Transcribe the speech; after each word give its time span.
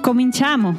Cominciamo! 0.00 0.74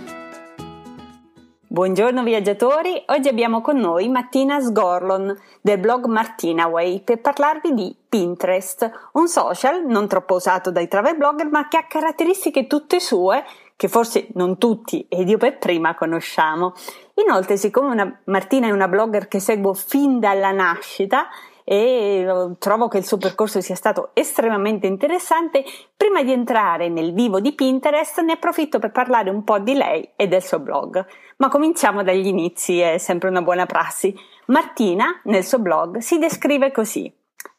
Buongiorno 1.67 2.23
viaggiatori, 2.23 3.03
oggi 3.05 3.27
abbiamo 3.27 3.61
con 3.61 3.77
noi 3.77 4.09
Martina 4.09 4.59
Sgorlon 4.59 5.39
del 5.61 5.77
blog 5.77 6.05
Martinaway 6.07 7.01
per 7.01 7.21
parlarvi 7.21 7.73
di 7.75 7.95
Pinterest, 8.09 9.09
un 9.13 9.27
social 9.27 9.85
non 9.85 10.07
troppo 10.07 10.35
usato 10.35 10.71
dai 10.71 10.87
travel 10.87 11.17
blogger 11.17 11.49
ma 11.49 11.67
che 11.67 11.77
ha 11.77 11.85
caratteristiche 11.85 12.65
tutte 12.65 12.99
sue 12.99 13.45
che 13.75 13.87
forse 13.87 14.27
non 14.33 14.57
tutti 14.57 15.05
ed 15.07 15.29
io 15.29 15.37
per 15.37 15.59
prima 15.59 15.95
conosciamo. 15.95 16.73
Inoltre, 17.15 17.57
siccome 17.57 17.91
una, 17.91 18.19
Martina 18.25 18.67
è 18.67 18.71
una 18.71 18.87
blogger 18.87 19.27
che 19.27 19.39
seguo 19.39 19.73
fin 19.73 20.19
dalla 20.19 20.51
nascita, 20.51 21.29
e 21.71 22.27
trovo 22.59 22.89
che 22.89 22.97
il 22.97 23.05
suo 23.05 23.15
percorso 23.15 23.61
sia 23.61 23.75
stato 23.75 24.09
estremamente 24.13 24.87
interessante. 24.87 25.63
Prima 25.95 26.21
di 26.21 26.33
entrare 26.33 26.89
nel 26.89 27.13
vivo 27.13 27.39
di 27.39 27.53
Pinterest 27.53 28.19
ne 28.19 28.33
approfitto 28.33 28.77
per 28.77 28.91
parlare 28.91 29.29
un 29.29 29.45
po' 29.45 29.57
di 29.59 29.73
lei 29.73 30.09
e 30.17 30.27
del 30.27 30.43
suo 30.43 30.59
blog. 30.59 31.05
Ma 31.37 31.47
cominciamo 31.47 32.03
dagli 32.03 32.27
inizi, 32.27 32.79
è 32.79 32.97
sempre 32.97 33.29
una 33.29 33.41
buona 33.41 33.65
prassi. 33.65 34.13
Martina, 34.47 35.21
nel 35.23 35.45
suo 35.45 35.59
blog, 35.59 35.99
si 35.99 36.19
descrive 36.19 36.73
così. 36.73 37.09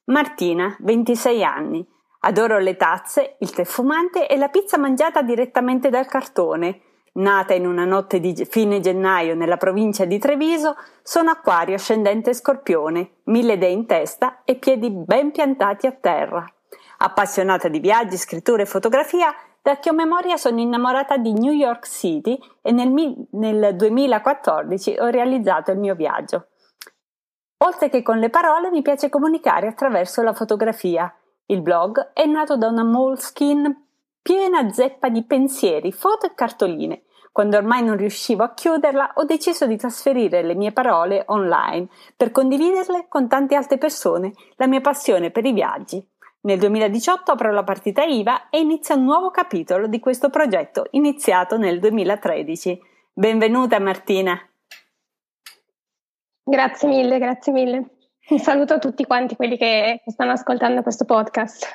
Martina, 0.05 0.77
26 0.81 1.43
anni. 1.43 1.87
Adoro 2.21 2.59
le 2.59 2.77
tazze, 2.77 3.37
il 3.39 3.51
tè 3.51 3.65
fumante 3.65 4.29
e 4.29 4.37
la 4.37 4.49
pizza 4.49 4.77
mangiata 4.77 5.23
direttamente 5.23 5.89
dal 5.89 6.05
cartone. 6.05 6.81
Nata 7.15 7.53
in 7.53 7.67
una 7.67 7.85
notte 7.85 8.21
di 8.21 8.35
fine 8.49 8.81
gennaio 8.81 9.35
nella 9.35 9.59
provincia 9.59 10.07
di 10.07 10.19
Treviso, 10.19 10.77
sono 11.03 11.31
acquario 11.31 11.75
ascendente 11.75 12.33
scorpione, 12.33 13.17
mille 13.25 13.53
idee 13.55 13.71
in 13.71 13.85
testa 13.85 14.43
e 14.45 14.55
piedi 14.55 14.91
ben 14.91 15.31
piantati 15.31 15.87
a 15.87 15.93
terra. 15.93 16.43
Appassionata 16.99 17.69
di 17.69 17.81
viaggi, 17.81 18.17
scrittura 18.17 18.63
e 18.63 18.67
fotografia, 18.67 19.35
da 19.61 19.79
che 19.79 19.91
ho 19.91 19.93
memoria 19.93 20.39
sono 20.39 20.59
innamorata 20.59 21.19
di 21.19 21.35
New 21.35 21.53
York 21.53 21.87
City 21.87 22.39
e 22.63 22.73
nel, 22.73 22.91
nel 23.33 23.77
2014 23.77 24.97
ho 24.99 25.07
realizzato 25.09 25.71
il 25.71 25.79
mio 25.79 25.95
viaggio. 25.95 26.47
Oltre 27.59 27.91
che 27.91 28.03
con 28.03 28.19
le 28.19 28.31
parole 28.31 28.71
mi 28.71 28.81
piace 28.81 29.11
comunicare 29.11 29.67
attraverso 29.67 30.23
la 30.23 30.33
fotografia. 30.33 31.15
Il 31.47 31.61
blog 31.61 32.13
è 32.15 32.25
nato 32.25 32.57
da 32.57 32.69
una 32.69 32.85
moleskin 32.85 33.82
piena 34.23 34.73
zeppa 34.73 35.09
di 35.09 35.25
pensieri, 35.25 35.93
foto 35.93 36.27
e 36.27 36.35
cartoline. 36.35 37.03
Quando 37.33 37.57
ormai 37.57 37.83
non 37.83 37.97
riuscivo 37.97 38.45
a 38.45 38.53
chiuderla, 38.53 39.13
ho 39.15 39.25
deciso 39.25 39.67
di 39.67 39.77
trasferire 39.77 40.43
le 40.43 40.55
mie 40.55 40.71
parole 40.71 41.25
online 41.29 41.89
per 42.17 42.31
condividerle 42.31 43.07
con 43.09 43.27
tante 43.27 43.55
altre 43.55 43.79
persone, 43.79 44.33
la 44.57 44.67
mia 44.67 44.81
passione 44.81 45.31
per 45.31 45.45
i 45.47 45.53
viaggi. 45.53 46.07
Nel 46.43 46.59
2018 46.59 47.33
apro 47.33 47.53
la 47.53 47.65
partita 47.65 48.03
IVA 48.03 48.49
e 48.51 48.61
inizia 48.61 48.97
un 48.97 49.05
nuovo 49.05 49.31
capitolo 49.31 49.87
di 49.87 49.99
questo 49.99 50.29
progetto 50.29 50.87
iniziato 50.91 51.57
nel 51.57 51.79
2013. 51.79 52.81
Benvenuta 53.13 53.79
Martina. 53.79 54.39
Grazie 56.45 56.89
mille, 56.89 57.19
grazie 57.19 57.53
mille. 57.53 57.87
Un 58.29 58.39
saluto 58.39 58.75
a 58.75 58.79
tutti 58.79 59.05
quanti 59.05 59.35
quelli 59.35 59.57
che 59.57 60.01
stanno 60.07 60.31
ascoltando 60.31 60.83
questo 60.83 61.05
podcast. 61.05 61.67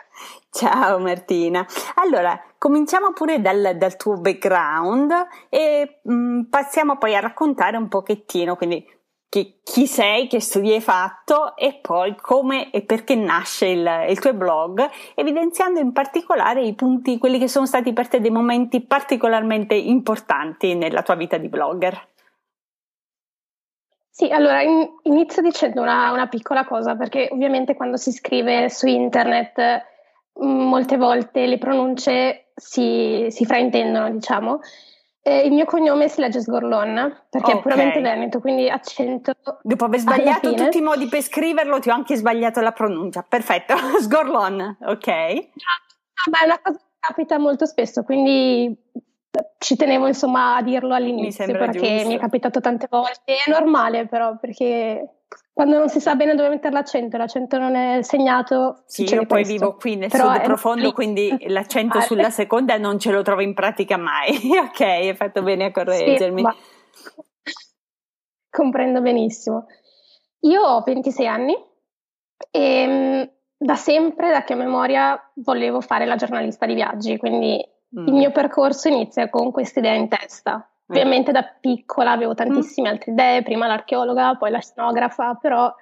Ciao 0.50 0.98
Martina. 0.98 1.66
Allora, 1.96 2.42
cominciamo 2.58 3.12
pure 3.12 3.42
dal, 3.42 3.76
dal 3.78 3.98
tuo 3.98 4.16
background 4.16 5.12
e 5.50 6.00
mh, 6.04 6.14
mm, 6.14 6.42
passiamo 6.44 6.98
poi 6.98 7.16
a 7.16 7.20
raccontare 7.20 7.76
un 7.76 7.90
pochettino, 7.90 8.56
quindi 8.56 8.84
chi, 9.28 9.60
chi, 9.62 9.88
sei, 9.88 10.28
che 10.28 10.40
studi 10.40 10.72
hai 10.72 10.80
fatto 10.80 11.58
e 11.58 11.80
poi 11.82 12.16
come 12.16 12.72
e 12.72 12.82
perché 12.82 13.14
nasce 13.16 13.68
il, 13.68 14.06
il 14.08 14.20
tuo 14.20 14.34
blog, 14.34 14.90
evidenziando 15.16 15.82
in 15.82 15.92
particolare 15.92 16.64
i 16.64 16.74
punti, 16.76 17.18
quelli 17.18 17.40
che 17.40 17.50
sono 17.50 17.66
stati 17.66 17.92
per 17.92 18.08
te 18.08 18.22
dei 18.22 18.32
momenti 18.32 18.80
particolarmente 18.82 19.76
importanti 19.76 20.76
nella 20.76 21.04
tua 21.04 21.16
vita 21.16 21.36
di 21.36 21.50
blogger. 21.50 22.16
Sì, 24.18 24.32
allora 24.32 24.64
in, 24.64 24.84
inizio 25.04 25.44
dicendo 25.44 25.80
una, 25.80 26.12
una, 26.12 26.26
piccola 26.26 26.66
cosa, 26.66 26.96
perché 26.96 27.30
ovviamente 27.32 27.76
quando 27.76 27.98
si 27.98 28.12
scrive 28.12 28.68
su 28.68 28.88
internet 28.88 29.62
mm, 30.44 30.60
molte 30.60 30.98
volte 30.98 31.46
le 31.46 31.60
pronunce 31.60 32.48
si, 32.56 33.28
si 33.30 33.46
fraintendono, 33.46 34.10
diciamo. 34.10 34.62
Eh, 35.22 35.46
il 35.46 35.52
mio 35.52 35.66
cognome 35.66 36.08
si 36.08 36.20
legge 36.20 36.42
Sgorlon, 36.42 37.26
perché 37.30 37.52
okay. 37.52 37.60
è 37.60 37.62
puramente 37.62 38.02
veneto, 38.02 38.40
quindi 38.40 38.68
accento. 38.68 39.34
Dopo 39.62 39.86
aver 39.86 40.00
sbagliato 40.00 40.52
tutti 40.52 40.80
i 40.80 40.82
modi 40.82 41.06
per 41.08 41.22
scriverlo, 41.22 41.78
ti 41.78 41.90
ho 41.90 41.94
anche 41.94 42.16
sbagliato 42.16 42.60
la 42.60 42.72
pronuncia. 42.72 43.22
Perfetto, 43.22 43.76
Sgorlon, 44.02 44.78
ok. 44.82 45.08
Ma 46.32 46.40
è 46.42 46.46
una 46.46 46.60
cosa 46.60 46.80
che 46.80 46.86
capita 47.02 47.38
molto 47.38 47.68
spesso, 47.68 48.02
quindi 48.02 48.76
ci 49.58 49.76
tenevo 49.76 50.08
insomma 50.08 50.56
a 50.56 50.62
dirlo 50.62 50.94
all'inizio 50.94 51.46
perché 51.46 51.94
giusto. 51.94 52.08
mi 52.08 52.16
è 52.16 52.20
capitato 52.20 52.60
tante 52.60 52.88
volte. 52.90 53.22
È 53.26 53.50
normale 53.50 54.08
però 54.08 54.38
perché 54.38 55.18
quando 55.54 55.80
non 55.80 55.90
si 55.90 56.00
sa 56.00 56.16
bene 56.16 56.36
dove 56.36 56.50
mettere 56.50 56.74
l'accento 56.74 57.16
e 57.16 57.20
l'accento 57.20 57.58
non 57.58 57.76
è 57.76 58.04
segnato. 58.04 58.84
Sì, 58.86 59.04
io 59.06 59.26
poi 59.26 59.44
questo. 59.44 59.54
vivo 59.54 59.76
qui 59.76 59.96
nel 59.96 60.10
però 60.10 60.34
sud 60.34 60.44
profondo, 60.44 60.92
quindi 60.92 61.36
l'accento 61.50 62.00
sulla 62.02 62.30
seconda 62.30 62.78
non 62.78 63.00
ce 63.00 63.12
lo 63.12 63.24
trovo 63.24 63.42
in 63.42 63.54
pratica 63.54 63.98
mai. 63.98 64.38
ok, 64.66 64.80
hai 64.82 65.16
fatto 65.16 65.42
bene 65.42 65.66
a 65.66 65.72
correggermi. 65.72 66.44
Sì, 66.44 67.54
comprendo 68.52 69.02
benissimo. 69.02 69.66
Io 70.42 70.62
ho 70.62 70.82
26 70.82 71.28
anni 71.28 71.56
e 72.52 72.88
mm, 72.88 73.24
da 73.58 73.76
sempre, 73.76 74.30
da 74.30 74.44
che 74.44 74.54
memoria, 74.54 75.20
volevo 75.38 75.82
fare 75.82 76.06
la 76.06 76.16
giornalista 76.16 76.68
di 76.68 76.76
viaggi, 76.76 77.18
quindi 77.18 77.60
Mm. 77.98 78.08
Il 78.08 78.14
mio 78.14 78.32
percorso 78.32 78.88
inizia 78.88 79.30
con 79.30 79.52
questa 79.52 79.80
idea 79.80 79.94
in 79.94 80.08
testa. 80.08 80.68
Ovviamente 80.90 81.34
da 81.34 81.44
piccola 81.44 82.12
avevo 82.12 82.34
tantissime 82.34 82.88
mm. 82.88 82.92
altre 82.92 83.12
idee, 83.12 83.44
prima 83.44 83.68
l'archeologa, 83.68 84.36
poi 84.36 84.52
la 84.52 84.62
scenografa, 84.62 85.36
però 85.36 85.74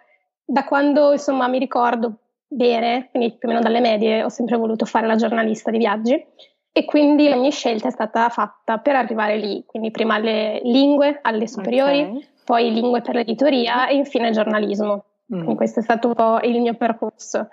da 0.44 0.64
quando 0.64 1.12
insomma 1.12 1.48
mi 1.48 1.60
ricordo 1.60 2.14
bene, 2.48 3.10
quindi 3.12 3.36
più 3.38 3.48
o 3.48 3.52
meno 3.52 3.64
dalle 3.64 3.82
medie, 3.82 4.24
ho 4.24 4.30
sempre 4.30 4.58
voluto 4.58 4.86
fare 4.86 5.08
la 5.08 5.16
giornalista 5.16 5.70
di 5.70 5.78
viaggi 5.78 6.26
e 6.72 6.86
quindi 6.86 7.30
la 7.30 7.36
mia 7.36 7.52
scelta 7.52 7.88
è 7.88 7.92
stata 7.92 8.30
fatta 8.30 8.80
per 8.80 8.96
arrivare 8.96 9.38
lì, 9.38 9.64
quindi 9.66 9.92
prima 9.92 10.18
le 10.18 10.60
lingue 10.64 11.20
alle 11.22 11.48
superiori, 11.48 12.02
okay. 12.02 12.28
poi 12.44 12.74
lingue 12.74 13.02
per 13.02 13.16
l'editoria 13.16 13.88
e 13.88 13.96
infine 13.96 14.32
giornalismo. 14.32 15.06
Mm. 15.34 15.38
Quindi 15.38 15.56
questo 15.56 15.80
è 15.80 15.84
stato 15.84 16.10
un 16.10 16.14
po' 16.14 16.40
il 16.42 16.60
mio 16.60 16.74
percorso. 16.76 17.48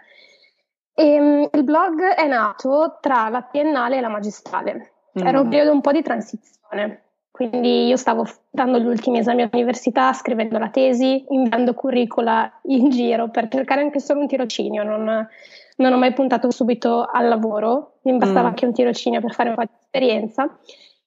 E, 0.95 1.05
ehm, 1.05 1.49
il 1.53 1.65
blog 1.65 2.03
è 2.03 2.27
nato 2.27 2.99
tra 3.01 3.29
la 3.29 3.43
triennale 3.43 3.99
e 3.99 4.01
la 4.01 4.09
magistrale. 4.09 4.93
Mm. 5.19 5.27
Era 5.27 5.41
un 5.41 5.49
periodo 5.49 5.73
un 5.73 5.81
po' 5.81 5.93
di 5.93 6.03
transizione. 6.03 7.03
Quindi 7.31 7.87
io 7.87 7.97
stavo 7.97 8.27
dando 8.51 8.79
gli 8.79 8.87
ultimi 8.87 9.19
esami 9.19 9.43
all'università, 9.43 10.13
scrivendo 10.13 10.59
la 10.59 10.69
tesi, 10.69 11.25
inviando 11.31 11.73
curricula 11.73 12.61
in 12.65 12.91
giro 12.91 13.31
per 13.31 13.49
cercare 13.49 13.81
anche 13.81 14.01
solo 14.01 14.21
un 14.21 14.27
tirocinio. 14.27 14.83
Non, 14.83 15.27
non 15.77 15.93
ho 15.93 15.97
mai 15.97 16.13
puntato 16.13 16.51
subito 16.51 17.07
al 17.11 17.29
lavoro, 17.29 17.99
mi 18.03 18.17
bastava 18.19 18.43
mm. 18.43 18.47
anche 18.47 18.67
un 18.67 18.73
tirocinio 18.75 19.21
per 19.21 19.33
fare 19.33 19.49
un 19.49 19.55
po' 19.55 19.63
di 19.63 19.71
esperienza. 19.81 20.59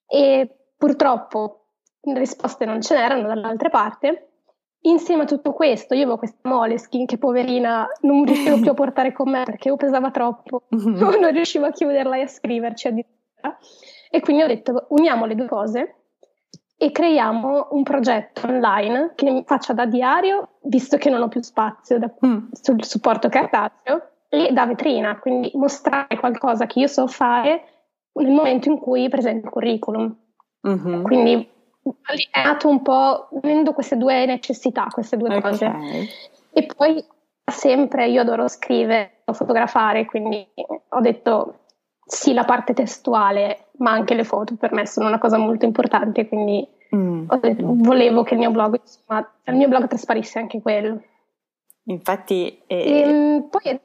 E 0.08 0.50
purtroppo 0.76 1.68
risposte 2.02 2.66
non 2.66 2.82
ce 2.82 2.96
n'erano 2.96 3.28
dall'altra 3.28 3.70
parte 3.70 4.35
Insieme 4.88 5.24
a 5.24 5.26
tutto 5.26 5.54
questo, 5.54 5.94
io 5.94 6.02
avevo 6.02 6.18
questa 6.18 6.48
Moleskin 6.48 7.06
che 7.06 7.18
poverina 7.18 7.88
non 8.02 8.24
riuscivo 8.24 8.60
più 8.60 8.72
a 8.72 8.74
portare 8.74 9.12
con 9.12 9.30
me 9.32 9.44
perché 9.44 9.70
io 9.70 9.78
pesava 9.78 10.12
troppo, 10.12 10.64
non 10.70 11.32
riuscivo 11.32 11.66
a 11.66 11.72
chiuderla 11.72 12.18
e 12.18 12.22
a 12.22 12.28
scriverci 12.28 12.88
addirittura. 12.88 13.58
E 14.10 14.20
quindi 14.20 14.44
ho 14.44 14.48
detto 14.48 14.86
uniamo 14.90 15.26
le 15.26 15.36
due 15.36 15.48
cose 15.48 15.96
e 16.78 16.92
creiamo 16.92 17.70
un 17.72 17.84
progetto 17.84 18.48
online 18.48 19.14
che 19.16 19.32
mi 19.32 19.44
faccia 19.46 19.74
da 19.74 19.86
diario, 19.86 20.58
visto 20.64 20.98
che 20.98 21.10
non 21.10 21.22
ho 21.22 21.30
più 21.30 21.42
spazio 21.42 21.98
da, 21.98 22.14
mm. 22.26 22.50
sul 22.52 22.84
supporto 22.84 23.28
cartaceo, 23.28 24.10
e 24.30 24.52
da 24.52 24.66
vetrina, 24.66 25.18
quindi 25.20 25.52
mostrare 25.54 26.18
qualcosa 26.18 26.66
che 26.66 26.80
io 26.80 26.88
so 26.88 27.08
fare 27.08 27.64
nel 28.14 28.32
momento 28.32 28.70
in 28.70 28.78
cui 28.78 29.08
presento 29.10 29.46
il 29.46 29.52
curriculum. 29.52 30.16
Mm-hmm. 30.68 31.04
Quindi 31.04 31.50
nato 32.44 32.68
un 32.68 32.82
po' 32.82 33.28
unendo 33.32 33.74
queste 33.74 33.98
due 33.98 34.26
necessità, 34.26 34.88
queste 34.92 35.18
due 35.18 35.36
okay. 35.36 35.42
cose. 35.42 35.72
E 36.52 36.66
poi 36.76 37.04
sempre 37.46 38.08
io 38.08 38.22
adoro 38.22 38.48
scrivere, 38.48 39.22
fotografare, 39.32 40.06
quindi 40.06 40.48
ho 40.90 41.00
detto 41.02 41.60
sì 42.06 42.34
la 42.34 42.44
parte 42.44 42.74
testuale, 42.74 43.68
ma 43.78 43.92
anche 43.92 44.14
le 44.14 44.24
foto 44.24 44.56
per 44.56 44.72
me 44.72 44.86
sono 44.88 45.08
una 45.08 45.20
cosa 45.20 45.38
molto 45.38 45.66
importante, 45.66 46.28
quindi 46.28 46.66
mm. 46.96 47.28
volevo 47.84 48.24
che 48.24 48.34
il 48.34 48.40
mio 48.40 48.52
blog, 48.52 48.80
insomma, 48.82 49.28
il 49.46 49.56
mio 49.56 49.68
blog 49.68 49.88
trasparisse 49.88 50.40
anche 50.40 50.62
quello. 50.62 51.02
Infatti, 51.86 52.62
eh, 52.66 52.76
e, 52.76 53.00
ehm, 53.02 53.50
poi, 53.50 53.80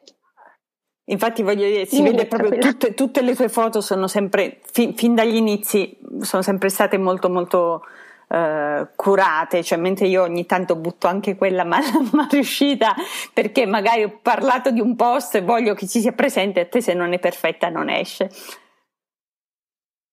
infatti 1.04 1.42
voglio 1.42 1.66
dire, 1.66 1.84
si 1.84 2.02
vede 2.02 2.26
proprio 2.26 2.58
tutte, 2.58 2.94
tutte, 2.94 3.20
le 3.20 3.34
tue 3.34 3.48
foto 3.48 3.80
sono 3.80 4.06
sempre, 4.06 4.60
fin, 4.62 4.94
fin 4.94 5.14
dagli 5.14 5.36
inizi, 5.36 5.98
sono 6.22 6.42
sempre 6.42 6.68
state 6.68 6.98
molto 6.98 7.28
molto 7.28 7.84
Uh, 8.30 8.86
curate, 8.94 9.64
cioè 9.64 9.76
mentre 9.76 10.06
io 10.06 10.22
ogni 10.22 10.46
tanto 10.46 10.76
butto 10.76 11.08
anche 11.08 11.34
quella 11.34 11.64
mal, 11.66 11.82
mal 12.12 12.28
riuscita 12.30 12.94
perché 13.34 13.66
magari 13.66 14.04
ho 14.04 14.20
parlato 14.22 14.70
di 14.70 14.78
un 14.78 14.94
post 14.94 15.34
e 15.34 15.42
voglio 15.42 15.74
che 15.74 15.88
ci 15.88 15.98
sia 15.98 16.12
presente 16.12 16.60
a 16.60 16.66
te 16.66 16.80
se 16.80 16.94
non 16.94 17.12
è 17.12 17.18
perfetta 17.18 17.70
non 17.70 17.88
esce. 17.88 18.30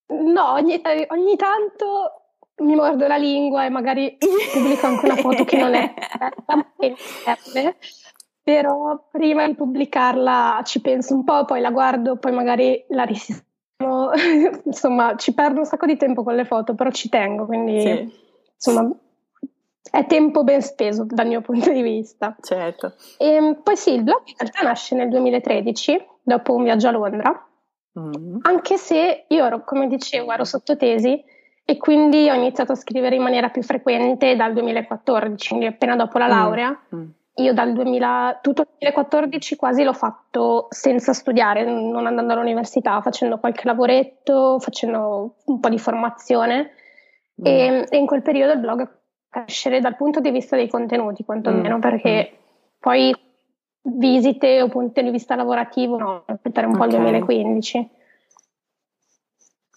No, 0.07 0.54
ogni, 0.54 0.81
ogni 1.09 1.36
tanto 1.36 2.27
mi 2.63 2.74
mordo 2.74 3.06
la 3.07 3.18
lingua 3.18 3.65
e 3.65 3.69
magari 3.69 4.18
pubblico 4.18 4.88
anche 4.88 5.06
una 5.06 5.15
foto 5.18 5.44
che 5.44 5.57
non 5.57 5.74
è 5.75 5.94
perfetta, 6.75 7.75
però 8.42 9.10
prima 9.12 9.45
di 9.45 9.56
pubblicarla 9.56 10.62
ci 10.63 10.81
penso 10.81 11.13
un 11.13 11.24
po', 11.24 11.45
poi 11.45 11.62
la 11.62 11.71
guardo, 11.71 12.18
poi 12.18 12.31
magari 12.31 12.83
la 12.89 13.03
risistemo. 13.03 13.47
insomma, 14.65 15.15
ci 15.15 15.33
perdo 15.33 15.59
un 15.59 15.65
sacco 15.65 15.85
di 15.85 15.97
tempo 15.97 16.24
con 16.24 16.35
le 16.35 16.45
foto, 16.45 16.75
però 16.75 16.89
ci 16.91 17.09
tengo, 17.09 17.45
quindi 17.45 17.81
sì. 17.81 18.13
insomma 18.56 18.91
è 19.89 20.06
tempo 20.06 20.44
ben 20.44 20.62
speso 20.62 21.06
dal 21.07 21.27
mio 21.27 21.41
punto 21.41 21.71
di 21.71 21.81
vista. 21.81 22.35
Certo. 22.41 22.94
E 23.18 23.27
ehm, 23.27 23.62
poi 23.63 23.77
sì, 23.77 23.94
il 23.94 24.03
blog 24.03 24.21
in 24.25 24.35
realtà 24.38 24.62
nasce 24.63 24.95
nel 24.95 25.09
2013, 25.09 26.06
dopo 26.21 26.53
un 26.53 26.63
viaggio 26.63 26.88
a 26.88 26.91
Londra, 26.91 27.47
mm. 28.00 28.38
anche 28.41 28.77
se 28.77 29.25
io 29.27 29.45
ero, 29.45 29.63
come 29.63 29.88
dicevo, 29.88 30.31
ero 30.31 30.44
sottotesi 30.44 31.24
e 31.63 31.77
quindi 31.77 32.29
ho 32.29 32.33
iniziato 32.33 32.74
a 32.74 32.75
scrivere 32.75 33.15
in 33.15 33.21
maniera 33.21 33.50
più 33.50 33.62
frequente 33.62 34.35
dal 34.35 34.53
2014, 34.53 35.47
quindi 35.50 35.65
appena 35.65 35.95
dopo 35.95 36.18
la 36.18 36.27
mm, 36.27 36.29
laurea. 36.29 36.79
Mm. 36.95 37.07
Io 37.38 37.54
dal 37.54 37.72
2000, 37.74 38.39
tutto 38.42 38.63
il 38.63 38.68
2014 38.80 39.56
quasi 39.56 39.84
l'ho 39.84 39.94
fatto 39.94 40.68
senza 40.69 41.13
studiare, 41.13 41.63
non 41.63 42.07
andando 42.07 42.34
all'università, 42.34 43.00
facendo 43.01 43.38
qualche 43.38 43.62
lavoretto, 43.66 44.60
facendo 44.60 45.36
un 45.45 45.60
po' 45.60 45.69
di 45.69 45.78
formazione. 45.78 46.72
Mm. 47.42 47.45
E, 47.45 47.86
e, 47.89 47.98
in 47.98 48.07
quel 48.07 48.24
periodo 48.24 48.54
il 48.54 48.60
blog 48.60 48.89
crescere 49.30 49.80
dal 49.80 49.95
punto 49.95 50.19
di 50.19 50.31
vista 50.31 50.56
dei 50.56 50.68
contenuti, 50.68 51.24
quantomeno, 51.24 51.78
mm. 51.78 51.81
perché 51.81 52.31
mm. 52.31 52.36
poi 52.80 53.16
visite 53.81 54.62
o 54.63 54.68
punti 54.68 55.04
di 55.04 55.12
vista 55.12 55.36
lavorativo, 55.36 55.98
no, 55.98 56.24
aspettare 56.25 56.66
un 56.66 56.74
okay. 56.74 56.88
po' 56.88 56.95
il 56.95 57.01
2015. 57.01 57.89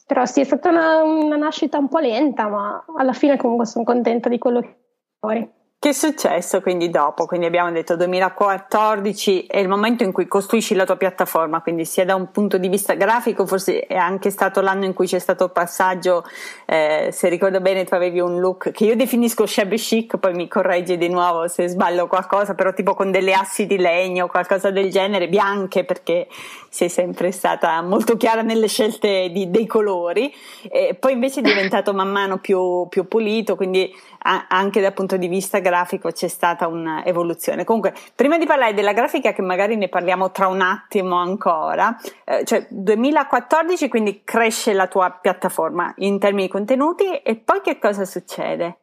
Però 0.07 0.25
sì, 0.25 0.41
è 0.41 0.45
stata 0.45 0.71
una, 0.71 1.03
una 1.03 1.37
nascita 1.37 1.79
un 1.79 1.89
po' 1.89 1.99
lenta, 1.99 2.49
ma 2.49 2.85
alla 2.97 3.13
fine 3.13 3.37
comunque 3.37 3.67
sono 3.67 3.85
contenta 3.85 4.29
di 4.29 4.39
quello 4.39 4.61
che 4.61 4.77
fuori. 5.19 5.59
Che 5.83 5.89
è 5.89 5.93
successo 5.93 6.61
quindi 6.61 6.91
dopo? 6.91 7.25
Quindi 7.25 7.47
abbiamo 7.47 7.73
detto 7.73 7.97
2014 7.97 9.47
è 9.47 9.57
il 9.57 9.67
momento 9.67 10.05
in 10.05 10.13
cui 10.13 10.29
costruisci 10.29 10.75
la 10.75 10.85
tua 10.85 10.97
piattaforma, 10.97 11.63
quindi 11.63 11.87
sia 11.87 12.05
da 12.05 12.15
un 12.15 12.31
punto 12.31 12.59
di 12.59 12.69
vista 12.69 12.93
grafico, 12.93 13.47
forse 13.47 13.87
è 13.87 13.97
anche 13.97 14.29
stato 14.29 14.61
l'anno 14.61 14.85
in 14.85 14.93
cui 14.93 15.07
c'è 15.07 15.19
stato 15.19 15.45
il 15.45 15.53
passaggio, 15.53 16.23
eh, 16.67 17.09
se 17.11 17.31
ricordo 17.31 17.63
bene 17.63 17.85
tu 17.85 17.95
avevi 17.95 18.21
un 18.21 18.41
look 18.41 18.73
che 18.73 18.85
io 18.85 18.95
definisco 18.95 19.47
shabby 19.47 19.79
chic, 19.79 20.19
poi 20.19 20.35
mi 20.35 20.49
correggi 20.49 20.99
di 20.99 21.09
nuovo 21.09 21.49
se 21.49 21.67
sbaglio 21.69 22.07
qualcosa, 22.09 22.53
però 22.55 22.75
tipo 22.75 22.93
con 22.93 23.11
delle 23.11 23.33
assi 23.33 23.65
di 23.65 23.79
legno, 23.79 24.27
qualcosa 24.27 24.71
del 24.71 24.91
genere, 24.91 25.31
bianche 25.31 25.85
perché 25.85 26.29
sei 26.69 26.91
sempre 26.91 27.33
stata 27.33 27.81
molto 27.81 28.19
chiara 28.19 28.43
nelle 28.43 28.69
scelte 28.69 29.31
di, 29.33 29.51
dei 29.51 29.67
colori, 29.67 30.31
e 30.71 30.95
poi 31.01 31.13
invece 31.13 31.41
è 31.41 31.43
diventato 31.43 31.95
man 31.95 32.11
mano 32.11 32.37
più, 32.37 32.87
più 32.91 33.09
pulito, 33.09 33.57
quindi 33.57 33.91
anche 34.23 34.83
dal 34.83 34.93
punto 34.93 35.17
di 35.17 35.27
vista 35.27 35.57
grafico 35.57 35.69
c'è 36.13 36.29
stata 36.29 36.67
un'evoluzione. 36.67 37.65
Comunque, 37.65 37.95
prima 38.15 38.39
di 38.39 38.47
parlare 38.47 38.75
della 38.75 38.93
grafica, 38.93 39.33
che 39.33 39.43
magari 39.43 39.77
ne 39.77 39.89
parliamo 39.89 40.31
tra 40.31 40.49
un 40.49 40.61
attimo 40.61 41.17
ancora, 41.17 41.97
eh, 42.25 42.45
cioè 42.45 42.67
2014 42.69 43.89
quindi 43.89 44.23
cresce 44.25 44.73
la 44.73 44.87
tua 44.87 45.11
piattaforma 45.11 45.93
in 45.99 46.19
termini 46.19 46.47
di 46.47 46.53
contenuti 46.53 47.17
e 47.17 47.37
poi 47.37 47.61
che 47.61 47.79
cosa 47.79 48.05
succede? 48.05 48.79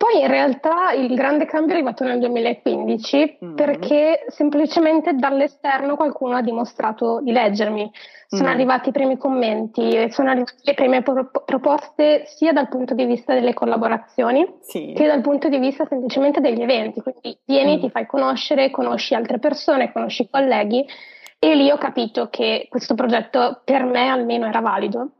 Poi 0.00 0.18
in 0.18 0.28
realtà 0.28 0.92
il 0.92 1.14
grande 1.14 1.44
cambio 1.44 1.74
è 1.74 1.76
arrivato 1.76 2.04
nel 2.04 2.18
2015 2.20 3.38
mm-hmm. 3.44 3.54
perché 3.54 4.24
semplicemente 4.28 5.12
dall'esterno 5.12 5.94
qualcuno 5.94 6.36
ha 6.36 6.40
dimostrato 6.40 7.20
di 7.22 7.32
leggermi. 7.32 7.90
Sono 8.26 8.44
mm-hmm. 8.44 8.52
arrivati 8.54 8.88
i 8.88 8.92
primi 8.92 9.18
commenti, 9.18 10.10
sono 10.10 10.30
arrivate 10.30 10.54
le 10.62 10.72
prime 10.72 11.02
pro- 11.02 11.28
proposte 11.44 12.22
sia 12.24 12.54
dal 12.54 12.70
punto 12.70 12.94
di 12.94 13.04
vista 13.04 13.34
delle 13.34 13.52
collaborazioni 13.52 14.46
sì. 14.62 14.94
che 14.96 15.06
dal 15.06 15.20
punto 15.20 15.50
di 15.50 15.58
vista 15.58 15.84
semplicemente 15.84 16.40
degli 16.40 16.62
eventi. 16.62 17.02
Quindi 17.02 17.38
vieni, 17.44 17.76
mm. 17.76 17.80
ti 17.80 17.90
fai 17.90 18.06
conoscere, 18.06 18.70
conosci 18.70 19.14
altre 19.14 19.38
persone, 19.38 19.92
conosci 19.92 20.30
colleghi 20.30 20.82
e 21.38 21.54
lì 21.54 21.70
ho 21.70 21.76
capito 21.76 22.30
che 22.30 22.68
questo 22.70 22.94
progetto 22.94 23.60
per 23.66 23.84
me 23.84 24.08
almeno 24.08 24.46
era 24.46 24.60
valido 24.60 25.10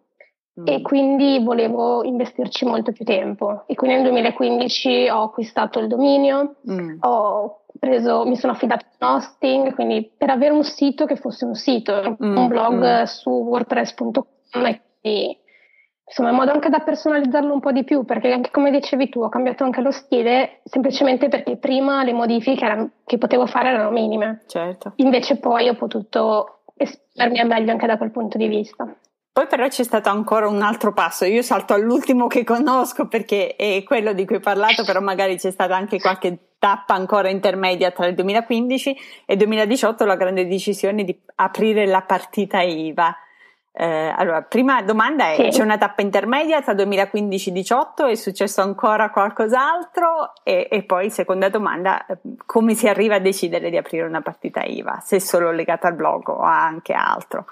e 0.64 0.78
mm. 0.78 0.82
quindi 0.82 1.42
volevo 1.42 2.02
investirci 2.04 2.64
molto 2.64 2.92
più 2.92 3.04
tempo. 3.04 3.64
E 3.66 3.74
quindi 3.74 3.96
nel 3.96 4.04
2015 4.04 5.08
ho 5.08 5.22
acquistato 5.22 5.78
il 5.78 5.86
dominio, 5.86 6.56
mm. 6.70 6.96
ho 7.00 7.62
preso, 7.78 8.24
mi 8.24 8.36
sono 8.36 8.52
affidato 8.52 8.84
a 8.98 9.14
hosting, 9.14 9.74
quindi 9.74 10.10
per 10.16 10.30
avere 10.30 10.52
un 10.52 10.64
sito 10.64 11.06
che 11.06 11.16
fosse 11.16 11.44
un 11.44 11.54
sito, 11.54 12.16
mm. 12.22 12.36
un 12.36 12.48
blog 12.48 13.00
mm. 13.00 13.02
su 13.04 13.30
wordpress.com 13.30 14.64
e 14.66 14.80
quindi, 15.00 15.38
insomma 16.04 16.30
in 16.30 16.36
modo 16.36 16.52
anche 16.52 16.68
da 16.68 16.80
personalizzarlo 16.80 17.52
un 17.52 17.60
po' 17.60 17.72
di 17.72 17.84
più, 17.84 18.04
perché 18.04 18.32
anche 18.32 18.50
come 18.50 18.70
dicevi 18.70 19.08
tu 19.08 19.20
ho 19.20 19.28
cambiato 19.28 19.64
anche 19.64 19.80
lo 19.80 19.90
stile 19.90 20.60
semplicemente 20.64 21.28
perché 21.28 21.56
prima 21.56 22.04
le 22.04 22.12
modifiche 22.12 22.64
erano, 22.64 22.90
che 23.04 23.18
potevo 23.18 23.46
fare 23.46 23.68
erano 23.68 23.90
minime. 23.90 24.42
Certo. 24.46 24.92
Invece 24.96 25.38
poi 25.38 25.68
ho 25.68 25.74
potuto 25.74 26.62
esprimermi 26.74 27.44
meglio 27.44 27.72
anche 27.72 27.86
da 27.86 27.96
quel 27.96 28.10
punto 28.10 28.38
di 28.38 28.48
vista. 28.48 28.88
Poi 29.40 29.48
però 29.48 29.68
c'è 29.68 29.84
stato 29.84 30.10
ancora 30.10 30.48
un 30.48 30.60
altro 30.60 30.92
passo, 30.92 31.24
io 31.24 31.40
salto 31.40 31.72
all'ultimo 31.72 32.26
che 32.26 32.44
conosco 32.44 33.08
perché 33.08 33.56
è 33.56 33.82
quello 33.84 34.12
di 34.12 34.26
cui 34.26 34.34
hai 34.34 34.42
parlato, 34.42 34.84
però 34.84 35.00
magari 35.00 35.38
c'è 35.38 35.50
stata 35.50 35.74
anche 35.74 35.98
qualche 35.98 36.56
tappa 36.58 36.92
ancora 36.92 37.30
intermedia 37.30 37.90
tra 37.90 38.06
il 38.06 38.14
2015 38.16 38.90
e 39.24 39.32
il 39.32 39.38
2018 39.38 40.04
la 40.04 40.16
grande 40.16 40.46
decisione 40.46 41.04
di 41.04 41.18
aprire 41.36 41.86
la 41.86 42.02
partita 42.02 42.60
IVA. 42.60 43.16
Eh, 43.72 44.12
allora, 44.14 44.42
prima 44.42 44.82
domanda 44.82 45.30
è, 45.30 45.36
sì. 45.36 45.48
c'è 45.48 45.62
una 45.62 45.78
tappa 45.78 46.02
intermedia 46.02 46.60
tra 46.60 46.74
2015 46.74 47.48
e 47.48 47.52
2018? 47.52 48.06
È 48.08 48.14
successo 48.16 48.60
ancora 48.60 49.08
qualcos'altro? 49.08 50.34
E, 50.42 50.68
e, 50.70 50.82
poi, 50.82 51.08
seconda 51.08 51.48
domanda, 51.48 52.04
come 52.44 52.74
si 52.74 52.86
arriva 52.88 53.14
a 53.14 53.20
decidere 53.20 53.70
di 53.70 53.78
aprire 53.78 54.06
una 54.06 54.20
partita 54.20 54.64
IVA? 54.64 55.00
Se 55.02 55.16
è 55.16 55.18
solo 55.18 55.50
legata 55.50 55.88
al 55.88 55.94
blog 55.94 56.28
o 56.28 56.42
anche 56.42 56.92
altro? 56.92 57.46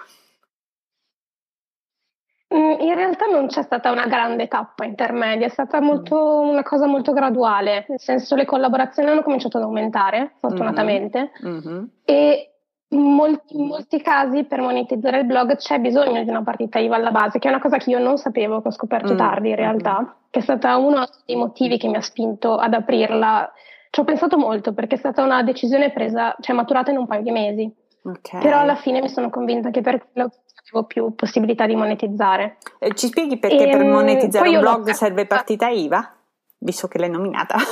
Mm, 2.54 2.80
in 2.80 2.94
realtà 2.94 3.26
non 3.26 3.46
c'è 3.46 3.62
stata 3.62 3.90
una 3.90 4.06
grande 4.06 4.48
tappa 4.48 4.86
intermedia, 4.86 5.46
è 5.46 5.50
stata 5.50 5.80
molto, 5.80 6.40
una 6.40 6.62
cosa 6.62 6.86
molto 6.86 7.12
graduale, 7.12 7.84
nel 7.88 8.00
senso 8.00 8.36
le 8.36 8.46
collaborazioni 8.46 9.10
hanno 9.10 9.22
cominciato 9.22 9.58
ad 9.58 9.64
aumentare, 9.64 10.36
fortunatamente, 10.40 11.32
mm-hmm. 11.44 11.84
e 12.06 12.52
in 12.90 13.02
molti, 13.02 13.54
in 13.54 13.66
molti, 13.66 14.00
casi 14.00 14.44
per 14.44 14.62
monetizzare 14.62 15.18
il 15.18 15.26
blog 15.26 15.56
c'è 15.56 15.78
bisogno 15.78 16.24
di 16.24 16.30
una 16.30 16.42
partita 16.42 16.78
IVA 16.78 16.96
alla 16.96 17.10
base, 17.10 17.38
che 17.38 17.48
è 17.48 17.50
una 17.50 17.60
cosa 17.60 17.76
che 17.76 17.90
io 17.90 17.98
non 17.98 18.16
sapevo, 18.16 18.62
che 18.62 18.68
ho 18.68 18.72
scoperto 18.72 19.08
mm-hmm. 19.08 19.16
tardi 19.18 19.50
in 19.50 19.56
realtà, 19.56 19.94
mm-hmm. 19.96 20.10
che 20.30 20.38
è 20.38 20.42
stata 20.42 20.74
uno 20.78 21.06
dei 21.26 21.36
motivi 21.36 21.76
che 21.76 21.88
mi 21.88 21.96
ha 21.96 22.00
spinto 22.00 22.56
ad 22.56 22.72
aprirla. 22.72 23.52
Ci 23.90 24.00
ho 24.00 24.04
pensato 24.04 24.38
molto 24.38 24.72
perché 24.72 24.94
è 24.94 24.98
stata 24.98 25.22
una 25.22 25.42
decisione 25.42 25.90
presa, 25.92 26.34
cioè 26.40 26.56
maturata 26.56 26.90
in 26.90 26.96
un 26.96 27.06
paio 27.06 27.22
di 27.22 27.30
mesi. 27.30 27.74
Okay. 28.02 28.40
Però 28.40 28.58
alla 28.58 28.76
fine 28.76 29.02
mi 29.02 29.08
sono 29.10 29.28
convinta 29.28 29.70
che 29.70 29.82
per 29.82 30.06
quello 30.10 30.30
avevo 30.70 30.86
più 30.86 31.14
possibilità 31.14 31.66
di 31.66 31.76
monetizzare. 31.76 32.58
Eh, 32.78 32.94
ci 32.94 33.08
spieghi 33.08 33.38
perché 33.38 33.68
e, 33.68 33.70
per 33.70 33.80
ehm, 33.80 33.90
monetizzare 33.90 34.48
un 34.48 34.60
blog 34.60 34.90
serve 34.90 35.26
partita 35.26 35.68
IVA? 35.68 36.14
Visto 36.58 36.88
che 36.88 36.98
l'hai 36.98 37.10
nominata. 37.10 37.56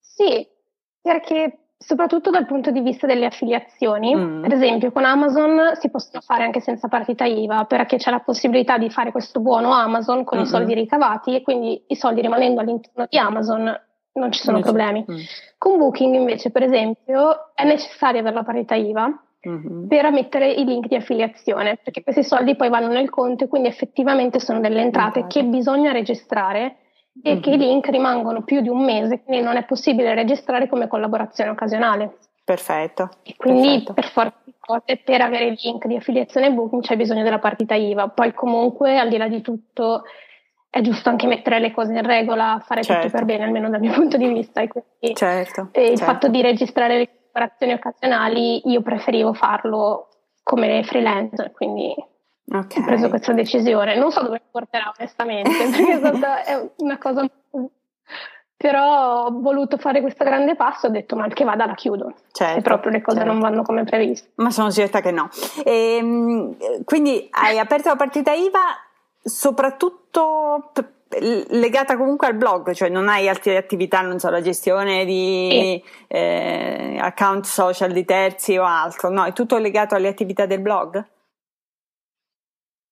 sì, 0.00 0.46
perché 1.00 1.58
soprattutto 1.78 2.30
dal 2.30 2.46
punto 2.46 2.70
di 2.70 2.80
vista 2.80 3.06
delle 3.06 3.26
affiliazioni, 3.26 4.14
mm. 4.14 4.42
per 4.42 4.52
esempio 4.52 4.90
con 4.90 5.04
Amazon 5.04 5.74
si 5.74 5.90
possono 5.90 6.20
fare 6.20 6.42
anche 6.42 6.60
senza 6.60 6.88
partita 6.88 7.24
IVA 7.24 7.64
perché 7.64 7.96
c'è 7.96 8.10
la 8.10 8.18
possibilità 8.18 8.78
di 8.78 8.90
fare 8.90 9.12
questo 9.12 9.40
buono 9.40 9.72
Amazon 9.72 10.24
con 10.24 10.38
mm-hmm. 10.38 10.46
i 10.46 10.50
soldi 10.50 10.74
ricavati 10.74 11.36
e 11.36 11.42
quindi 11.42 11.84
i 11.86 11.94
soldi 11.94 12.20
rimanendo 12.20 12.60
all'interno 12.60 13.06
di 13.08 13.16
Amazon 13.16 13.80
non 14.14 14.32
ci 14.32 14.40
sono 14.40 14.58
non 14.58 14.62
problemi. 14.62 15.04
Mm. 15.08 15.16
Con 15.56 15.78
Booking 15.78 16.16
invece 16.16 16.50
per 16.50 16.64
esempio 16.64 17.54
è 17.54 17.64
necessaria 17.64 18.20
avere 18.20 18.34
la 18.34 18.42
partita 18.42 18.74
IVA 18.74 19.22
mm-hmm. 19.46 19.86
per 19.86 20.10
mettere 20.10 20.50
i 20.50 20.64
link 20.64 20.86
di 20.86 20.94
affiliazione, 20.94 21.78
perché 21.82 22.02
questi 22.02 22.24
soldi 22.24 22.56
poi 22.56 22.68
vanno 22.68 22.88
nel 22.88 23.10
conto 23.10 23.44
e 23.44 23.48
quindi 23.48 23.68
effettivamente 23.68 24.40
sono 24.40 24.60
delle 24.60 24.80
entrate 24.80 25.20
okay. 25.20 25.30
che 25.30 25.44
bisogna 25.44 25.92
registrare 25.92 26.76
e 27.22 27.32
mm-hmm. 27.32 27.40
che 27.40 27.50
i 27.50 27.58
link 27.58 27.88
rimangono 27.88 28.42
più 28.42 28.60
di 28.60 28.68
un 28.68 28.84
mese, 28.84 29.22
quindi 29.22 29.44
non 29.44 29.56
è 29.56 29.64
possibile 29.64 30.14
registrare 30.14 30.68
come 30.68 30.88
collaborazione 30.88 31.50
occasionale. 31.50 32.18
Perfetto. 32.44 33.10
E 33.24 33.34
quindi 33.36 33.68
perfetto. 33.68 33.92
per 33.92 34.04
forza 34.06 34.38
di 34.44 34.54
cose, 34.58 35.02
per 35.04 35.20
avere 35.20 35.46
il 35.48 35.58
link 35.62 35.86
di 35.86 35.96
affiliazione 35.96 36.50
booking 36.50 36.80
c'è 36.80 36.96
bisogno 36.96 37.22
della 37.22 37.38
partita 37.38 37.74
IVA. 37.74 38.08
Poi 38.08 38.32
comunque, 38.32 38.98
al 38.98 39.10
di 39.10 39.18
là 39.18 39.28
di 39.28 39.42
tutto, 39.42 40.04
è 40.70 40.80
giusto 40.80 41.10
anche 41.10 41.26
mettere 41.26 41.58
le 41.58 41.72
cose 41.72 41.92
in 41.92 42.02
regola, 42.02 42.62
fare 42.64 42.82
certo. 42.82 43.02
tutto 43.02 43.16
per 43.16 43.26
bene, 43.26 43.44
almeno 43.44 43.68
dal 43.68 43.80
mio 43.80 43.92
punto 43.94 44.16
di 44.16 44.28
vista. 44.28 44.62
E 44.62 44.68
quindi, 44.68 45.14
certo, 45.14 45.68
e 45.72 45.90
il 45.90 45.98
certo. 45.98 46.04
fatto 46.04 46.28
di 46.28 46.40
registrare 46.40 46.96
le 46.96 47.17
collaborazioni 47.38 47.72
occasionali, 47.72 48.68
io 48.68 48.82
preferivo 48.82 49.32
farlo 49.32 50.08
come 50.42 50.82
freelance, 50.82 51.52
quindi 51.54 51.94
okay. 52.50 52.82
ho 52.82 52.84
preso 52.84 53.08
questa 53.08 53.32
decisione. 53.32 53.96
Non 53.96 54.10
so 54.10 54.22
dove 54.22 54.42
porterà 54.50 54.92
onestamente, 54.96 55.50
perché 55.70 55.92
è 55.92 55.98
stata 55.98 56.42
è 56.42 56.70
una 56.78 56.98
cosa... 56.98 57.28
Però 58.60 59.26
ho 59.26 59.40
voluto 59.40 59.76
fare 59.76 60.00
questo 60.00 60.24
grande 60.24 60.56
passo 60.56 60.88
ho 60.88 60.90
detto 60.90 61.14
ma 61.14 61.28
che 61.28 61.44
vada 61.44 61.64
la 61.64 61.74
chiudo, 61.74 62.12
certo, 62.32 62.54
se 62.54 62.60
proprio 62.60 62.90
le 62.90 63.00
cose 63.00 63.18
certo. 63.18 63.32
non 63.32 63.40
vanno 63.40 63.62
come 63.62 63.84
previsto. 63.84 64.30
Ma 64.34 64.50
sono 64.50 64.72
certa 64.72 65.00
che 65.00 65.12
no. 65.12 65.28
E, 65.64 65.98
ehm, 65.98 66.56
quindi 66.82 67.28
hai 67.30 67.56
aperto 67.60 67.88
la 67.88 67.94
partita 67.94 68.32
IVA 68.32 68.58
soprattutto 69.22 70.72
legata 71.10 71.96
comunque 71.96 72.26
al 72.26 72.34
blog, 72.34 72.72
cioè 72.72 72.88
non 72.88 73.08
hai 73.08 73.28
altre 73.28 73.56
attività, 73.56 74.00
non 74.00 74.18
so, 74.18 74.28
la 74.30 74.42
gestione 74.42 75.04
di 75.04 75.82
eh, 76.06 76.98
account 77.00 77.44
social 77.44 77.92
di 77.92 78.04
terzi 78.04 78.56
o 78.56 78.64
altro, 78.64 79.08
no, 79.08 79.24
è 79.24 79.32
tutto 79.32 79.56
legato 79.58 79.94
alle 79.94 80.08
attività 80.08 80.46
del 80.46 80.60
blog? 80.60 81.04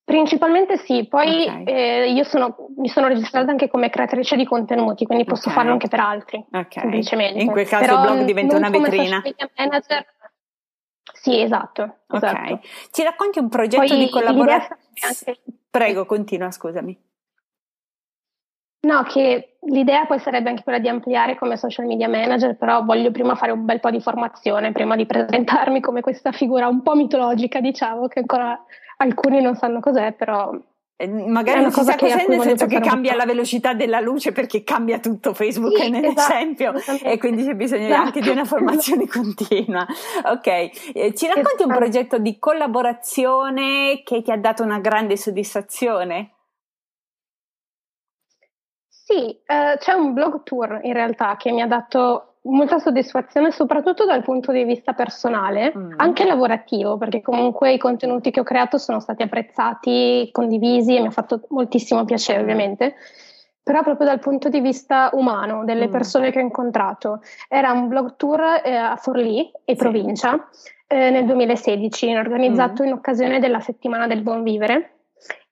Principalmente 0.04 0.76
sì, 0.78 1.06
poi 1.08 1.42
okay. 1.42 1.64
eh, 1.64 2.12
io 2.12 2.22
sono, 2.22 2.68
mi 2.76 2.88
sono 2.88 3.08
registrata 3.08 3.50
anche 3.50 3.68
come 3.68 3.90
creatrice 3.90 4.36
di 4.36 4.44
contenuti, 4.44 5.04
quindi 5.04 5.24
posso 5.24 5.48
okay. 5.48 5.54
farlo 5.54 5.72
anche 5.72 5.88
per 5.88 6.00
altri, 6.00 6.44
okay. 6.46 6.80
semplicemente. 6.80 7.40
In 7.40 7.50
quel 7.50 7.66
caso 7.66 7.84
Però 7.84 7.96
il 7.96 8.12
blog 8.12 8.24
diventa 8.24 8.56
una 8.56 8.70
vetrina. 8.70 9.22
Manager. 9.56 10.06
Sì, 11.12 11.40
esatto, 11.40 11.96
esatto. 12.08 12.60
Ci 12.92 13.02
racconti 13.02 13.40
un 13.40 13.48
progetto 13.48 13.84
poi, 13.84 13.98
di 13.98 14.08
collaborazione? 14.08 14.80
Anche... 15.00 15.40
Prego, 15.68 16.06
continua, 16.06 16.52
scusami. 16.52 16.96
No, 18.86 19.02
che 19.02 19.56
l'idea 19.62 20.06
poi 20.06 20.20
sarebbe 20.20 20.48
anche 20.48 20.62
quella 20.62 20.78
di 20.78 20.88
ampliare 20.88 21.36
come 21.36 21.56
social 21.56 21.86
media 21.86 22.08
manager, 22.08 22.56
però 22.56 22.84
voglio 22.84 23.10
prima 23.10 23.34
fare 23.34 23.50
un 23.50 23.64
bel 23.64 23.80
po' 23.80 23.90
di 23.90 24.00
formazione, 24.00 24.70
prima 24.70 24.94
di 24.94 25.06
presentarmi 25.06 25.80
come 25.80 26.00
questa 26.00 26.30
figura 26.30 26.68
un 26.68 26.82
po' 26.82 26.94
mitologica, 26.94 27.60
diciamo, 27.60 28.06
che 28.06 28.20
ancora 28.20 28.56
alcuni 28.98 29.40
non 29.42 29.56
sanno 29.56 29.80
cos'è, 29.80 30.12
però 30.12 30.52
eh, 30.98 31.08
magari 31.08 31.62
non 31.62 31.72
si 31.72 31.82
sa 31.82 31.96
cos'è 31.96 32.26
nel 32.28 32.40
senso 32.42 32.66
che 32.66 32.78
cambia 32.78 33.16
la 33.16 33.24
velocità 33.24 33.74
della 33.74 33.98
luce 33.98 34.30
perché 34.30 34.62
cambia 34.62 35.00
tutto 35.00 35.34
Facebook 35.34 35.76
sì, 35.76 35.82
è 35.82 35.88
nell'esempio 35.88 36.72
esatto, 36.72 37.04
e 37.04 37.18
quindi 37.18 37.44
c'è 37.44 37.54
bisogno 37.54 37.86
esatto. 37.86 38.02
anche 38.02 38.20
di 38.20 38.28
una 38.30 38.46
formazione 38.46 39.04
continua 39.12 39.86
ok 40.24 40.46
eh, 40.46 40.70
ci 41.14 41.26
racconti 41.26 41.54
esatto. 41.54 41.66
un 41.66 41.74
progetto 41.74 42.18
di 42.18 42.38
collaborazione 42.38 44.00
che 44.04 44.22
ti 44.22 44.30
ha 44.30 44.38
dato 44.38 44.62
una 44.62 44.78
grande 44.78 45.18
soddisfazione? 45.18 46.35
Sì, 49.08 49.38
eh, 49.46 49.76
c'è 49.78 49.92
un 49.92 50.14
blog 50.14 50.42
tour 50.42 50.80
in 50.82 50.92
realtà 50.92 51.36
che 51.36 51.52
mi 51.52 51.62
ha 51.62 51.68
dato 51.68 52.38
molta 52.46 52.80
soddisfazione 52.80 53.52
soprattutto 53.52 54.04
dal 54.04 54.24
punto 54.24 54.50
di 54.50 54.64
vista 54.64 54.94
personale, 54.94 55.72
mm. 55.76 55.92
anche 55.98 56.24
lavorativo, 56.24 56.96
perché 56.96 57.20
comunque 57.22 57.72
i 57.72 57.78
contenuti 57.78 58.32
che 58.32 58.40
ho 58.40 58.42
creato 58.42 58.78
sono 58.78 58.98
stati 58.98 59.22
apprezzati, 59.22 60.28
condivisi 60.32 60.96
e 60.96 61.00
mi 61.02 61.06
ha 61.06 61.12
fatto 61.12 61.42
moltissimo 61.50 62.04
piacere 62.04 62.40
ovviamente, 62.40 62.96
però 63.62 63.84
proprio 63.84 64.08
dal 64.08 64.18
punto 64.18 64.48
di 64.48 64.58
vista 64.58 65.10
umano, 65.12 65.64
delle 65.64 65.86
mm. 65.86 65.92
persone 65.92 66.32
che 66.32 66.40
ho 66.40 66.42
incontrato. 66.42 67.20
Era 67.46 67.70
un 67.70 67.86
blog 67.86 68.16
tour 68.16 68.60
eh, 68.64 68.74
a 68.74 68.96
Forlì 68.96 69.48
e 69.64 69.74
sì. 69.74 69.76
provincia 69.76 70.48
eh, 70.88 71.10
nel 71.10 71.26
2016, 71.26 72.12
organizzato 72.16 72.82
mm. 72.82 72.86
in 72.86 72.92
occasione 72.92 73.38
della 73.38 73.60
settimana 73.60 74.08
del 74.08 74.22
buon 74.22 74.42
vivere 74.42 74.95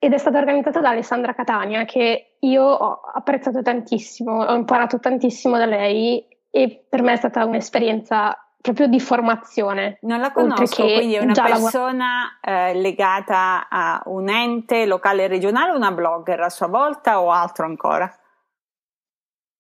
ed 0.05 0.13
è 0.13 0.19
stata 0.19 0.37
organizzata 0.37 0.81
da 0.81 0.91
Alessandra 0.91 1.33
Catania 1.33 1.87
che 1.87 2.37
io 2.41 2.63
ho 2.63 3.01
apprezzato 3.15 3.63
tantissimo, 3.63 4.45
ho 4.45 4.55
imparato 4.55 5.01
tantissimo 5.01 5.57
da 5.57 5.65
lei 5.65 6.23
e 6.51 6.85
per 6.87 7.01
me 7.01 7.15
è 7.15 7.17
stata 7.17 7.43
un'esperienza 7.47 8.39
proprio 8.61 8.87
di 8.87 9.01
formazione. 9.01 9.97
Non 10.03 10.21
la 10.21 10.31
conosco, 10.31 10.83
quindi 10.83 11.15
è 11.15 11.21
una 11.21 11.33
persona 11.33 12.39
eh, 12.43 12.75
legata 12.75 13.67
a 13.71 14.03
un 14.05 14.29
ente 14.29 14.85
locale 14.85 15.25
e 15.25 15.29
regionale 15.29 15.73
o 15.73 15.77
una 15.77 15.91
blogger 15.91 16.39
a 16.43 16.51
sua 16.51 16.67
volta 16.67 17.23
o 17.23 17.31
altro 17.31 17.65
ancora? 17.65 18.15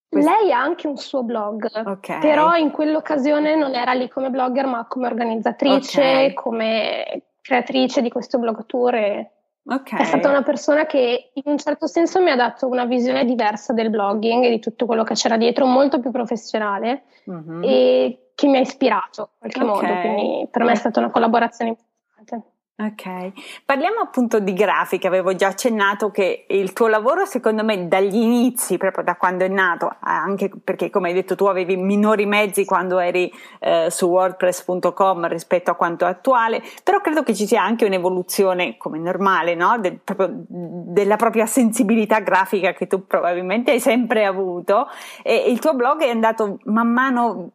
Questo. 0.06 0.30
Lei 0.30 0.52
ha 0.52 0.60
anche 0.60 0.86
un 0.86 0.98
suo 0.98 1.22
blog, 1.22 1.70
okay. 1.86 2.20
però 2.20 2.54
in 2.54 2.70
quell'occasione 2.70 3.56
non 3.56 3.74
era 3.74 3.94
lì 3.94 4.10
come 4.10 4.28
blogger 4.28 4.66
ma 4.66 4.84
come 4.86 5.06
organizzatrice, 5.06 6.00
okay. 6.00 6.34
come 6.34 7.22
creatrice 7.40 8.02
di 8.02 8.10
questo 8.10 8.38
blog 8.38 8.66
tour. 8.66 8.94
E... 8.94 9.30
Okay. 9.66 9.99
È 9.99 10.04
stata 10.04 10.28
una 10.28 10.42
persona 10.42 10.85
che 10.85 11.30
in 11.33 11.42
un 11.47 11.56
certo 11.56 11.87
senso 11.87 12.21
mi 12.21 12.30
ha 12.30 12.37
dato 12.37 12.68
una 12.68 12.85
visione 12.85 13.25
diversa 13.25 13.73
del 13.73 13.88
blogging 13.88 14.44
e 14.44 14.50
di 14.50 14.59
tutto 14.59 14.85
quello 14.85 15.04
che 15.04 15.14
c'era 15.14 15.38
dietro, 15.38 15.64
molto 15.64 16.00
più 16.00 16.11
professionale 16.11 17.04
mm-hmm. 17.30 17.62
e 17.62 18.18
che 18.35 18.47
mi 18.47 18.59
ha 18.59 18.61
ispirato 18.61 19.30
in 19.33 19.50
qualche 19.50 19.62
okay. 19.62 19.88
modo, 19.88 20.00
quindi 20.00 20.49
per 20.50 20.64
me 20.64 20.73
è 20.73 20.76
stata 20.76 21.00
una 21.00 21.11
collaborazione 21.11 21.71
importante. 21.71 22.53
Ok, 22.76 23.62
parliamo 23.64 24.00
appunto 24.00 24.40
di 24.40 24.52
grafica, 24.52 25.06
avevo 25.06 25.36
già 25.36 25.46
accennato 25.46 26.10
che 26.10 26.46
il 26.48 26.72
tuo 26.72 26.88
lavoro 26.88 27.24
secondo 27.24 27.62
me 27.62 27.86
dagli 27.86 28.16
inizi, 28.16 28.78
proprio 28.78 29.04
da 29.04 29.14
quando 29.14 29.44
è 29.44 29.48
nato, 29.48 29.94
anche 30.00 30.50
perché 30.62 30.90
come 30.90 31.06
hai 31.06 31.14
detto 31.14 31.36
tu 31.36 31.44
avevi 31.44 31.76
minori 31.76 32.26
mezzi 32.26 32.64
quando 32.64 32.98
eri 32.98 33.32
eh, 33.60 33.86
su 33.90 34.08
wordpress.com 34.08 35.28
rispetto 35.28 35.70
a 35.70 35.74
quanto 35.76 36.04
è 36.04 36.08
attuale, 36.08 36.64
però 36.82 37.00
credo 37.00 37.22
che 37.22 37.32
ci 37.32 37.46
sia 37.46 37.62
anche 37.62 37.84
un'evoluzione 37.84 38.76
come 38.76 38.98
normale, 38.98 39.54
no? 39.54 39.78
Del, 39.78 40.00
proprio, 40.02 40.34
della 40.48 41.14
propria 41.14 41.46
sensibilità 41.46 42.18
grafica 42.18 42.72
che 42.72 42.88
tu 42.88 43.06
probabilmente 43.06 43.70
hai 43.70 43.78
sempre 43.78 44.24
avuto. 44.24 44.88
E 45.22 45.44
il 45.46 45.60
tuo 45.60 45.74
blog 45.76 46.02
è 46.02 46.10
andato 46.10 46.58
man 46.64 46.88
mano, 46.88 47.52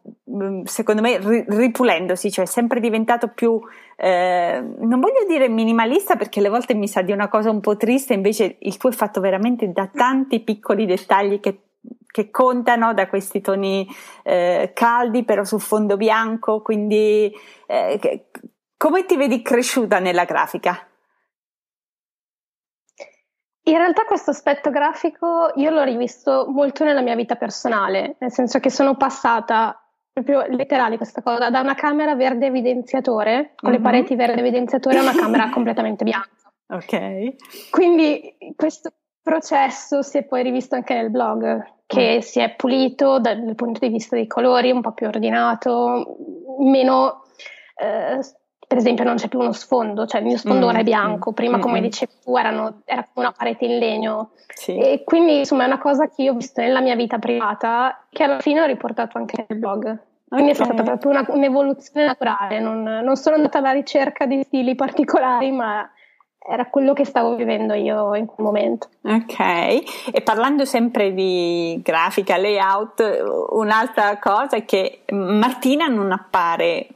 secondo 0.64 1.02
me, 1.02 1.18
ripulendosi, 1.46 2.32
cioè 2.32 2.46
è 2.46 2.48
sempre 2.48 2.80
diventato 2.80 3.28
più... 3.28 3.60
Eh, 4.02 4.62
non 4.78 4.98
voglio 4.98 5.26
dire 5.28 5.46
minimalista 5.50 6.16
perché 6.16 6.38
alle 6.38 6.48
volte 6.48 6.72
mi 6.72 6.88
sa 6.88 7.02
di 7.02 7.12
una 7.12 7.28
cosa 7.28 7.50
un 7.50 7.60
po' 7.60 7.76
triste, 7.76 8.14
invece 8.14 8.56
il 8.60 8.78
tuo 8.78 8.88
è 8.88 8.92
fatto 8.92 9.20
veramente 9.20 9.70
da 9.72 9.90
tanti 9.92 10.40
piccoli 10.40 10.86
dettagli 10.86 11.38
che, 11.38 11.64
che 12.06 12.30
contano, 12.30 12.94
da 12.94 13.08
questi 13.08 13.42
toni 13.42 13.86
eh, 14.22 14.70
caldi 14.74 15.22
però 15.22 15.44
su 15.44 15.58
fondo 15.58 15.98
bianco, 15.98 16.62
quindi 16.62 17.30
eh, 17.66 17.98
che, 18.00 18.28
come 18.78 19.04
ti 19.04 19.18
vedi 19.18 19.42
cresciuta 19.42 19.98
nella 19.98 20.24
grafica? 20.24 20.82
In 23.64 23.76
realtà 23.76 24.06
questo 24.06 24.30
aspetto 24.30 24.70
grafico 24.70 25.52
io 25.56 25.68
l'ho 25.68 25.84
rivisto 25.84 26.46
molto 26.48 26.84
nella 26.84 27.02
mia 27.02 27.14
vita 27.14 27.36
personale, 27.36 28.16
nel 28.18 28.32
senso 28.32 28.60
che 28.60 28.70
sono 28.70 28.96
passata 28.96 29.78
proprio 30.12 30.44
letterale 30.46 30.96
questa 30.96 31.22
cosa, 31.22 31.50
da 31.50 31.60
una 31.60 31.74
camera 31.74 32.14
verde 32.14 32.46
evidenziatore, 32.46 33.52
con 33.56 33.70
mm-hmm. 33.70 33.78
le 33.78 33.84
pareti 33.84 34.16
verde 34.16 34.40
evidenziatore, 34.40 34.98
a 34.98 35.02
una 35.02 35.14
camera 35.14 35.48
completamente 35.52 36.04
bianca. 36.04 36.52
Ok. 36.68 37.70
Quindi 37.70 38.36
questo 38.56 38.90
processo 39.22 40.02
si 40.02 40.18
è 40.18 40.24
poi 40.24 40.42
rivisto 40.42 40.74
anche 40.74 40.94
nel 40.94 41.10
blog, 41.10 41.82
che 41.86 42.16
mm. 42.16 42.20
si 42.20 42.40
è 42.40 42.54
pulito 42.54 43.18
dal, 43.18 43.42
dal, 43.42 43.54
punto 43.54 43.80
di 43.80 43.88
vista 43.88 44.16
dei 44.16 44.26
colori, 44.26 44.70
un 44.70 44.80
po' 44.80 44.92
più 44.92 45.06
ordinato, 45.06 46.16
meno... 46.58 47.22
Eh, 47.76 48.38
per 48.70 48.78
esempio 48.78 49.02
non 49.02 49.16
c'è 49.16 49.26
più 49.26 49.40
uno 49.40 49.50
sfondo, 49.50 50.06
cioè 50.06 50.20
il 50.20 50.28
mio 50.28 50.36
sfondo 50.36 50.66
mm, 50.66 50.68
ora 50.68 50.78
è 50.78 50.84
bianco, 50.84 51.32
prima 51.32 51.56
mm, 51.56 51.60
come 51.60 51.80
dicevi 51.80 52.12
tu 52.22 52.36
erano, 52.36 52.82
era 52.84 53.04
come 53.12 53.26
una 53.26 53.34
parete 53.36 53.64
in 53.64 53.78
legno 53.78 54.30
sì. 54.46 54.78
e 54.78 55.02
quindi 55.04 55.38
insomma 55.38 55.64
è 55.64 55.66
una 55.66 55.80
cosa 55.80 56.06
che 56.06 56.22
io 56.22 56.30
ho 56.30 56.36
visto 56.36 56.60
nella 56.60 56.80
mia 56.80 56.94
vita 56.94 57.18
privata 57.18 58.04
che 58.10 58.22
alla 58.22 58.38
fine 58.38 58.60
ho 58.60 58.66
riportato 58.66 59.18
anche 59.18 59.44
nel 59.48 59.58
blog. 59.58 59.82
Quindi 60.28 60.52
okay. 60.52 60.62
è 60.62 60.64
stata 60.64 60.84
proprio 60.84 61.10
una, 61.10 61.24
un'evoluzione 61.26 62.06
naturale, 62.06 62.60
non, 62.60 62.84
non 62.84 63.16
sono 63.16 63.34
andata 63.34 63.58
alla 63.58 63.72
ricerca 63.72 64.26
di 64.26 64.40
stili 64.44 64.76
particolari 64.76 65.50
ma 65.50 65.90
era 66.38 66.66
quello 66.66 66.92
che 66.92 67.04
stavo 67.04 67.34
vivendo 67.34 67.74
io 67.74 68.14
in 68.14 68.26
quel 68.26 68.46
momento. 68.46 68.88
Ok, 69.02 69.40
e 70.12 70.20
parlando 70.22 70.64
sempre 70.64 71.12
di 71.12 71.80
grafica, 71.82 72.36
layout, 72.36 73.02
un'altra 73.50 74.16
cosa 74.18 74.56
è 74.56 74.64
che 74.64 75.00
Martina 75.08 75.88
non 75.88 76.12
appare 76.12 76.86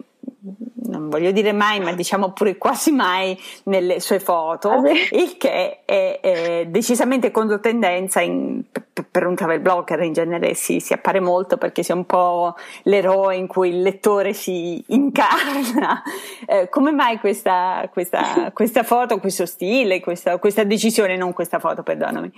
non 0.84 1.08
voglio 1.08 1.30
dire 1.30 1.52
mai, 1.52 1.80
ma 1.80 1.92
diciamo 1.92 2.32
pure 2.32 2.56
quasi 2.58 2.90
mai 2.92 3.38
nelle 3.64 4.00
sue 4.00 4.20
foto, 4.20 4.70
ah, 4.70 4.90
il 5.10 5.36
che 5.36 5.84
è, 5.84 6.20
è 6.20 6.66
decisamente 6.66 7.30
controtendenza 7.30 8.20
in, 8.20 8.62
per 9.10 9.26
un 9.26 9.34
travel 9.34 9.60
blogger 9.60 10.02
in 10.02 10.12
genere 10.12 10.54
si, 10.54 10.80
si, 10.80 10.92
appare 10.92 11.20
molto 11.20 11.56
perché 11.56 11.82
si 11.82 11.90
è 11.90 11.94
un 11.94 12.04
po' 12.04 12.54
l'eroe 12.82 13.36
in 13.36 13.46
cui 13.46 13.70
il 13.70 13.82
lettore 13.82 14.32
si 14.32 14.82
incarna. 14.88 16.02
Eh, 16.46 16.68
come 16.68 16.92
mai 16.92 17.18
questa, 17.18 17.88
questa, 17.90 18.50
questa, 18.52 18.82
foto, 18.82 19.18
questo 19.18 19.46
stile, 19.46 20.00
questa, 20.00 20.38
questa 20.38 20.62
decisione, 20.64 21.16
non 21.16 21.32
questa 21.32 21.58
foto, 21.58 21.82
perdonami? 21.82 22.30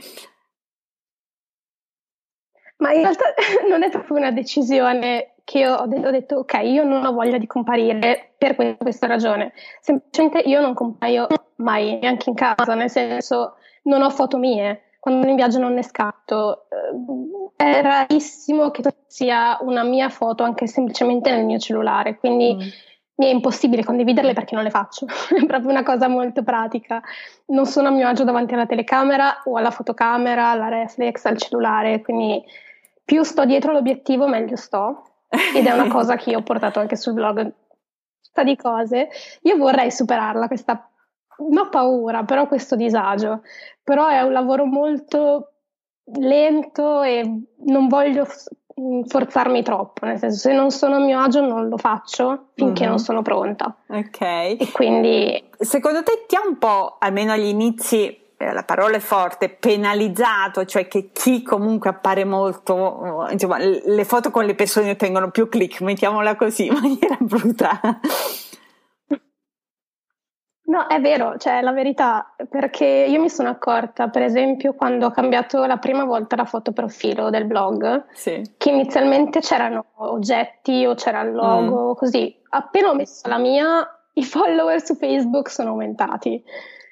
Ma 2.79 2.93
in 2.93 3.01
realtà 3.01 3.25
non 3.69 3.83
è 3.83 3.91
proprio 3.91 4.17
una 4.17 4.31
decisione 4.31 5.36
che 5.47 5.59
io 5.61 5.75
ho, 5.75 5.87
de- 5.87 6.05
ho, 6.05 6.11
detto 6.11 6.39
ok, 6.39 6.61
io 6.65 6.83
non 6.83 7.05
ho 7.05 7.13
voglia 7.13 7.39
di 7.39 7.47
comparire 7.47 8.35
per 8.37 8.57
questa 8.77 9.07
ragione, 9.07 9.53
semplicemente 9.81 10.41
io 10.41 10.61
non 10.61 10.75
compaio 10.75 11.29
mai 11.57 12.01
neanche 12.01 12.31
in 12.31 12.35
casa, 12.35 12.75
nel 12.75 12.91
senso 12.91 13.55
non 13.83 14.03
ho 14.03 14.11
foto 14.11 14.39
mie, 14.39 14.97
quando 14.99 15.29
in 15.29 15.37
viaggio 15.37 15.61
non 15.61 15.75
ne 15.75 15.85
scatto, 15.85 16.67
eh, 17.57 17.65
è 17.65 17.81
rarissimo 17.81 18.73
che 18.73 18.83
sia 19.07 19.57
una 19.61 19.85
mia 19.85 20.09
foto 20.09 20.43
anche 20.43 20.67
semplicemente 20.67 21.31
nel 21.31 21.45
mio 21.45 21.61
cellulare, 21.61 22.19
quindi 22.19 22.57
mm. 22.57 22.69
mi 23.15 23.27
è 23.27 23.31
impossibile 23.31 23.85
condividerle 23.85 24.33
perché 24.33 24.57
non 24.57 24.65
le 24.65 24.71
faccio, 24.71 25.07
è 25.33 25.47
proprio 25.47 25.71
una 25.71 25.85
cosa 25.85 26.09
molto 26.09 26.43
pratica, 26.43 27.01
non 27.47 27.67
sono 27.67 27.87
a 27.87 27.93
mio 27.93 28.09
agio 28.09 28.25
davanti 28.25 28.55
alla 28.55 28.67
telecamera 28.67 29.43
o 29.45 29.57
alla 29.57 29.71
fotocamera, 29.71 30.51
alla 30.51 30.69
reflex, 30.69 31.25
al 31.25 31.39
cellulare, 31.39 32.01
quindi 32.01 32.43
più 33.05 33.23
sto 33.23 33.45
dietro 33.45 33.71
l'obiettivo 33.71 34.27
meglio 34.27 34.57
sto 34.57 35.03
ed 35.29 35.67
è 35.67 35.73
una 35.73 35.89
cosa 35.93 36.17
che 36.17 36.31
io 36.31 36.39
ho 36.39 36.43
portato 36.43 36.81
anche 36.81 36.97
sul 36.97 37.15
blog 37.15 37.53
di 38.45 38.57
cose 38.57 39.09
io 39.43 39.57
vorrei 39.57 39.91
superarla 39.91 40.47
questa 40.47 40.91
non 41.49 41.71
paura 41.71 42.23
però 42.25 42.47
questo 42.47 42.77
disagio 42.77 43.41
però 43.83 44.09
è 44.09 44.21
un 44.21 44.33
lavoro 44.33 44.67
molto 44.67 45.53
lento 46.05 47.03
e 47.03 47.23
non 47.65 47.89
voglio 47.89 48.27
forzarmi 49.07 49.63
troppo, 49.63 50.05
nel 50.05 50.19
senso 50.19 50.39
se 50.39 50.53
non 50.53 50.71
sono 50.71 50.97
a 50.97 50.99
mio 50.99 51.19
agio 51.21 51.41
non 51.41 51.69
lo 51.69 51.79
faccio 51.79 52.49
finché 52.55 52.83
mm-hmm. 52.83 52.91
non 52.91 52.99
sono 52.99 53.23
pronta. 53.23 53.75
Ok. 53.89 54.21
E 54.21 54.69
quindi... 54.73 55.49
Secondo 55.59 56.03
te 56.03 56.25
ti 56.27 56.37
ha 56.37 56.47
un 56.47 56.59
po', 56.59 56.97
almeno 56.99 57.33
agli 57.33 57.47
inizi, 57.47 58.15
eh, 58.39 58.53
la 58.53 58.65
parola 58.65 58.97
è 58.97 59.01
forte, 59.01 59.49
penalizzato, 59.49 60.65
cioè 60.65 60.87
che 60.89 61.11
chi 61.13 61.43
comunque 61.43 61.91
appare 61.91 62.25
molto, 62.25 63.27
insomma, 63.31 63.59
le 63.59 64.05
foto 64.05 64.31
con 64.31 64.45
le 64.45 64.55
persone 64.55 64.91
ottengono 64.91 65.31
più 65.31 65.49
click, 65.49 65.81
mettiamola 65.81 66.37
così, 66.37 66.67
in 66.67 66.75
maniera 66.75 67.17
brutta. 67.19 67.81
No, 70.69 70.89
è 70.89 71.01
vero, 71.01 71.37
cioè 71.39 71.63
la 71.63 71.73
verità, 71.73 72.35
perché 72.51 72.85
io 72.85 73.21
mi 73.21 73.31
sono 73.31 73.49
accorta, 73.49 74.09
per 74.09 74.23
esempio, 74.23 74.75
quando 74.75 75.07
ho 75.07 75.11
cambiato 75.13 75.65
la 75.65 75.77
prima 75.77 76.05
volta 76.05 76.35
la 76.35 76.45
foto 76.45 76.73
profilo 76.73 77.31
del 77.31 77.47
blog, 77.47 78.07
sì. 78.13 78.43
che 78.59 78.71
inizialmente 78.71 79.41
c'erano 79.41 79.87
oggetti 79.99 80.85
o 80.85 80.95
c'era 80.95 81.21
il 81.21 81.33
logo, 81.33 81.91
mm. 81.91 81.95
così. 81.95 82.37
Appena 82.51 82.91
ho 82.91 82.95
messo 82.95 83.29
la 83.29 83.39
mia, 83.39 83.89
i 84.15 84.25
follower 84.25 84.85
su 84.85 84.97
Facebook 84.97 85.49
sono 85.51 85.71
aumentati. 85.71 86.43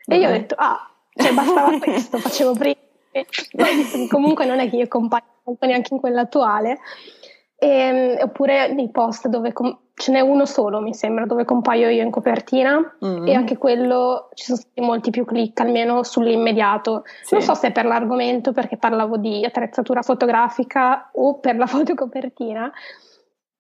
E 0.07 0.17
mm. 0.17 0.21
io 0.21 0.29
ho 0.29 0.33
detto, 0.33 0.55
ah, 0.57 0.94
cioè 1.15 1.33
bastava 1.33 1.79
questo, 1.81 2.19
facevo 2.19 2.53
prima. 2.55 2.77
Comunque 4.09 4.45
non 4.45 4.59
è 4.59 4.69
che 4.69 4.77
io 4.77 4.89
compaio 4.89 5.23
neanche 5.61 5.95
in 5.95 6.01
quella 6.01 6.23
attuale. 6.23 6.79
E, 7.57 7.69
ehm, 7.69 8.17
oppure 8.21 8.73
nei 8.73 8.91
post 8.91 9.29
dove 9.29 9.53
com- 9.53 9.79
ce 9.95 10.11
n'è 10.11 10.21
uno 10.21 10.45
solo, 10.45 10.81
mi 10.81 10.93
sembra, 10.93 11.25
dove 11.25 11.45
compaio 11.45 11.89
io 11.89 12.03
in 12.03 12.11
copertina 12.11 12.97
mm-hmm. 13.05 13.27
e 13.29 13.35
anche 13.35 13.57
quello 13.57 14.29
ci 14.35 14.45
sono 14.45 14.59
stati 14.59 14.81
molti 14.81 15.11
più 15.11 15.25
click, 15.25 15.61
almeno 15.61 16.03
sull'immediato. 16.03 17.05
Sì. 17.23 17.35
Non 17.35 17.43
so 17.43 17.55
se 17.55 17.69
è 17.69 17.73
per 17.73 17.85
l'argomento, 17.85 18.53
perché 18.53 18.77
parlavo 18.77 19.17
di 19.17 19.45
attrezzatura 19.45 20.03
fotografica 20.03 21.11
o 21.13 21.39
per 21.39 21.57
la 21.57 21.67
fotocopertina, 21.67 22.73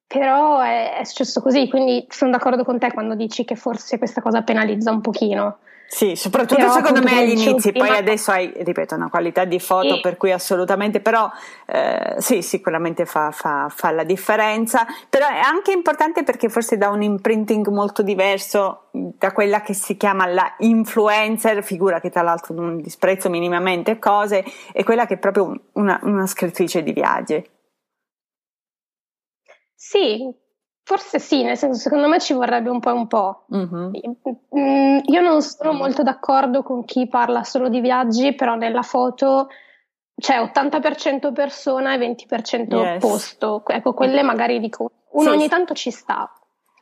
però 0.07 0.61
è, 0.61 0.99
è 0.99 1.05
successo 1.05 1.41
così, 1.41 1.69
quindi 1.69 2.05
sono 2.09 2.33
d'accordo 2.33 2.65
con 2.65 2.79
te 2.79 2.93
quando 2.93 3.15
dici 3.15 3.45
che 3.45 3.55
forse 3.55 3.99
questa 3.99 4.21
cosa 4.21 4.43
penalizza 4.43 4.91
un 4.91 5.01
pochino. 5.01 5.59
Sì, 5.87 6.17
soprattutto 6.17 6.57
però, 6.57 6.73
secondo 6.73 7.03
me 7.03 7.19
agli 7.19 7.39
inizi, 7.39 7.73
poi 7.73 7.91
adesso 7.91 8.33
hai, 8.33 8.53
ripeto, 8.57 8.95
una 8.95 9.09
qualità 9.09 9.45
di 9.45 9.61
foto 9.61 9.95
sì. 9.95 10.01
per 10.01 10.17
cui 10.17 10.33
assolutamente, 10.33 11.01
però 11.01 11.31
eh, 11.67 12.17
sì, 12.19 12.43
sicuramente 12.43 13.07
fa, 13.07 13.31
fa, 13.31 13.69
fa, 13.69 13.91
la 13.93 14.03
differenza, 14.03 14.87
però 15.09 15.29
è 15.29 15.39
anche 15.39 15.73
importante 15.73 16.25
perché 16.25 16.49
forse 16.49 16.77
dà 16.77 16.89
un 16.89 17.03
imprinting 17.03 17.69
molto 17.69 18.03
diverso 18.03 18.89
da 18.91 19.33
quella 19.33 19.61
che 19.61 19.75
si 19.75 19.97
chiama 19.97 20.27
la 20.27 20.55
influencer, 20.59 21.63
figura 21.63 22.01
che 22.01 22.11
tra 22.11 22.23
l'altro 22.23 22.55
non 22.55 22.81
disprezzo 22.81 23.31
minimamente 23.31 23.99
cose, 23.99 24.45
e 24.73 24.83
quella 24.83 25.07
che 25.07 25.15
è 25.15 25.19
proprio 25.19 25.55
una, 25.75 26.01
una 26.03 26.27
scrittrice 26.27 26.83
di 26.83 26.93
viaggi. 26.93 27.51
Sì, 29.75 30.35
Forse 30.87 31.19
sì, 31.19 31.43
nel 31.43 31.57
senso 31.57 31.81
secondo 31.81 32.09
me 32.09 32.21
ci 32.21 32.35
vorrebbe 32.35 32.69
un 32.69 32.79
po' 32.79 32.93
un 32.93 33.07
po'. 33.07 33.47
Mm-hmm. 33.55 34.99
Io 35.07 35.21
non 35.23 35.41
sono 35.41 35.73
molto 35.73 36.03
d'accordo 36.03 36.63
con 36.63 36.85
chi 36.85 37.09
parla 37.09 37.43
solo 37.43 37.71
di 37.71 37.81
viaggi, 37.81 38.35
però 38.35 38.55
nella 38.55 38.83
foto 38.83 39.49
c'è 40.15 40.39
80% 40.39 41.33
persona 41.33 41.95
e 41.95 41.99
20% 41.99 42.77
yes. 42.77 43.01
posto. 43.01 43.63
Ecco, 43.67 43.95
quelle 43.95 44.23
magari 44.23 44.61
dico, 44.61 44.91
uno 45.13 45.31
sì. 45.31 45.37
ogni 45.37 45.49
tanto 45.49 45.73
ci 45.73 45.91
sta 45.91 46.31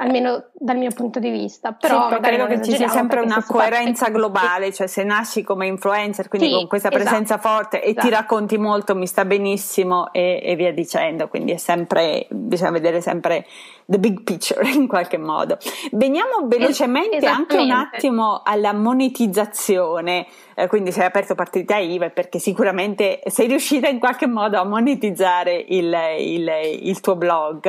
almeno 0.03 0.47
dal 0.53 0.77
mio 0.77 0.91
punto 0.91 1.19
di 1.19 1.31
vista. 1.31 1.73
Però 1.73 2.11
sì, 2.11 2.21
credo 2.21 2.47
che 2.47 2.61
ci 2.63 2.75
sia 2.75 2.89
sempre 2.89 3.21
una 3.21 3.43
coerenza 3.47 4.09
globale, 4.09 4.73
cioè 4.73 4.87
se 4.87 5.05
nasci 5.05 5.43
come 5.43 5.67
influencer, 5.67 6.29
quindi 6.29 6.49
sì, 6.49 6.55
con 6.55 6.67
questa 6.67 6.89
esatto, 6.89 7.05
presenza 7.05 7.39
forte 7.39 7.83
e 7.83 7.91
esatto. 7.91 8.07
ti 8.07 8.13
racconti 8.13 8.59
molto, 8.59 8.95
mi 8.95 9.07
sta 9.07 9.25
benissimo 9.25 10.13
e, 10.13 10.41
e, 10.43 10.57
via 10.57 10.73
dicendo, 10.73 11.29
quindi 11.29 11.53
è 11.53 11.57
sempre, 11.57 12.27
bisogna 12.31 12.73
vedere 12.73 13.01
sempre 13.01 13.47
the 13.87 13.99
big 13.99 14.23
picture 14.23 14.69
in 14.71 14.89
qualche 14.89 15.19
modo. 15.19 15.57
Veniamo 15.93 16.47
velocemente 16.47 17.25
anche 17.27 17.57
un 17.57 17.71
attimo 17.71 18.43
alla 18.45 18.73
monetizzazione, 18.73 20.27
eh, 20.55 20.67
quindi 20.67 20.93
sei 20.93 21.05
aperto 21.05 21.35
partita 21.35 21.77
IVA 21.77 22.11
perché 22.11 22.39
sicuramente 22.39 23.21
sei 23.27 23.49
riuscita 23.49 23.89
in 23.89 23.99
qualche 23.99 24.27
modo 24.27 24.59
a 24.59 24.65
monetizzare 24.65 25.55
il, 25.55 25.95
il, 26.19 26.51
il 26.81 27.01
tuo 27.01 27.17
blog. 27.17 27.69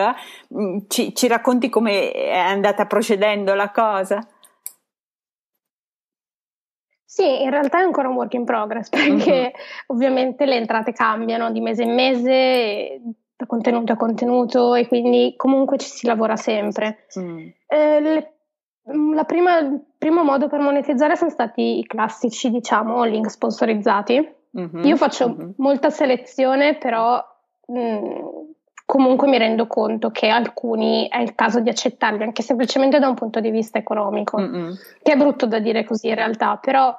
Mm, 0.55 0.77
ci, 0.87 1.13
ci 1.15 1.27
racconti 1.27 1.69
come 1.69 2.11
è 2.11 2.37
andata 2.37 2.85
procedendo 2.85 3.53
la 3.53 3.71
cosa? 3.71 4.25
Sì, 7.13 7.43
in 7.43 7.51
realtà 7.51 7.79
è 7.79 7.83
ancora 7.83 8.07
un 8.07 8.15
work 8.15 8.33
in 8.33 8.43
progress 8.43 8.89
perché 8.89 9.51
uh-huh. 9.53 9.95
ovviamente 9.95 10.45
le 10.45 10.55
entrate 10.55 10.93
cambiano 10.93 11.51
di 11.51 11.61
mese 11.61 11.83
in 11.83 11.93
mese, 11.93 13.01
da 13.35 13.45
contenuto 13.45 13.93
a 13.93 13.97
contenuto 13.97 14.73
e 14.73 14.87
quindi 14.87 15.35
comunque 15.37 15.77
ci 15.77 15.87
si 15.87 16.07
lavora 16.07 16.35
sempre. 16.35 17.05
Mm. 17.19 17.47
Eh, 17.67 17.99
le, 17.99 18.33
la 19.13 19.23
prima, 19.25 19.59
primo 20.03 20.23
modo 20.23 20.49
per 20.49 20.59
monetizzare 20.59 21.15
sono 21.15 21.29
stati 21.29 21.79
i 21.79 21.87
classici, 21.87 22.49
diciamo, 22.49 23.05
link 23.05 23.29
sponsorizzati. 23.29 24.35
Mm-hmm. 24.59 24.83
Io 24.83 24.97
faccio 24.97 25.29
mm-hmm. 25.29 25.49
molta 25.57 25.89
selezione, 25.89 26.75
però 26.75 27.23
mh, 27.67 27.79
mm, 27.79 28.25
comunque 28.85 29.29
mi 29.29 29.37
rendo 29.37 29.65
conto 29.65 30.11
che 30.11 30.27
alcuni 30.27 31.07
è 31.07 31.21
il 31.21 31.35
caso 31.35 31.61
di 31.61 31.69
accettarli 31.69 32.21
anche 32.21 32.41
semplicemente 32.41 32.99
da 32.99 33.07
un 33.07 33.15
punto 33.15 33.39
di 33.39 33.49
vista 33.49 33.77
economico, 33.77 34.37
mm-hmm. 34.37 34.71
che 35.01 35.13
è 35.13 35.15
brutto 35.15 35.45
da 35.45 35.59
dire 35.59 35.85
così 35.85 36.09
in 36.09 36.15
realtà, 36.15 36.57
però 36.57 36.93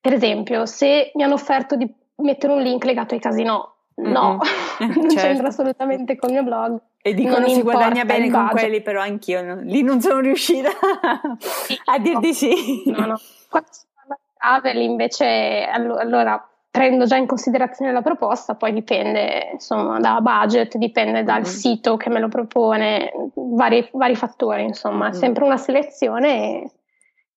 per 0.00 0.12
esempio 0.12 0.66
se 0.66 1.10
mi 1.14 1.24
hanno 1.24 1.34
offerto 1.34 1.74
di 1.74 1.92
mettere 2.18 2.52
un 2.52 2.62
link 2.62 2.84
legato 2.84 3.14
ai 3.14 3.20
casinò, 3.20 3.68
no, 3.96 4.38
mm-hmm. 4.80 4.92
non 4.94 5.10
certo. 5.10 5.26
c'entra 5.26 5.48
assolutamente 5.48 6.14
con 6.14 6.28
il 6.28 6.36
mio 6.36 6.44
blog. 6.44 6.80
E 7.06 7.14
dicono 7.14 7.38
non 7.38 7.50
si 7.50 7.62
guadagna 7.62 8.04
bene 8.04 8.28
con 8.32 8.48
quelli, 8.48 8.82
però 8.82 9.00
anch'io 9.00 9.40
no, 9.40 9.60
lì 9.60 9.80
non 9.82 10.00
sono 10.00 10.18
riuscita 10.18 10.70
a 11.86 11.98
dirti 12.00 12.34
sì. 12.34 12.82
No, 12.86 13.06
no. 13.06 13.20
Quando 13.48 13.68
si 13.70 13.86
parla 13.94 14.16
di 14.18 14.32
travel 14.36 14.76
invece 14.82 15.68
allora 15.70 16.50
prendo 16.68 17.04
già 17.04 17.14
in 17.14 17.28
considerazione 17.28 17.92
la 17.92 18.02
proposta, 18.02 18.56
poi 18.56 18.72
dipende 18.72 19.50
insomma 19.52 20.00
da 20.00 20.18
budget, 20.20 20.76
dipende 20.78 21.22
dal 21.22 21.42
mm. 21.42 21.44
sito 21.44 21.96
che 21.96 22.10
me 22.10 22.18
lo 22.18 22.26
propone, 22.26 23.12
vari, 23.34 23.88
vari 23.92 24.16
fattori, 24.16 24.64
insomma, 24.64 25.06
è 25.06 25.10
mm. 25.10 25.12
sempre 25.12 25.44
una 25.44 25.58
selezione, 25.58 26.72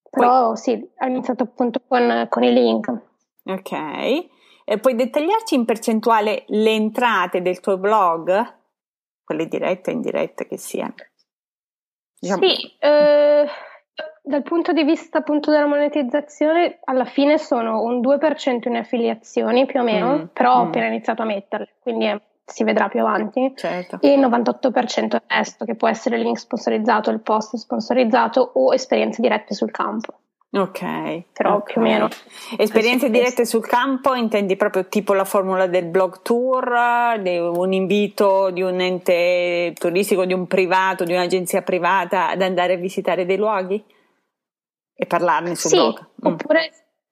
però 0.10 0.48
poi... 0.48 0.58
sì, 0.58 0.72
ho 0.72 1.06
iniziato 1.06 1.44
appunto 1.44 1.80
con, 1.88 2.26
con 2.28 2.44
i 2.44 2.52
link. 2.52 2.92
Ok, 3.46 3.72
e 4.66 4.78
puoi 4.82 4.96
dettagliarci 4.96 5.54
in 5.54 5.66
percentuale 5.66 6.46
le 6.48 6.72
entrate 6.72 7.44
del 7.44 7.60
tuo 7.60 7.78
blog? 7.78 8.58
Quelle 9.30 9.48
dirette 9.48 9.92
e 9.92 9.94
indirette 9.94 10.48
che 10.48 10.58
siano? 10.58 10.96
Diciamo... 12.20 12.42
Sì, 12.42 12.78
eh 12.80 13.46
dal 14.24 14.42
punto 14.42 14.74
di 14.74 14.84
vista 14.84 15.20
appunto 15.20 15.52
della 15.52 15.68
monetizzazione, 15.68 16.80
alla 16.86 17.06
fine 17.06 17.38
sono 17.38 17.84
un 17.84 18.00
2% 18.00 18.68
in 18.68 18.76
affiliazioni 18.76 19.68
più 19.68 19.82
o 19.82 19.84
meno, 19.84 20.18
mm, 20.18 20.24
però 20.34 20.56
ho 20.56 20.64
mm. 20.64 20.68
appena 20.68 20.86
iniziato 20.88 21.22
a 21.22 21.26
metterle, 21.26 21.76
quindi 21.80 22.06
è, 22.06 22.20
si 22.44 22.64
vedrà 22.64 22.90
più 22.90 23.02
avanti. 23.02 23.54
Certo. 23.56 24.00
E 24.02 24.14
il 24.14 24.20
98% 24.20 25.16
è 25.16 25.22
resto, 25.28 25.66
che 25.66 25.76
può 25.76 25.88
essere 25.88 26.18
il 26.18 26.24
link 26.24 26.40
sponsorizzato, 26.40 27.12
il 27.12 27.22
post 27.22 27.56
sponsorizzato 27.56 28.52
o 28.54 28.74
esperienze 28.74 29.22
dirette 29.22 29.54
sul 29.54 29.70
campo. 29.70 30.20
Ok, 30.52 31.24
però 31.32 31.58
okay. 31.58 31.74
più 31.74 31.82
o 31.82 31.84
meno. 31.84 32.08
Esperienze 32.58 33.10
dirette 33.10 33.46
sul 33.46 33.68
campo 33.68 34.16
intendi 34.16 34.56
proprio 34.56 34.88
tipo 34.88 35.14
la 35.14 35.26
formula 35.26 35.68
del 35.68 35.86
blog 35.86 36.22
tour, 36.22 37.20
di 37.20 37.38
un 37.38 37.72
invito 37.72 38.50
di 38.50 38.64
un 38.64 38.80
ente 38.80 39.74
turistico, 39.78 40.26
di 40.26 40.34
un 40.34 40.48
privato, 40.48 41.04
di 41.04 41.14
un'agenzia 41.14 41.62
privata 41.62 42.30
ad 42.30 42.42
andare 42.42 42.74
a 42.74 42.78
visitare 42.78 43.26
dei 43.26 43.38
luoghi? 43.38 43.84
e 45.02 45.06
parlarne 45.06 45.56
sul 45.56 45.70
sì, 45.70 45.78
blog. 45.78 46.00
Mm. 46.00 46.34
Oppure 46.34 46.72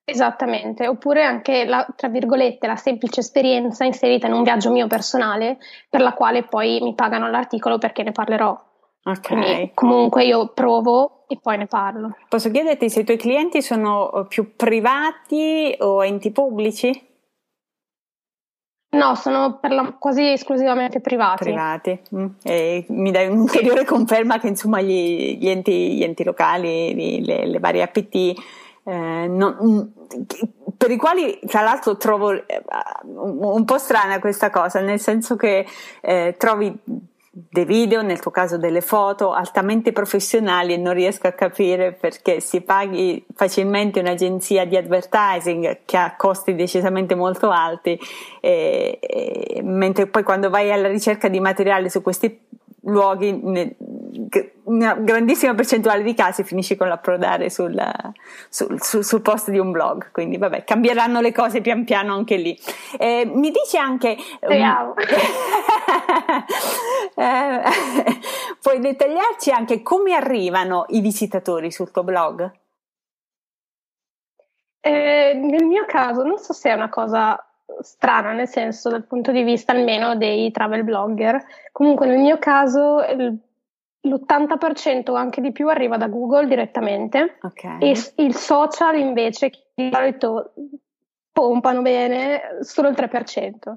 Esattamente, 0.10 0.88
oppure 0.88 1.26
anche 1.26 1.66
la, 1.66 1.86
tra 1.94 2.08
virgolette, 2.08 2.66
la 2.66 2.78
semplice 2.78 3.20
esperienza 3.20 3.84
inserita 3.84 4.28
in 4.28 4.32
un 4.32 4.44
viaggio 4.44 4.72
mio 4.72 4.88
personale 4.88 5.58
per 5.90 6.00
la 6.00 6.14
quale 6.14 6.44
poi 6.44 6.80
mi 6.80 6.96
pagano 6.96 7.30
l'articolo 7.30 7.78
perché 7.78 8.04
ne 8.04 8.14
parlerò. 8.14 8.58
Ok. 9.08 9.28
Quindi, 9.28 9.72
comunque 9.74 10.26
io 10.26 10.50
provo 10.50 11.24
e 11.28 11.40
poi 11.42 11.58
ne 11.58 11.66
parlo. 11.66 12.16
Posso 12.28 12.52
chiederti 12.52 12.90
se 12.90 13.02
i 13.02 13.04
tuoi 13.06 13.18
clienti 13.18 13.62
sono 13.62 14.26
più 14.28 14.56
privati 14.56 15.74
o 15.80 16.04
enti 16.04 16.32
pubblici? 16.32 17.06
No, 18.90 19.16
sono 19.16 19.60
la, 19.62 19.96
quasi 19.98 20.32
esclusivamente 20.32 21.00
privati. 21.00 21.44
Privati. 21.44 22.02
Mm. 22.16 22.26
E 22.44 22.86
mi 22.90 23.12
dai 23.12 23.28
un'ulteriore 23.28 23.86
conferma 23.86 24.40
che 24.40 24.48
insomma 24.48 24.82
gli, 24.82 25.38
gli, 25.38 25.48
enti, 25.48 25.96
gli 25.96 26.04
enti, 26.04 26.24
locali, 26.24 27.24
le, 27.24 27.46
le 27.46 27.60
varie 27.60 27.84
APT, 27.84 28.16
eh, 28.84 29.28
non, 29.28 29.58
mm, 29.62 30.72
per 30.78 30.92
i 30.92 30.98
quali 30.98 31.40
tra 31.46 31.62
l'altro 31.62 31.96
trovo 31.98 32.32
eh, 32.32 32.64
un 33.04 33.64
po' 33.66 33.78
strana 33.78 34.20
questa 34.20 34.50
cosa, 34.50 34.80
nel 34.80 35.00
senso 35.00 35.36
che 35.36 35.66
eh, 36.02 36.36
trovi 36.38 36.78
dei 37.40 37.66
video, 37.66 38.02
nel 38.02 38.20
tuo 38.20 38.32
caso 38.32 38.58
delle 38.58 38.82
foto 38.82 39.32
altamente 39.32 39.92
professionali 39.92 40.74
e 40.74 40.78
non 40.78 40.94
riesco 40.94 41.28
a 41.28 41.34
capire 41.34 41.94
perché 41.94 42.40
si 42.40 42.62
paghi 42.62 43.24
facilmente 43.36 44.00
un'agenzia 44.00 44.66
di 44.66 44.76
advertising 44.76 45.82
che 45.86 45.98
ha 45.98 46.16
costi 46.16 46.56
decisamente 46.56 47.14
molto 47.14 47.52
alti, 47.52 48.00
e, 48.42 48.98
e, 49.00 49.62
mentre 49.62 50.08
poi 50.08 50.24
quando 50.24 50.50
vai 50.50 50.72
alla 50.72 50.88
ricerca 50.88 51.28
di 51.28 51.40
materiale 51.40 51.92
su 51.92 52.02
questi 52.02 52.40
luoghi, 52.82 53.76
una 54.64 54.96
grandissima 54.96 55.54
percentuale 55.54 56.04
di 56.04 56.14
casi 56.14 56.44
finisci 56.44 56.76
con 56.76 56.88
l'approdare 56.88 57.50
sul, 57.50 57.80
sul, 58.50 58.82
sul, 58.82 59.04
sul, 59.04 59.22
post 59.22 59.50
di 59.50 59.60
un 59.60 59.72
blog. 59.72 60.12
Quindi, 60.12 60.38
vabbè, 60.38 60.64
cambieranno 60.64 61.22
le 61.22 61.32
cose 61.32 61.62
pian 61.62 61.84
piano 61.84 62.14
anche 62.14 62.38
lì. 62.38 62.58
Eh, 62.98 63.26
mi 63.26 63.52
dici 63.52 63.78
anche. 63.78 64.18
Um, 64.42 64.94
eh, 67.16 67.62
puoi 68.62 68.80
dettagliarci 68.80 69.52
anche 69.52 69.82
come 69.82 70.14
arrivano 70.14 70.86
i 70.90 71.02
visitatori 71.02 71.72
sul 71.72 71.92
tuo 71.92 72.04
blog? 72.04 72.52
Eh, 74.80 75.34
nel 75.34 75.66
mio 75.66 75.86
caso, 75.86 76.24
non 76.24 76.38
so 76.38 76.54
se 76.54 76.70
è 76.70 76.74
una 76.74 76.90
cosa 76.90 77.42
strana, 77.82 78.32
nel 78.32 78.48
senso 78.48 78.90
dal 78.90 79.06
punto 79.06 79.32
di 79.32 79.44
vista 79.44 79.72
almeno 79.72 80.16
dei 80.16 80.52
travel 80.52 80.84
blogger. 80.84 81.44
Comunque 81.72 82.08
nel 82.08 82.20
mio 82.20 82.38
caso 82.38 83.04
l'80% 84.02 85.12
o 85.12 85.16
anche 85.16 85.42
di 85.42 85.52
più 85.52 85.68
arriva 85.70 85.98
da 85.98 86.08
Google 86.08 86.48
direttamente 86.48 87.38
okay. 87.42 87.80
e 87.80 87.94
il 88.18 88.36
social 88.36 88.98
invece 88.98 89.52
di 89.74 89.90
solito 89.92 90.54
pompano 91.32 91.84
bene 91.84 92.42
solo 92.62 92.88
il 92.88 92.96
3%. 92.96 93.08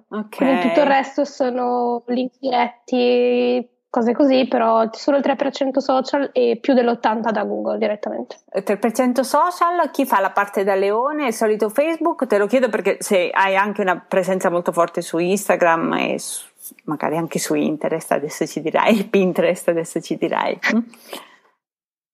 Okay. 0.09 0.29
Quindi 0.31 0.61
tutto 0.69 0.81
il 0.81 0.87
resto 0.87 1.25
sono 1.27 2.03
link 2.07 2.39
diretti, 2.39 3.69
cose 3.91 4.15
così, 4.15 4.47
però 4.49 4.89
solo 4.93 5.19
il 5.19 5.25
3% 5.27 5.77
social 5.77 6.31
e 6.33 6.59
più 6.59 6.73
dell'80% 6.73 7.31
da 7.31 7.45
Google 7.45 7.77
direttamente. 7.77 8.37
Il 8.55 8.63
3% 8.65 9.21
social, 9.21 9.91
chi 9.91 10.07
fa 10.07 10.21
la 10.21 10.31
parte 10.31 10.65
da 10.65 10.75
leone? 10.75 11.27
Il 11.27 11.35
solito 11.35 11.69
Facebook? 11.69 12.27
Te 12.27 12.39
lo 12.39 12.47
chiedo 12.47 12.71
perché 12.71 12.97
se 13.01 13.29
hai 13.31 13.57
anche 13.57 13.83
una 13.83 13.99
presenza 13.99 14.49
molto 14.49 14.73
forte 14.73 15.03
su 15.03 15.19
Instagram 15.19 15.93
e 15.95 16.19
su, 16.19 16.47
magari 16.85 17.17
anche 17.17 17.39
su 17.39 17.55
Pinterest, 17.61 18.13
adesso 18.13 18.47
ci 18.47 18.61
dirai, 18.61 19.05
Pinterest 19.05 19.69
adesso 19.69 20.01
ci 20.01 20.17
dirai. 20.17 20.59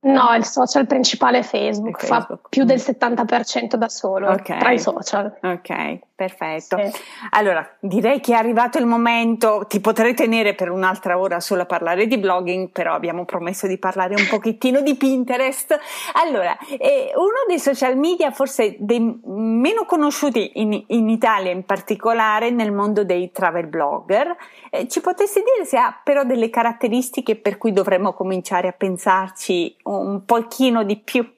No, 0.06 0.34
il 0.36 0.44
social 0.44 0.86
principale 0.86 1.38
è 1.38 1.42
Facebook, 1.42 1.98
Facebook. 1.98 2.40
fa 2.42 2.48
più 2.48 2.64
del 2.64 2.78
70% 2.78 3.74
da 3.74 3.88
solo 3.88 4.30
okay. 4.30 4.58
tra 4.58 4.70
i 4.70 4.78
social. 4.78 5.36
Ok, 5.42 5.98
perfetto. 6.14 6.78
Sì. 6.78 7.00
Allora, 7.30 7.68
direi 7.80 8.20
che 8.20 8.32
è 8.32 8.36
arrivato 8.36 8.78
il 8.78 8.86
momento, 8.86 9.64
ti 9.68 9.80
potrei 9.80 10.14
tenere 10.14 10.54
per 10.54 10.70
un'altra 10.70 11.18
ora 11.18 11.40
solo 11.40 11.62
a 11.62 11.66
parlare 11.66 12.06
di 12.06 12.18
blogging, 12.18 12.70
però 12.70 12.94
abbiamo 12.94 13.24
promesso 13.24 13.66
di 13.66 13.78
parlare 13.78 14.14
un 14.14 14.28
pochettino 14.30 14.80
di 14.80 14.94
Pinterest. 14.94 15.76
Allora, 16.24 16.56
eh, 16.78 17.10
uno 17.16 17.44
dei 17.48 17.58
social 17.58 17.96
media 17.96 18.30
forse 18.30 18.76
dei 18.78 19.20
meno 19.24 19.84
conosciuti 19.86 20.52
in, 20.54 20.84
in 20.86 21.08
Italia 21.08 21.50
in 21.50 21.64
particolare 21.64 22.50
nel 22.50 22.70
mondo 22.70 23.02
dei 23.02 23.32
travel 23.32 23.66
blogger, 23.66 24.36
eh, 24.70 24.86
ci 24.86 25.00
potresti 25.00 25.42
dire 25.42 25.66
se 25.66 25.76
ha 25.78 26.00
però 26.04 26.22
delle 26.22 26.48
caratteristiche 26.48 27.34
per 27.34 27.58
cui 27.58 27.72
dovremmo 27.72 28.12
cominciare 28.12 28.68
a 28.68 28.72
pensarci 28.72 29.76
un 29.98 30.24
pochino 30.24 30.84
di 30.84 30.98
più. 30.98 31.28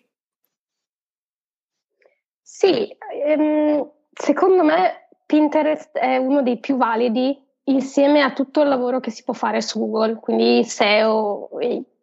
Sì, 2.43 2.89
ehm, 3.25 3.91
secondo 4.13 4.65
me 4.65 5.09
Pinterest 5.27 5.97
è 5.97 6.17
uno 6.17 6.43
dei 6.43 6.59
più 6.59 6.77
validi 6.77 7.39
insieme 7.65 8.23
a 8.23 8.33
tutto 8.33 8.63
il 8.63 8.69
lavoro 8.69 9.01
che 9.01 9.11
si 9.11 9.23
può 9.23 9.35
fare 9.35 9.61
su 9.61 9.79
Google, 9.79 10.17
quindi 10.17 10.65
SEO, 10.65 11.51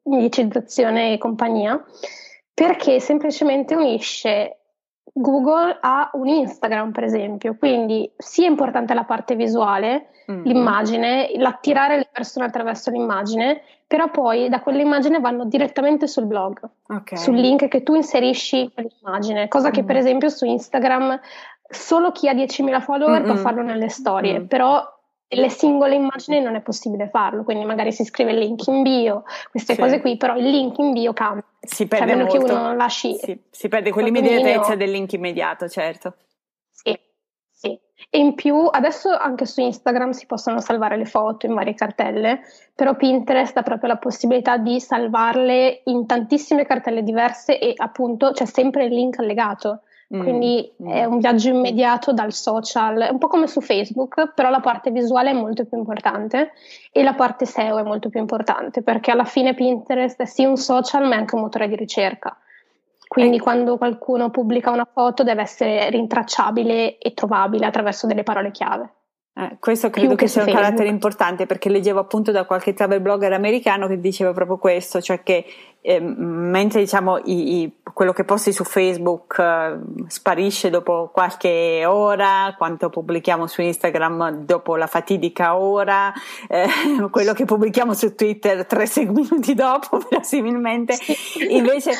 indicizzazione 0.03 1.13
e 1.13 1.17
compagnia, 1.17 1.83
perché 2.53 2.99
semplicemente 2.99 3.75
unisce 3.75 4.59
Google 5.13 5.77
ha 5.81 6.09
un 6.13 6.27
Instagram, 6.27 6.91
per 6.91 7.03
esempio, 7.03 7.55
quindi 7.57 8.09
sia 8.17 8.47
importante 8.47 8.93
la 8.93 9.03
parte 9.03 9.35
visuale, 9.35 10.09
mm-hmm. 10.29 10.43
l'immagine, 10.43 11.31
l'attirare 11.37 11.97
le 11.97 12.09
persone 12.11 12.45
attraverso 12.45 12.91
l'immagine, 12.91 13.61
però 13.87 14.09
poi 14.09 14.49
da 14.49 14.61
quell'immagine 14.61 15.19
vanno 15.19 15.45
direttamente 15.45 16.07
sul 16.07 16.25
blog, 16.25 16.59
okay. 16.87 17.17
sul 17.17 17.35
link 17.35 17.67
che 17.67 17.83
tu 17.83 17.95
inserisci 17.95 18.71
l'immagine, 18.75 19.47
cosa 19.47 19.65
mm-hmm. 19.65 19.73
che 19.73 19.83
per 19.83 19.95
esempio 19.95 20.29
su 20.29 20.45
Instagram 20.45 21.19
solo 21.67 22.11
chi 22.11 22.27
ha 22.27 22.33
10.000 22.33 22.81
follower 22.81 23.19
mm-hmm. 23.19 23.25
può 23.25 23.35
farlo 23.35 23.61
nelle 23.61 23.89
storie, 23.89 24.33
mm-hmm. 24.39 24.47
però 24.47 24.94
le 25.27 25.49
singole 25.49 25.95
immagini 25.95 26.39
non 26.39 26.55
è 26.55 26.61
possibile 26.61 27.09
farlo, 27.09 27.43
quindi 27.43 27.65
magari 27.65 27.91
si 27.91 28.05
scrive 28.05 28.31
il 28.31 28.39
link 28.39 28.67
in 28.67 28.83
bio, 28.83 29.23
queste 29.49 29.73
sì. 29.73 29.79
cose 29.79 29.99
qui, 29.99 30.17
però 30.17 30.35
il 30.37 30.49
link 30.49 30.77
in 30.77 30.91
bio 30.91 31.13
cambia. 31.13 31.43
Si 31.59 31.87
perde 31.87 32.11
cioè, 32.11 32.17
molto. 32.17 32.37
che 32.37 32.51
uno 32.51 32.75
lasci... 32.75 33.15
Si, 33.15 33.41
si 33.49 33.67
perde 33.67 33.91
quell'immediatezza 33.91 34.75
del 34.75 34.91
link 34.91 35.13
immediato, 35.13 35.67
certo. 35.67 36.15
Sì, 36.71 36.97
sì. 37.49 37.79
E 38.09 38.19
in 38.19 38.35
più, 38.35 38.67
adesso 38.69 39.09
anche 39.09 39.45
su 39.45 39.61
Instagram 39.61 40.11
si 40.11 40.27
possono 40.27 40.59
salvare 40.59 40.95
le 40.95 41.05
foto 41.05 41.47
in 41.47 41.55
varie 41.55 41.73
cartelle, 41.73 42.41
però 42.75 42.95
Pinterest 42.95 43.57
ha 43.57 43.63
proprio 43.63 43.89
la 43.89 43.97
possibilità 43.97 44.57
di 44.57 44.79
salvarle 44.79 45.81
in 45.85 46.05
tantissime 46.05 46.65
cartelle 46.65 47.01
diverse 47.01 47.57
e 47.59 47.73
appunto 47.75 48.31
c'è 48.31 48.45
sempre 48.45 48.85
il 48.85 48.93
link 48.93 49.17
allegato. 49.17 49.81
Mm, 50.13 50.21
Quindi 50.21 50.71
mm. 50.83 50.87
è 50.87 51.05
un 51.05 51.17
viaggio 51.17 51.49
immediato 51.49 52.13
dal 52.13 52.31
social, 52.31 53.07
un 53.09 53.17
po' 53.17 53.27
come 53.27 53.47
su 53.47 53.59
Facebook, 53.59 54.33
però 54.33 54.49
la 54.49 54.59
parte 54.59 54.91
visuale 54.91 55.31
è 55.31 55.33
molto 55.33 55.65
più 55.65 55.77
importante 55.77 56.51
e 56.91 57.01
la 57.01 57.13
parte 57.13 57.45
SEO 57.45 57.79
è 57.79 57.83
molto 57.83 58.09
più 58.09 58.19
importante 58.19 58.83
perché 58.83 59.09
alla 59.11 59.25
fine 59.25 59.55
Pinterest 59.55 60.21
è 60.21 60.25
sì 60.25 60.45
un 60.45 60.57
social 60.57 61.07
ma 61.07 61.15
è 61.15 61.17
anche 61.17 61.35
un 61.35 61.41
motore 61.41 61.67
di 61.67 61.75
ricerca. 61.75 62.37
Quindi 63.07 63.37
eh. 63.37 63.39
quando 63.39 63.77
qualcuno 63.77 64.29
pubblica 64.29 64.71
una 64.71 64.87
foto 64.91 65.23
deve 65.23 65.41
essere 65.41 65.89
rintracciabile 65.89 66.97
e 66.97 67.13
trovabile 67.13 67.65
attraverso 67.65 68.05
delle 68.05 68.23
parole 68.23 68.51
chiave. 68.51 68.89
Eh, 69.37 69.57
questo 69.59 69.89
credo 69.89 70.15
che, 70.15 70.27
sia 70.27 70.41
un 70.41 70.47
Facebook. 70.47 70.65
carattere 70.65 70.89
importante 70.89 71.45
perché 71.45 71.67
leggevo 71.67 71.99
appunto 71.99 72.31
da 72.31 72.45
qualche 72.45 72.73
travel 72.73 73.01
blogger 73.01 73.33
americano 73.33 73.85
che 73.85 73.99
diceva 73.99 74.31
proprio 74.31 74.57
questo, 74.57 75.01
cioè 75.01 75.23
che 75.23 75.45
eh, 75.81 75.99
mentre 75.99 76.79
diciamo 76.79 77.17
i, 77.25 77.61
i, 77.61 77.73
quello 77.91 78.13
che 78.13 78.23
posti 78.23 78.53
su 78.53 78.63
Facebook 78.63 79.37
eh, 79.37 79.77
sparisce 80.07 80.69
dopo 80.69 81.09
qualche 81.13 81.83
ora, 81.85 82.55
quanto 82.57 82.89
pubblichiamo 82.89 83.45
su 83.45 83.61
Instagram 83.61 84.45
dopo 84.45 84.77
la 84.77 84.87
fatidica 84.87 85.57
ora, 85.57 86.13
eh, 86.47 86.67
quello 87.11 87.33
che 87.33 87.43
pubblichiamo 87.43 87.93
su 87.93 88.15
Twitter 88.15 88.65
tre 88.65 88.85
minuti 89.11 89.53
dopo, 89.53 89.97
verosimilmente, 90.09 90.95
invece 91.49 91.91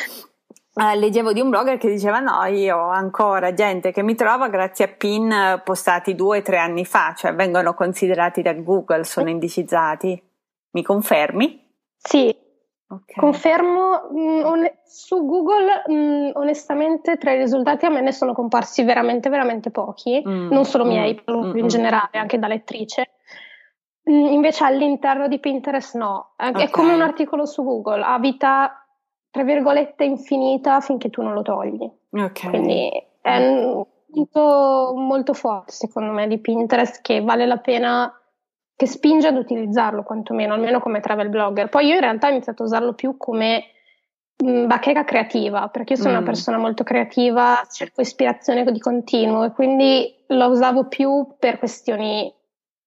Uh, 0.75 0.99
leggevo 0.99 1.31
di 1.31 1.39
un 1.39 1.49
blogger 1.49 1.77
che 1.77 1.87
diceva 1.87 2.19
no, 2.19 2.43
io 2.47 2.75
ho 2.75 2.89
ancora 2.89 3.53
gente 3.53 3.93
che 3.93 4.03
mi 4.03 4.13
trova 4.13 4.49
grazie 4.49 4.83
a 4.83 4.87
pin 4.89 5.61
postati 5.63 6.15
due 6.15 6.39
o 6.39 6.41
tre 6.41 6.57
anni 6.57 6.83
fa, 6.83 7.13
cioè 7.15 7.33
vengono 7.33 7.73
considerati 7.73 8.41
da 8.41 8.51
Google, 8.51 9.05
sono 9.05 9.29
indicizzati. 9.29 10.21
Mi 10.71 10.83
confermi? 10.83 11.65
Sì, 11.95 12.27
okay. 12.89 13.15
confermo. 13.15 14.09
Mh, 14.11 14.19
mm, 14.19 14.43
on- 14.43 14.71
su 14.83 15.25
Google 15.25 15.83
mh, 15.87 15.93
mm, 15.93 16.29
onestamente 16.33 17.15
tra 17.15 17.31
i 17.31 17.37
risultati 17.37 17.85
a 17.85 17.89
me 17.89 18.01
ne 18.01 18.11
sono 18.11 18.33
comparsi 18.33 18.83
veramente, 18.83 19.29
veramente 19.29 19.71
pochi, 19.71 20.21
mm, 20.27 20.51
non 20.51 20.65
solo 20.65 20.83
miei, 20.83 21.13
mm, 21.13 21.33
mm, 21.33 21.57
in 21.57 21.63
mm. 21.63 21.67
generale, 21.67 22.17
anche 22.17 22.37
da 22.37 22.47
lettrice. 22.47 23.11
invece 24.07 24.65
all'interno 24.65 25.29
di 25.29 25.39
Pinterest 25.39 25.95
no, 25.95 26.33
è, 26.35 26.49
okay. 26.49 26.65
è 26.65 26.69
come 26.69 26.93
un 26.93 27.01
articolo 27.01 27.45
su 27.45 27.63
Google, 27.63 28.03
ha 28.03 28.19
vita 28.19 28.84
tra 29.35 29.43
virgolette 29.43 30.05
infinita 30.05 30.79
finché 30.79 31.09
tu 31.09 31.21
non 31.21 31.33
lo 31.33 31.41
togli. 31.41 31.91
Okay. 32.09 32.49
Quindi 32.51 32.89
è 33.19 33.35
un 33.35 33.83
punto 34.09 34.93
molto 34.95 35.33
forte 35.33 35.73
secondo 35.73 36.13
me 36.13 36.25
di 36.29 36.39
Pinterest 36.39 37.01
che 37.01 37.19
vale 37.19 37.45
la 37.45 37.57
pena 37.57 38.17
che 38.77 38.87
spinge 38.87 39.27
ad 39.27 39.35
utilizzarlo 39.35 40.03
quantomeno, 40.03 40.53
almeno 40.53 40.79
come 40.79 41.01
travel 41.01 41.27
blogger. 41.27 41.67
Poi 41.67 41.87
io 41.87 41.95
in 41.95 41.99
realtà 41.99 42.27
ho 42.27 42.31
iniziato 42.31 42.63
a 42.63 42.65
usarlo 42.65 42.93
più 42.93 43.17
come 43.17 43.65
mm, 44.41 44.67
bacheca 44.67 45.03
creativa, 45.03 45.67
perché 45.67 45.93
io 45.93 45.99
sono 45.99 46.13
mm. 46.13 46.17
una 46.17 46.25
persona 46.25 46.57
molto 46.57 46.85
creativa, 46.85 47.61
cerco 47.69 47.99
ispirazione 47.99 48.63
di 48.63 48.79
continuo 48.79 49.43
e 49.43 49.51
quindi 49.51 50.15
lo 50.27 50.47
usavo 50.47 50.87
più 50.87 51.35
per 51.37 51.59
questioni 51.59 52.33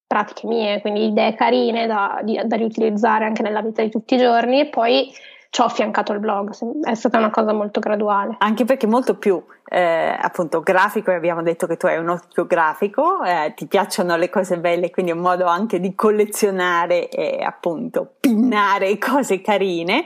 pratiche 0.06 0.46
mie, 0.46 0.80
quindi 0.80 1.08
idee 1.08 1.34
carine 1.34 1.86
da, 1.86 2.22
da 2.22 2.56
riutilizzare 2.56 3.26
anche 3.26 3.42
nella 3.42 3.60
vita 3.60 3.82
di 3.82 3.90
tutti 3.90 4.14
i 4.14 4.18
giorni 4.18 4.60
e 4.60 4.66
poi 4.68 5.12
ci 5.50 5.60
ho 5.62 5.64
affiancato 5.64 6.12
il 6.12 6.20
blog, 6.20 6.52
è 6.82 6.94
stata 6.94 7.18
una 7.18 7.30
cosa 7.30 7.52
molto 7.52 7.80
graduale. 7.80 8.36
Anche 8.38 8.64
perché 8.64 8.86
molto 8.86 9.16
più 9.16 9.42
eh, 9.64 10.16
appunto 10.20 10.60
grafico, 10.60 11.10
e 11.10 11.14
abbiamo 11.14 11.42
detto 11.42 11.66
che 11.66 11.76
tu 11.76 11.86
hai 11.86 11.98
un 11.98 12.08
occhio 12.08 12.46
grafico, 12.46 13.22
eh, 13.22 13.54
ti 13.56 13.66
piacciono 13.66 14.16
le 14.16 14.28
cose 14.28 14.58
belle, 14.58 14.90
quindi 14.90 15.12
è 15.12 15.14
un 15.14 15.20
modo 15.20 15.46
anche 15.46 15.80
di 15.80 15.94
collezionare 15.94 17.08
e 17.08 17.42
appunto 17.42 18.14
pinnare 18.20 18.96
cose 18.98 19.40
carine. 19.40 20.04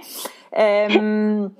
Ehm, 0.50 1.52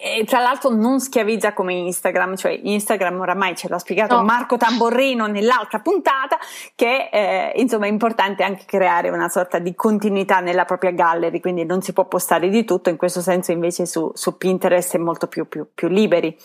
E 0.00 0.24
tra 0.24 0.40
l'altro 0.40 0.70
non 0.70 1.00
schiavizza 1.00 1.52
come 1.52 1.74
Instagram, 1.74 2.36
cioè 2.36 2.58
Instagram 2.62 3.20
oramai 3.20 3.56
ce 3.56 3.68
l'ha 3.68 3.78
spiegato 3.78 4.16
no. 4.16 4.24
Marco 4.24 4.56
Tamborrino 4.56 5.26
nell'altra 5.26 5.80
puntata 5.80 6.38
che 6.74 7.08
eh, 7.12 7.52
insomma 7.56 7.86
è 7.86 7.88
importante 7.88 8.42
anche 8.42 8.64
creare 8.66 9.10
una 9.10 9.28
sorta 9.28 9.58
di 9.58 9.74
continuità 9.74 10.40
nella 10.40 10.64
propria 10.64 10.90
gallery, 10.90 11.40
quindi 11.40 11.64
non 11.64 11.82
si 11.82 11.92
può 11.92 12.06
postare 12.06 12.48
di 12.48 12.64
tutto, 12.64 12.90
in 12.90 12.96
questo 12.96 13.20
senso 13.20 13.52
invece 13.52 13.86
su, 13.86 14.10
su 14.14 14.36
Pinterest 14.36 14.94
è 14.94 14.98
molto 14.98 15.26
più, 15.26 15.48
più, 15.48 15.66
più 15.74 15.88
liberi. 15.88 16.36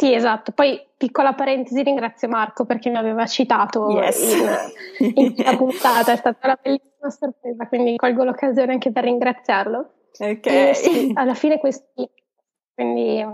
Sì, 0.00 0.14
esatto. 0.14 0.52
Poi, 0.52 0.80
piccola 0.96 1.34
parentesi, 1.34 1.82
ringrazio 1.82 2.26
Marco 2.28 2.64
perché 2.64 2.88
mi 2.88 2.96
aveva 2.96 3.26
citato 3.26 3.90
yes. 3.90 4.34
in, 4.98 5.12
in 5.14 5.34
questa 5.34 5.56
puntata, 5.58 6.12
è 6.12 6.16
stata 6.16 6.38
una 6.46 6.58
bellissima 6.62 7.10
sorpresa, 7.10 7.66
quindi 7.66 7.96
colgo 7.96 8.24
l'occasione 8.24 8.72
anche 8.72 8.92
per 8.92 9.04
ringraziarlo. 9.04 9.90
Ok. 10.18 10.46
E 10.46 10.72
sì, 10.74 11.12
alla 11.14 11.34
fine 11.34 11.58
questi. 11.58 12.08
Quindi 12.74 13.24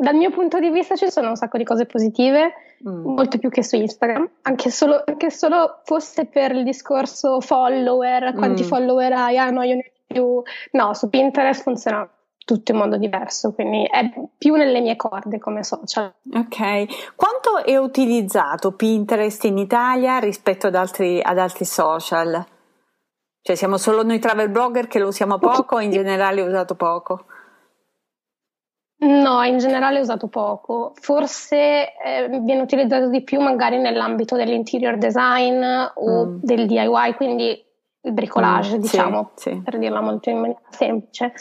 dal 0.00 0.14
mio 0.14 0.30
punto 0.30 0.60
di 0.60 0.70
vista 0.70 0.94
ci 0.94 1.10
sono 1.10 1.30
un 1.30 1.36
sacco 1.36 1.58
di 1.58 1.64
cose 1.64 1.84
positive, 1.84 2.52
mm. 2.88 3.14
molto 3.14 3.38
più 3.38 3.50
che 3.50 3.64
su 3.64 3.74
Instagram, 3.74 4.30
anche 4.42 4.70
solo, 4.70 5.02
anche 5.04 5.30
solo, 5.30 5.80
fosse 5.82 6.26
per 6.26 6.52
il 6.52 6.62
discorso 6.62 7.40
follower, 7.40 8.32
quanti 8.34 8.62
mm. 8.62 8.66
follower 8.66 9.12
hai, 9.12 9.38
ah 9.38 9.50
no 9.50 9.62
io 9.62 9.74
ne 9.74 9.92
ho 9.92 10.02
più, 10.06 10.42
no, 10.72 10.94
su 10.94 11.08
Pinterest 11.08 11.62
funziona 11.62 12.08
tutto 12.44 12.70
in 12.72 12.78
modo 12.78 12.96
diverso, 12.96 13.52
quindi 13.52 13.84
è 13.90 14.08
più 14.38 14.54
nelle 14.54 14.80
mie 14.80 14.94
corde 14.94 15.38
come 15.38 15.64
social. 15.64 16.14
Ok, 16.32 17.14
quanto 17.16 17.64
è 17.64 17.76
utilizzato 17.76 18.72
Pinterest 18.72 19.44
in 19.44 19.58
Italia 19.58 20.18
rispetto 20.18 20.68
ad 20.68 20.76
altri, 20.76 21.20
ad 21.20 21.38
altri 21.38 21.64
social? 21.64 22.46
Cioè 23.48 23.56
siamo 23.56 23.78
solo 23.78 24.02
noi 24.02 24.18
travel 24.18 24.50
blogger 24.50 24.88
che 24.88 24.98
lo 24.98 25.06
usiamo 25.06 25.38
poco 25.40 25.76
o 25.76 25.80
in 25.80 25.90
generale 25.90 26.42
è 26.42 26.46
usato 26.46 26.74
poco? 26.74 27.24
No, 28.98 29.42
in 29.42 29.56
generale 29.56 29.96
è 29.96 30.00
usato 30.02 30.26
poco. 30.26 30.92
Forse 31.00 31.94
eh, 31.96 32.28
viene 32.42 32.60
utilizzato 32.60 33.08
di 33.08 33.22
più 33.22 33.40
magari 33.40 33.78
nell'ambito 33.78 34.36
dell'interior 34.36 34.98
design 34.98 35.62
o 35.94 36.26
mm. 36.26 36.38
del 36.42 36.66
DIY, 36.66 37.14
quindi 37.14 37.64
il 38.02 38.12
bricolage, 38.12 38.76
mm, 38.76 38.80
diciamo, 38.80 39.30
sì, 39.34 39.48
sì. 39.48 39.62
per 39.64 39.78
dirla 39.78 40.02
molto 40.02 40.28
in 40.28 40.40
maniera 40.40 40.60
semplice. 40.68 41.32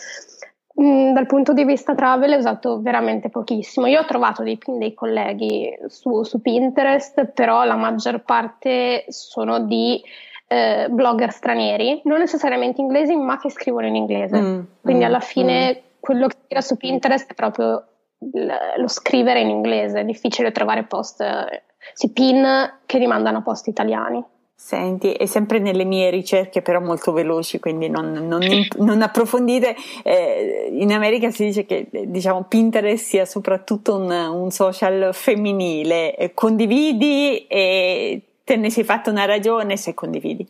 Mm, 0.81 1.11
dal 1.11 1.25
punto 1.25 1.51
di 1.51 1.65
vista 1.65 1.93
travel 1.93 2.31
è 2.31 2.37
usato 2.37 2.79
veramente 2.79 3.27
pochissimo. 3.29 3.85
Io 3.87 3.99
ho 3.99 4.05
trovato 4.05 4.43
dei 4.43 4.57
pin 4.57 4.77
dei 4.77 4.93
colleghi 4.93 5.77
su, 5.87 6.23
su 6.23 6.39
Pinterest, 6.39 7.25
però 7.33 7.65
la 7.65 7.75
maggior 7.75 8.23
parte 8.23 9.03
sono 9.09 9.59
di 9.59 10.01
eh, 10.47 10.87
blogger 10.89 11.31
stranieri, 11.31 12.01
non 12.05 12.19
necessariamente 12.19 12.81
inglesi, 12.81 13.15
ma 13.15 13.37
che 13.37 13.51
scrivono 13.51 13.87
in 13.87 13.95
inglese. 13.95 14.39
Mm, 14.39 14.59
Quindi 14.81 15.03
mm, 15.03 15.07
alla 15.07 15.19
fine 15.19 15.73
mm. 15.73 15.83
quello 15.99 16.27
che 16.27 16.35
tira 16.47 16.61
su 16.61 16.77
Pinterest 16.77 17.29
è 17.29 17.33
proprio 17.33 17.83
lo 18.19 18.87
scrivere 18.87 19.41
in 19.41 19.49
inglese, 19.49 19.99
è 19.99 20.05
difficile 20.05 20.51
trovare 20.51 20.83
post, 20.83 21.21
eh, 21.21 21.63
si 21.93 22.11
pin 22.11 22.79
che 22.85 22.97
rimandano 22.97 23.39
a 23.39 23.41
post 23.41 23.67
italiani. 23.67 24.23
Senti, 24.59 25.11
è 25.11 25.27
sempre 25.27 25.59
nelle 25.59 25.83
mie 25.83 26.09
ricerche, 26.09 26.63
però 26.63 26.81
molto 26.81 27.11
veloci, 27.11 27.59
quindi 27.59 27.89
non, 27.89 28.11
non, 28.11 28.41
non 28.77 29.01
approfondite. 29.03 29.75
Eh, 30.01 30.69
in 30.71 30.91
America 30.91 31.29
si 31.29 31.45
dice 31.45 31.63
che 31.67 31.87
diciamo, 31.91 32.43
Pinterest 32.45 33.05
sia 33.05 33.25
soprattutto 33.25 33.97
un, 33.97 34.09
un 34.09 34.49
social 34.49 35.13
femminile. 35.13 36.15
Eh, 36.15 36.33
condividi 36.33 37.45
e 37.45 38.26
te 38.47 38.55
ne 38.55 38.69
sei 38.69 38.85
fatto 38.85 39.09
una 39.09 39.25
ragione 39.25 39.75
se 39.75 39.93
condividi? 39.93 40.47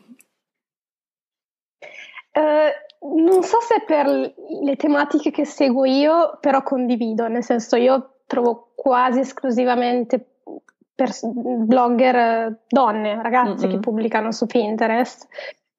Uh, 2.31 3.17
non 3.17 3.41
so 3.41 3.60
se 3.60 3.81
per 3.83 4.05
le 4.05 4.75
tematiche 4.75 5.31
che 5.31 5.45
seguo 5.45 5.83
io, 5.83 6.38
però 6.39 6.62
condivido, 6.62 7.27
nel 7.27 7.43
senso 7.43 7.75
io 7.75 8.19
trovo 8.27 8.73
quasi 8.75 9.21
esclusivamente 9.21 10.43
blogger 10.93 12.65
donne, 12.67 13.19
ragazze 13.19 13.65
Mm-mm. 13.65 13.73
che 13.73 13.79
pubblicano 13.79 14.31
su 14.31 14.45
Pinterest. 14.45 15.27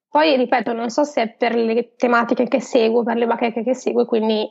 Poi 0.09 0.35
ripeto, 0.35 0.73
non 0.73 0.89
so 0.89 1.05
se 1.05 1.21
è 1.21 1.29
per 1.29 1.55
le 1.55 1.95
tematiche 1.95 2.49
che 2.49 2.59
seguo, 2.59 3.03
per 3.03 3.15
le 3.15 3.27
bacheche 3.27 3.63
che 3.63 3.75
seguo, 3.75 4.05
quindi 4.05 4.45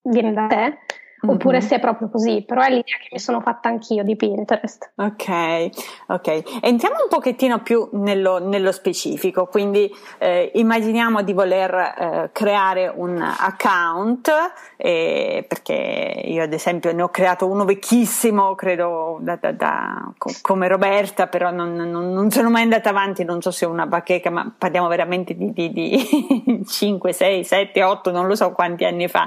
viene 0.00 0.32
da 0.32 0.46
te 0.46 0.78
mm-hmm. 1.24 1.34
oppure 1.34 1.60
se 1.60 1.76
è 1.76 1.80
proprio 1.80 2.08
così, 2.08 2.42
però 2.46 2.62
è 2.62 2.68
l'idea 2.68 2.96
che 3.00 3.08
mi 3.12 3.18
sono 3.18 3.40
fatta 3.40 3.68
anch'io 3.68 4.04
di 4.04 4.16
Pinterest. 4.16 4.92
Ok, 4.96 5.70
ok. 6.08 6.60
Entriamo 6.62 6.96
un 7.02 7.08
pochettino 7.08 7.60
più 7.60 7.88
nello, 7.92 8.38
nello 8.38 8.72
specifico, 8.72 9.46
quindi 9.46 9.92
eh, 10.18 10.50
immaginiamo 10.54 11.22
di 11.22 11.32
voler 11.32 11.74
eh, 11.74 12.30
creare 12.32 12.92
un 12.94 13.20
account, 13.20 14.30
eh, 14.76 15.44
perché 15.46 16.22
io 16.24 16.42
ad 16.42 16.52
esempio 16.52 16.92
ne 16.92 17.02
ho 17.02 17.08
creato 17.08 17.46
uno 17.46 17.64
vecchissimo, 17.64 18.54
credo 18.54 19.18
da, 19.20 19.36
da, 19.36 19.52
da, 19.52 20.12
come 20.42 20.68
Roberta, 20.68 21.26
però 21.26 21.50
non, 21.50 21.74
non, 21.74 22.12
non, 22.12 22.30
sono 22.30 22.50
mai 22.50 22.62
andata 22.62 22.90
avanti, 22.90 23.24
non 23.24 23.40
so 23.40 23.50
se 23.50 23.64
è 23.64 23.68
una 23.68 23.86
bacheca, 23.86 24.30
ma 24.30 24.52
parliamo 24.56 24.88
veramente 24.88 25.34
di, 25.34 25.52
di, 25.52 25.72
di 25.72 26.64
5, 26.66 27.12
6, 27.12 27.44
7, 27.44 27.82
8, 27.82 28.10
non 28.10 28.26
lo 28.26 28.34
so 28.34 28.52
quanti 28.52 28.84
anni 28.84 29.08
fa. 29.08 29.26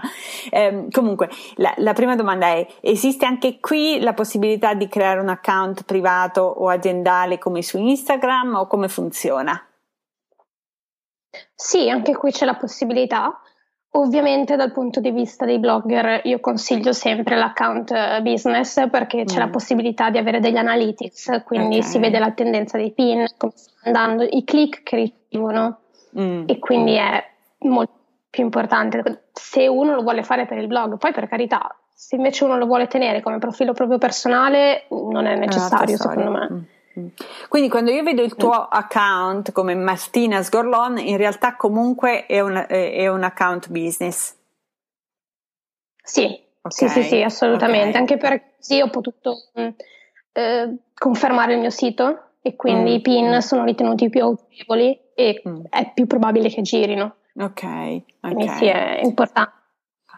Ehm, 0.51 0.89
comunque, 0.91 1.29
la, 1.55 1.73
la 1.77 1.86
prima 1.93 2.15
domanda 2.15 2.47
è, 2.47 2.65
esiste 2.81 3.25
anche 3.25 3.59
qui 3.59 3.99
la 3.99 4.13
possibilità 4.13 4.73
di 4.73 4.87
creare 4.87 5.19
un 5.19 5.29
account 5.29 5.83
privato 5.83 6.41
o 6.41 6.69
aziendale 6.69 7.37
come 7.37 7.61
su 7.61 7.77
Instagram 7.77 8.55
o 8.55 8.67
come 8.67 8.87
funziona? 8.87 9.61
Sì, 11.53 11.89
anche 11.89 12.15
qui 12.15 12.31
c'è 12.31 12.45
la 12.45 12.55
possibilità. 12.55 13.41
Ovviamente 13.91 14.55
dal 14.55 14.71
punto 14.71 14.99
di 14.99 15.11
vista 15.11 15.45
dei 15.45 15.59
blogger 15.59 16.21
io 16.25 16.39
consiglio 16.39 16.93
sempre 16.93 17.35
l'account 17.35 17.91
eh, 17.91 18.21
business 18.21 18.89
perché 18.89 19.23
c'è 19.23 19.37
mm. 19.37 19.39
la 19.39 19.47
possibilità 19.47 20.09
di 20.09 20.17
avere 20.17 20.39
degli 20.39 20.57
analytics, 20.57 21.41
quindi 21.45 21.77
okay. 21.77 21.89
si 21.89 21.97
vede 21.97 22.19
la 22.19 22.31
tendenza 22.31 22.77
dei 22.77 22.91
pin, 22.91 23.25
come 23.37 23.53
stanno 23.55 23.97
andando, 23.97 24.27
i 24.29 24.43
click 24.43 24.83
che 24.83 24.95
ricevono 24.97 25.79
mm. 26.19 26.43
e 26.47 26.59
quindi 26.59 26.95
è 26.95 27.23
molto 27.59 27.96
più 28.37 28.43
importante 28.43 29.23
se 29.33 29.67
uno 29.67 29.95
lo 29.95 30.03
vuole 30.03 30.21
fare 30.21 30.45
per 30.45 30.59
il 30.59 30.67
blog. 30.67 30.97
Poi 30.97 31.11
per 31.11 31.27
carità, 31.27 31.75
se 31.91 32.17
invece 32.17 32.43
uno 32.43 32.55
lo 32.55 32.67
vuole 32.67 32.85
tenere 32.85 33.19
come 33.19 33.39
profilo 33.39 33.73
proprio 33.73 33.97
personale, 33.97 34.85
non 34.89 35.25
è 35.25 35.35
necessario, 35.35 35.97
secondo 35.97 36.29
me. 36.29 36.47
Mm, 36.51 36.99
mm. 36.99 37.07
Quindi 37.49 37.67
quando 37.67 37.89
io 37.89 38.03
vedo 38.03 38.21
il 38.21 38.35
tuo 38.35 38.51
account 38.51 39.51
come 39.53 39.73
Martina 39.73 40.43
Sgorlon, 40.43 40.99
in 40.99 41.17
realtà 41.17 41.55
comunque 41.55 42.27
è 42.27 42.39
un, 42.41 42.63
è 42.67 43.07
un 43.07 43.23
account 43.23 43.69
business. 43.69 44.35
Sì, 46.03 46.25
okay. 46.61 46.69
sì, 46.69 46.87
sì, 46.89 47.01
sì, 47.01 47.23
assolutamente. 47.23 47.89
Okay. 47.89 48.01
Anche 48.01 48.17
perché 48.17 48.53
sì, 48.59 48.79
ho 48.81 48.89
potuto 48.91 49.33
mm, 49.59 49.67
eh, 50.33 50.77
confermare 50.93 51.53
il 51.53 51.59
mio 51.59 51.71
sito 51.71 52.33
e 52.43 52.55
quindi 52.55 52.91
mm. 52.91 52.93
i 52.93 53.01
PIN 53.01 53.41
sono 53.41 53.63
ritenuti 53.63 54.09
più 54.09 54.21
autorevoli 54.21 54.99
e 55.15 55.41
mm. 55.47 55.65
è 55.71 55.91
più 55.91 56.05
probabile 56.05 56.49
che 56.49 56.61
girino. 56.61 57.15
Ok, 57.39 57.63
ok. 58.21 58.57
Sì, 58.57 58.65
è 58.65 58.99
importante. 59.03 59.53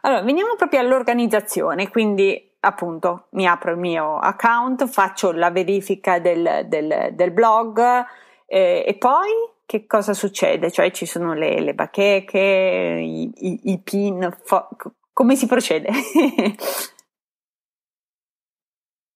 Allora, 0.01 0.21
veniamo 0.21 0.55
proprio 0.55 0.79
all'organizzazione, 0.79 1.89
quindi 1.89 2.55
appunto 2.62 3.27
mi 3.32 3.45
apro 3.45 3.71
il 3.71 3.77
mio 3.77 4.17
account, 4.17 4.88
faccio 4.88 5.32
la 5.32 5.51
verifica 5.51 6.19
del, 6.19 6.65
del, 6.67 7.10
del 7.13 7.32
blog 7.32 8.05
eh, 8.45 8.84
e 8.86 8.93
poi 8.95 9.29
che 9.65 9.86
cosa 9.86 10.13
succede? 10.13 10.71
Cioè 10.71 10.91
ci 10.91 11.05
sono 11.05 11.34
le, 11.34 11.60
le 11.60 11.73
bacheche, 11.73 12.39
i, 12.39 13.32
i, 13.36 13.60
i 13.71 13.79
pin, 13.79 14.36
fo- 14.43 14.69
come 15.13 15.36
si 15.36 15.45
procede? 15.45 15.89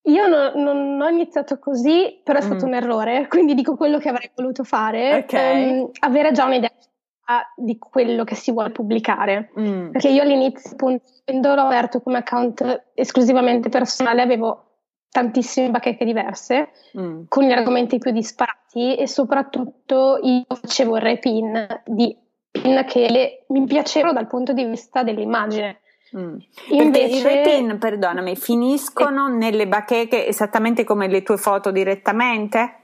Io 0.06 0.28
no, 0.28 0.52
non 0.54 1.00
ho 1.00 1.08
iniziato 1.08 1.58
così, 1.58 2.20
però 2.22 2.38
è 2.38 2.42
stato 2.42 2.66
mm. 2.66 2.68
un 2.68 2.74
errore, 2.74 3.26
quindi 3.26 3.54
dico 3.54 3.74
quello 3.74 3.98
che 3.98 4.10
avrei 4.10 4.30
voluto 4.36 4.62
fare. 4.62 5.24
Okay. 5.24 5.78
Um, 5.78 5.90
avere 6.00 6.30
già 6.32 6.44
un'idea 6.44 6.70
di 7.56 7.78
quello 7.78 8.24
che 8.24 8.34
si 8.34 8.52
vuole 8.52 8.70
pubblicare. 8.70 9.50
Mm. 9.58 9.90
Perché 9.90 10.08
io 10.08 10.22
all'inizio, 10.22 10.72
appunto, 10.72 11.04
quando 11.24 11.54
l'ho 11.54 11.62
aperto 11.62 12.00
come 12.00 12.18
account 12.18 12.90
esclusivamente 12.94 13.68
personale, 13.68 14.22
avevo 14.22 14.64
tantissime 15.10 15.70
bacheche 15.70 16.04
diverse 16.04 16.70
mm. 16.98 17.24
con 17.28 17.44
gli 17.44 17.52
argomenti 17.52 17.98
più 17.98 18.10
disparati 18.10 18.96
e 18.96 19.06
soprattutto 19.06 20.18
io 20.20 20.44
facevo 20.48 20.96
il 20.96 21.02
repin 21.02 21.82
di 21.86 22.16
pin 22.50 22.84
che 22.86 23.08
le, 23.08 23.44
mi 23.48 23.64
piacevano 23.64 24.12
dal 24.12 24.26
punto 24.26 24.52
di 24.52 24.64
vista 24.64 25.02
dell'immagine. 25.02 25.80
Mm. 26.16 26.36
Invece, 26.70 27.16
i 27.16 27.22
repin, 27.22 27.78
perdonami, 27.78 28.36
finiscono 28.36 29.28
eh, 29.28 29.32
nelle 29.32 29.66
bacheche 29.66 30.26
esattamente 30.26 30.84
come 30.84 31.08
le 31.08 31.22
tue 31.22 31.36
foto 31.36 31.70
direttamente? 31.70 32.83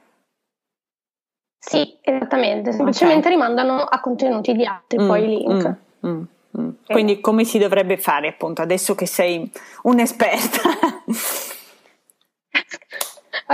Sì, 1.62 1.98
esattamente, 2.00 2.72
semplicemente 2.72 3.28
okay. 3.28 3.32
rimandano 3.32 3.82
a 3.82 4.00
contenuti 4.00 4.54
di 4.54 4.64
altri, 4.64 4.98
mm, 4.98 5.06
poi 5.06 5.22
i 5.22 5.26
link. 5.26 5.74
Mm, 6.06 6.10
mm, 6.10 6.22
mm. 6.58 6.70
Quindi 6.86 7.20
come 7.20 7.44
si 7.44 7.58
dovrebbe 7.58 7.98
fare 7.98 8.28
appunto 8.28 8.62
adesso 8.62 8.94
che 8.94 9.06
sei 9.06 9.48
un'esperta? 9.82 10.60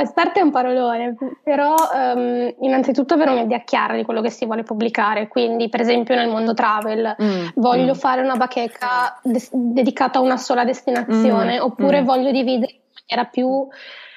Esperta 0.00 0.40
è 0.40 0.42
un 0.42 0.50
parolone, 0.50 1.16
però 1.42 1.74
um, 1.74 2.54
innanzitutto 2.60 3.14
avere 3.14 3.30
un'idea 3.30 3.60
chiara 3.60 3.96
di 3.96 4.04
quello 4.04 4.20
che 4.20 4.28
si 4.30 4.44
vuole 4.44 4.62
pubblicare, 4.62 5.26
quindi 5.26 5.70
per 5.70 5.80
esempio 5.80 6.14
nel 6.14 6.28
mondo 6.28 6.52
travel 6.52 7.16
mm, 7.20 7.46
voglio 7.54 7.94
mm. 7.94 7.96
fare 7.96 8.20
una 8.20 8.36
bacheca 8.36 9.18
de- 9.22 9.48
dedicata 9.50 10.18
a 10.18 10.22
una 10.22 10.36
sola 10.36 10.64
destinazione 10.64 11.58
mm, 11.58 11.62
oppure 11.62 12.02
mm. 12.02 12.04
voglio 12.04 12.30
dividere 12.30 12.72
in 12.72 12.80
maniera 13.08 13.28
più, 13.30 13.66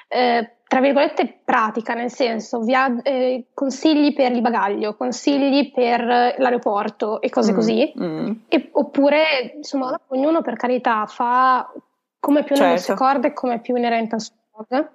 eh, 0.09 0.55
tra 0.69 0.81
virgolette, 0.81 1.39
pratica, 1.43 1.95
nel 1.95 2.11
senso 2.11 2.59
via- 2.59 3.01
eh, 3.01 3.45
consigli 3.55 4.13
per 4.13 4.31
il 4.33 4.41
bagaglio, 4.41 4.95
consigli 4.95 5.71
per 5.71 6.03
l'aeroporto 6.05 7.21
e 7.21 7.29
cose 7.31 7.53
mm, 7.53 7.55
così, 7.55 7.93
mm. 7.99 8.31
e, 8.47 8.69
oppure 8.73 9.53
insomma 9.55 9.99
ognuno 10.09 10.43
per 10.43 10.57
carità 10.57 11.07
fa 11.07 11.73
come 12.19 12.43
più 12.43 12.55
certo. 12.55 12.71
ne 12.71 12.77
si 12.77 12.91
accorda 12.91 13.27
e 13.27 13.33
come 13.33 13.61
più 13.61 13.75
inerente 13.75 14.13
al 14.13 14.21
suo 14.21 14.35
blog 14.67 14.91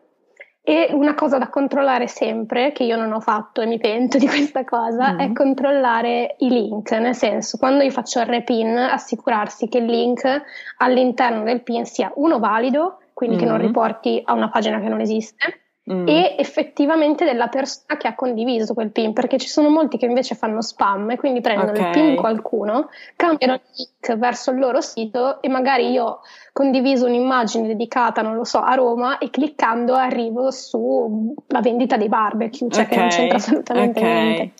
e 0.62 0.90
una 0.92 1.14
cosa 1.14 1.38
da 1.38 1.48
controllare 1.48 2.06
sempre, 2.06 2.70
che 2.70 2.84
io 2.84 2.96
non 2.96 3.12
ho 3.12 3.18
fatto 3.18 3.60
e 3.60 3.66
mi 3.66 3.80
pento 3.80 4.16
di 4.16 4.28
questa 4.30 4.62
cosa, 4.62 5.14
mm. 5.14 5.18
è 5.18 5.32
controllare 5.32 6.36
i 6.38 6.50
link, 6.50 6.92
nel 6.92 7.16
senso 7.16 7.58
quando 7.58 7.82
io 7.82 7.90
faccio 7.90 8.20
il 8.20 8.26
repin 8.26 8.76
assicurarsi 8.76 9.66
che 9.66 9.78
il 9.78 9.86
link 9.86 10.24
all'interno 10.76 11.42
del 11.42 11.64
pin 11.64 11.84
sia 11.84 12.12
uno 12.14 12.38
valido, 12.38 13.00
quindi 13.12 13.38
che 13.38 13.44
non 13.44 13.58
mm. 13.58 13.62
riporti 13.62 14.22
a 14.24 14.34
una 14.34 14.50
pagina 14.50 14.78
che 14.78 14.88
non 14.88 15.00
esiste, 15.00 15.63
Mm. 15.92 16.08
e 16.08 16.36
effettivamente 16.38 17.26
della 17.26 17.48
persona 17.48 17.98
che 17.98 18.08
ha 18.08 18.14
condiviso 18.14 18.72
quel 18.72 18.90
pin, 18.90 19.12
perché 19.12 19.36
ci 19.36 19.48
sono 19.48 19.68
molti 19.68 19.98
che 19.98 20.06
invece 20.06 20.34
fanno 20.34 20.62
spam 20.62 21.10
e 21.10 21.18
quindi 21.18 21.42
prendono 21.42 21.72
okay. 21.72 21.84
il 21.84 21.90
pin 21.90 22.10
di 22.10 22.16
qualcuno, 22.16 22.88
cambiano 23.16 23.54
il 23.54 23.60
link 23.76 24.16
verso 24.16 24.50
il 24.50 24.60
loro 24.60 24.80
sito 24.80 25.42
e 25.42 25.48
magari 25.50 25.90
io 25.90 26.20
condiviso 26.54 27.04
un'immagine 27.04 27.66
dedicata, 27.66 28.22
non 28.22 28.34
lo 28.34 28.44
so, 28.44 28.60
a 28.60 28.72
Roma 28.74 29.18
e 29.18 29.28
cliccando 29.28 29.92
arrivo 29.92 30.50
sulla 30.50 31.60
vendita 31.60 31.98
dei 31.98 32.08
barbecue, 32.08 32.70
cioè 32.70 32.84
okay. 32.84 32.94
che 32.94 33.00
non 33.00 33.08
c'entra 33.08 33.36
assolutamente 33.36 34.00
okay. 34.00 34.24
niente. 34.24 34.52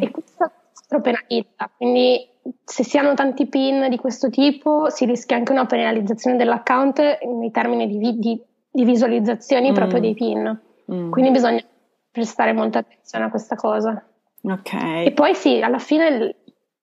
E 0.00 0.10
questo 0.12 0.52
è 0.88 1.00
penalizza, 1.00 1.68
quindi 1.76 2.28
se 2.62 2.84
si 2.84 2.96
hanno 2.96 3.14
tanti 3.14 3.46
pin 3.46 3.88
di 3.88 3.96
questo 3.96 4.30
tipo 4.30 4.88
si 4.88 5.04
rischia 5.04 5.34
anche 5.34 5.50
una 5.50 5.66
penalizzazione 5.66 6.36
dell'account 6.36 7.00
nei 7.24 7.50
termini 7.50 7.88
di, 7.88 8.18
di 8.18 8.40
di 8.74 8.84
visualizzazioni 8.84 9.70
mm. 9.70 9.74
proprio 9.74 10.00
dei 10.00 10.14
pin. 10.14 10.60
Mm. 10.92 11.10
Quindi 11.12 11.30
bisogna 11.30 11.62
prestare 12.10 12.52
molta 12.52 12.80
attenzione 12.80 13.26
a 13.26 13.30
questa 13.30 13.54
cosa. 13.54 14.04
Ok. 14.42 14.72
E 14.72 15.12
poi 15.14 15.34
sì, 15.36 15.62
alla 15.62 15.78
fine 15.78 16.08
il 16.08 16.36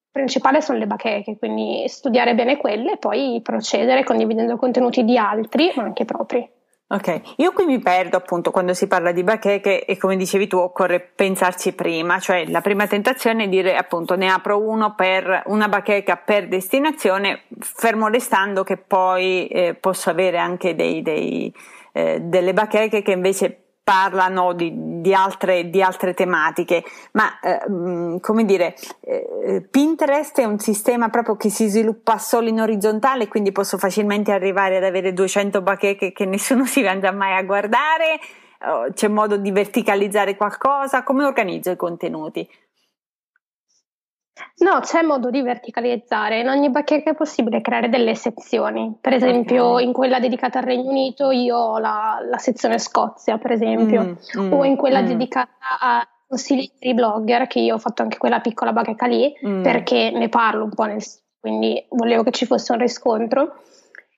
principale 0.10 0.62
sono 0.62 0.78
le 0.78 0.88
bacheche, 0.88 1.38
quindi 1.38 1.84
studiare 1.88 2.34
bene 2.34 2.58
quelle 2.58 2.94
e 2.94 2.98
poi 2.98 3.42
procedere 3.44 4.06
condividendo 4.06 4.56
contenuti 4.56 5.04
di 5.04 5.18
altri, 5.18 5.72
ma 5.76 5.84
anche 5.84 6.06
propri. 6.06 6.50
Ok, 6.88 7.22
io 7.38 7.54
qui 7.54 7.66
mi 7.66 7.80
perdo 7.80 8.18
appunto 8.18 8.52
quando 8.52 8.74
si 8.74 8.86
parla 8.88 9.14
di 9.14 9.24
bacheche 9.24 9.86
e 9.86 9.98
come 9.98 10.18
dicevi 10.18 10.48
tu 10.48 10.58
occorre 10.58 11.00
pensarci 11.00 11.74
prima, 11.74 12.20
cioè 12.20 12.46
la 12.48 12.60
prima 12.60 12.86
tentazione 12.86 13.46
è 13.46 13.48
dire 13.48 13.78
appunto 13.78 14.16
ne 14.16 14.30
apro 14.30 14.60
uno 14.60 14.94
per 14.94 15.44
una 15.46 15.70
bacheca 15.70 16.18
per 16.18 16.50
destinazione, 16.50 17.44
fermo 17.60 18.10
restando 18.10 18.64
che 18.64 18.76
poi 18.76 19.48
eh, 19.48 19.74
posso 19.76 20.10
avere 20.10 20.38
anche 20.38 20.76
dei, 20.76 21.02
dei 21.02 21.54
eh, 21.92 22.20
delle 22.22 22.54
bacheche 22.54 23.02
che 23.02 23.12
invece 23.12 23.58
parlano 23.84 24.54
di, 24.54 24.72
di, 25.02 25.14
altre, 25.14 25.70
di 25.70 25.82
altre, 25.82 26.14
tematiche, 26.14 26.84
ma 27.14 27.40
eh, 27.40 27.62
mm, 27.70 28.18
come 28.18 28.46
dire, 28.46 28.76
eh, 29.02 29.68
Pinterest 29.70 30.40
è 30.40 30.46
un 30.46 30.60
sistema 30.60 31.10
proprio 31.10 31.36
che 31.36 31.50
si 31.50 31.68
sviluppa 31.68 32.18
solo 32.18 32.48
in 32.48 32.62
orizzontale, 32.62 33.28
quindi 33.28 33.52
posso 33.52 33.78
facilmente 33.78 34.32
arrivare 34.32 34.78
ad 34.78 34.84
avere 34.84 35.14
200 35.14 35.62
bacheche 35.62 36.12
che 36.12 36.26
nessuno 36.26 36.66
si 36.68 36.86
andrà 36.86 37.12
mai 37.12 37.36
a 37.36 37.44
guardare, 37.44 38.20
c'è 38.94 39.08
modo 39.08 39.38
di 39.38 39.52
verticalizzare 39.52 40.36
qualcosa, 40.36 41.02
come 41.02 41.26
organizzo 41.26 41.72
i 41.72 41.76
contenuti? 41.76 42.48
No, 44.58 44.80
c'è 44.82 45.02
modo 45.02 45.30
di 45.30 45.42
verticalizzare. 45.42 46.40
In 46.40 46.48
ogni 46.48 46.70
bacheca 46.70 47.12
è 47.12 47.16
possibile 47.16 47.62
creare 47.62 47.90
delle 47.90 48.16
sezioni. 48.16 48.96
Per 49.00 49.14
esempio, 49.14 49.74
okay. 49.74 49.86
in 49.86 49.94
quella 49.94 50.20
dedicata 50.20 50.60
al 50.60 50.66
Regno 50.66 50.90
Unito, 50.90 51.32
io 51.32 51.58
ho 51.58 51.78
la, 51.80 52.18
la 52.30 52.38
sezione 52.38 52.78
Scozia, 52.78 53.38
per 53.38 53.52
esempio, 53.52 54.04
mm, 54.38 54.42
mm, 54.42 54.54
o 54.54 54.64
in 54.64 54.76
quella 54.76 55.02
mm. 55.02 55.06
dedicata 55.06 55.80
a 55.80 56.08
consigli 56.28 56.70
per 56.78 56.90
i 56.90 56.94
blogger, 56.94 57.48
che 57.48 57.60
io 57.60 57.76
ho 57.76 57.80
fatto 57.80 58.02
anche 58.02 58.18
quella 58.18 58.40
piccola 58.40 58.72
bacheca 58.72 59.08
lì, 59.08 59.34
mm. 59.46 59.64
perché 59.64 60.12
ne 60.12 60.30
parlo 60.30 60.64
un 60.64 60.72
po' 60.74 60.84
nel 60.84 61.02
quindi 61.42 61.84
volevo 61.90 62.22
che 62.22 62.32
ci 62.32 62.46
fosse 62.46 62.72
un 62.72 62.78
riscontro. 62.78 63.56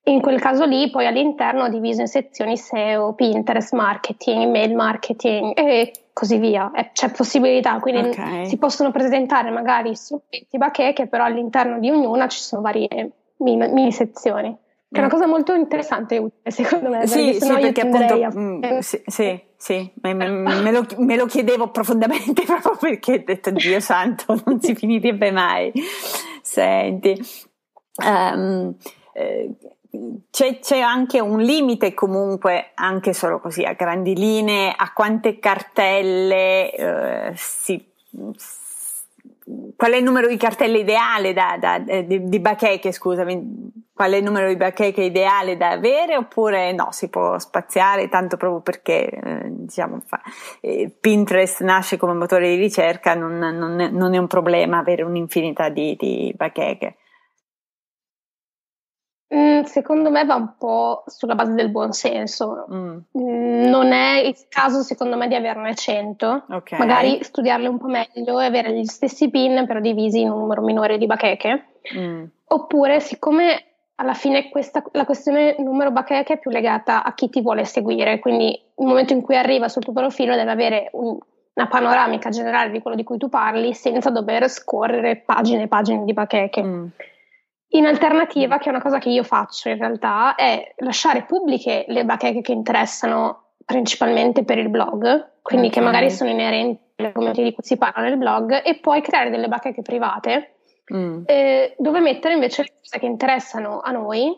In 0.06 0.20
quel 0.20 0.42
caso 0.42 0.66
lì, 0.66 0.90
poi 0.90 1.08
all'interno 1.08 1.64
ho 1.64 1.70
diviso 1.70 2.02
in 2.02 2.08
sezioni 2.08 2.58
SEO, 2.58 3.14
Pinterest, 3.14 3.72
marketing, 3.72 4.42
email 4.42 4.76
marketing 4.76 5.58
e 5.58 5.94
così 6.14 6.38
via. 6.38 6.72
c'è 6.94 7.12
possibilità, 7.12 7.80
quindi 7.80 8.10
okay. 8.10 8.46
si 8.48 8.58
possono 8.58 8.92
presentare 8.92 9.50
magari 9.50 9.96
strumenti 9.96 10.58
bacheche, 10.58 11.08
però 11.08 11.26
all'interno 11.26 11.80
di 11.80 11.90
ognuna 11.90 12.28
ci 12.28 12.40
sono 12.40 12.62
varie 12.62 12.88
mini, 13.38 13.68
mini 13.70 13.92
sezioni. 13.92 14.56
Che 14.94 15.00
è 15.00 15.04
una 15.04 15.08
mm. 15.08 15.18
cosa 15.18 15.28
molto 15.28 15.54
interessante 15.56 16.16
e 16.16 16.18
utile, 16.20 16.52
secondo 16.52 16.90
me. 16.90 17.08
Sì, 17.08 17.34
sì, 17.34 17.48
perché 17.48 17.82
appunto. 17.82 18.14
A... 18.14 18.32
Mm, 18.32 18.78
sì, 18.80 19.02
sì, 19.08 19.42
sì 19.58 19.92
me, 20.02 20.14
me, 20.14 20.30
me, 20.30 20.72
lo, 20.72 20.86
me, 20.98 21.16
lo, 21.16 21.26
chiedevo 21.26 21.70
profondamente 21.72 22.44
proprio 22.46 22.76
perché 22.78 23.14
ho 23.14 23.24
detto 23.26 23.50
Dio 23.50 23.80
santo, 23.80 24.40
non 24.46 24.62
si 24.62 24.76
finirebbe 24.76 25.32
mai. 25.32 25.72
Senti. 26.44 27.20
Um, 28.06 28.76
eh, 29.14 29.50
c'è, 30.32 30.60
c'è, 30.60 30.80
anche 30.80 31.20
un 31.20 31.40
limite 31.40 31.94
comunque, 31.94 32.72
anche 32.74 33.14
solo 33.14 33.40
così 33.40 33.64
a 33.64 33.74
grandi 33.74 34.16
linee, 34.16 34.74
a 34.76 34.92
quante 34.92 35.38
cartelle 35.38 36.74
eh, 36.74 37.32
si, 37.36 37.94
qual 39.76 39.92
è 39.92 39.98
il 39.98 40.04
numero 40.04 40.28
di 40.28 40.38
cartelle 40.38 40.80
ideale 40.80 41.34
da, 41.34 41.58
da, 41.60 41.84
eh, 41.86 42.08
di, 42.08 42.28
di, 42.28 42.40
bacheche, 42.40 42.92
scusami, 42.92 43.72
qual 43.94 44.14
è 44.14 44.18
il 44.18 44.24
numero 44.24 44.48
di 44.48 44.56
bacheche 44.56 45.04
ideale 45.04 45.58
da 45.58 45.70
avere 45.70 46.16
oppure 46.16 46.72
no, 46.72 46.88
si 46.92 47.10
può 47.10 47.38
spaziare 47.38 48.10
tanto 48.10 48.38
proprio 48.38 48.62
perché 48.62 49.08
eh, 49.10 49.42
diciamo 49.50 50.02
fa, 50.06 50.22
eh, 50.62 50.90
Pinterest 51.00 51.62
nasce 51.62 51.98
come 51.98 52.14
motore 52.14 52.50
di 52.50 52.56
ricerca, 52.56 53.14
non, 53.14 53.38
non, 53.38 53.80
è, 53.80 53.90
non, 53.90 54.14
è, 54.14 54.18
un 54.18 54.28
problema 54.28 54.80
avere 54.80 55.04
un'infinità 55.04 55.70
di, 55.70 55.96
di 56.00 56.34
bacheche. 56.36 56.96
Mm, 59.34 59.62
secondo 59.64 60.12
me 60.12 60.26
va 60.26 60.36
un 60.36 60.54
po' 60.58 61.04
sulla 61.08 61.36
base 61.36 61.54
del 61.54 61.70
buonsenso. 61.70 62.68
Mm. 62.72 62.98
mm. 63.18 63.64
Non 63.70 63.92
è 63.92 64.20
il 64.20 64.36
caso, 64.48 64.82
secondo 64.82 65.18
me, 65.18 65.28
di 65.28 65.36
averne 65.36 65.74
100. 65.74 66.46
Okay. 66.50 66.78
Magari 66.78 67.24
studiarle 67.24 67.68
un 67.68 67.78
po' 67.78 67.88
meglio 67.88 68.40
e 68.40 68.46
avere 68.46 68.74
gli 68.74 68.86
stessi 68.86 69.30
pin, 69.30 69.66
però 69.66 69.80
divisi 69.80 70.22
in 70.22 70.30
un 70.30 70.40
numero 70.40 70.62
minore 70.62 70.98
di 70.98 71.08
bacheche. 71.08 71.66
Mm. 71.98 72.26
Oppure, 72.46 73.00
siccome 73.00 73.74
alla 73.96 74.14
fine 74.14 74.50
questa, 74.50 74.84
la 74.92 75.06
questione 75.06 75.56
numero 75.60 75.92
bacheche 75.92 76.34
è 76.34 76.40
più 76.40 76.52
legata 76.52 77.04
a 77.04 77.14
chi 77.14 77.30
ti 77.30 77.42
vuole 77.42 77.66
seguire, 77.66 78.20
quindi 78.20 78.60
nel 78.76 78.88
momento 78.88 79.14
in 79.14 79.22
cui 79.22 79.36
arriva 79.36 79.70
sul 79.70 79.84
tuo 79.84 79.94
profilo 79.94 80.36
deve 80.36 80.52
avere 80.52 80.90
un, 80.94 81.18
una 81.54 81.68
panoramica 81.68 82.30
generale 82.30 82.72
di 82.72 82.82
quello 82.82 82.98
di 82.98 83.04
cui 83.04 83.18
tu 83.18 83.30
parli 83.30 83.74
senza 83.74 84.10
dover 84.10 84.50
scorrere 84.50 85.18
pagine 85.18 85.64
e 85.64 85.68
pagine 85.68 86.04
di 86.04 86.14
bacheche. 86.14 86.64
Mm. 86.64 86.86
In 87.76 87.86
alternativa, 87.86 88.60
che 88.60 88.66
è 88.66 88.70
una 88.70 88.82
cosa 88.82 89.00
che 89.00 89.10
io 89.10 89.24
faccio 89.24 89.70
in 89.70 89.78
realtà, 89.78 90.36
è 90.36 90.74
lasciare 90.78 91.24
pubbliche 91.24 91.86
le 91.88 92.06
bacheche 92.06 92.42
che 92.42 92.52
interessano 92.52 93.54
principalmente 93.66 94.44
per 94.44 94.60
il 94.60 94.70
blog, 94.70 95.40
quindi 95.42 95.68
okay. 95.68 95.80
che 95.80 95.86
magari 95.86 96.12
sono 96.12 96.30
inerenti 96.30 96.82
alle 96.98 97.08
argomenti 97.08 97.44
di 97.44 97.52
cui 97.52 97.64
si 97.64 97.78
parla 97.78 98.04
nel 98.04 98.18
blog, 98.18 98.62
e 98.64 98.78
poi 98.80 99.02
creare 99.02 99.32
delle 99.32 99.48
bacheche 99.48 99.82
private 99.82 100.58
mm. 100.94 101.24
eh, 101.26 101.76
dove 101.80 102.00
mettere 102.00 102.36
invece 102.36 102.62
le 102.62 102.74
cose 102.80 103.00
che 103.00 103.06
interessano 103.08 103.82
a 103.82 103.90
noi, 103.90 104.38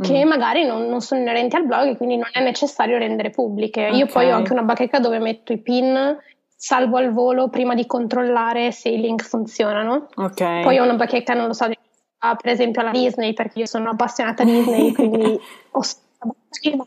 che 0.00 0.24
mm. 0.24 0.28
magari 0.28 0.64
non, 0.64 0.86
non, 0.86 1.00
sono 1.00 1.20
inerenti 1.20 1.54
al 1.54 1.66
blog 1.66 1.86
e 1.86 1.96
quindi 1.96 2.16
non 2.16 2.30
è 2.32 2.42
necessario 2.42 2.98
rendere 2.98 3.30
pubbliche. 3.30 3.86
Okay. 3.86 3.98
Io 3.98 4.06
poi 4.06 4.30
ho 4.30 4.34
anche 4.34 4.52
una 4.52 4.62
bacheca 4.62 4.98
dove 4.98 5.20
metto 5.20 5.52
i 5.52 5.60
pin 5.60 6.18
salvo 6.48 6.96
al 6.96 7.12
volo 7.12 7.48
prima 7.48 7.74
di 7.74 7.86
controllare 7.86 8.70
se 8.72 8.88
i 8.88 9.00
link 9.00 9.22
funzionano. 9.22 10.08
Okay. 10.14 10.62
Poi 10.62 10.78
ho 10.78 10.84
una 10.84 10.94
bacheca, 10.94 11.34
non 11.34 11.48
lo 11.48 11.52
so, 11.52 11.68
per 12.40 12.52
esempio 12.52 12.80
alla 12.80 12.90
Disney 12.90 13.32
perché 13.32 13.60
io 13.60 13.66
sono 13.66 13.90
appassionata 13.90 14.44
Disney 14.44 14.92
quindi 14.92 15.38
ho 15.72 15.80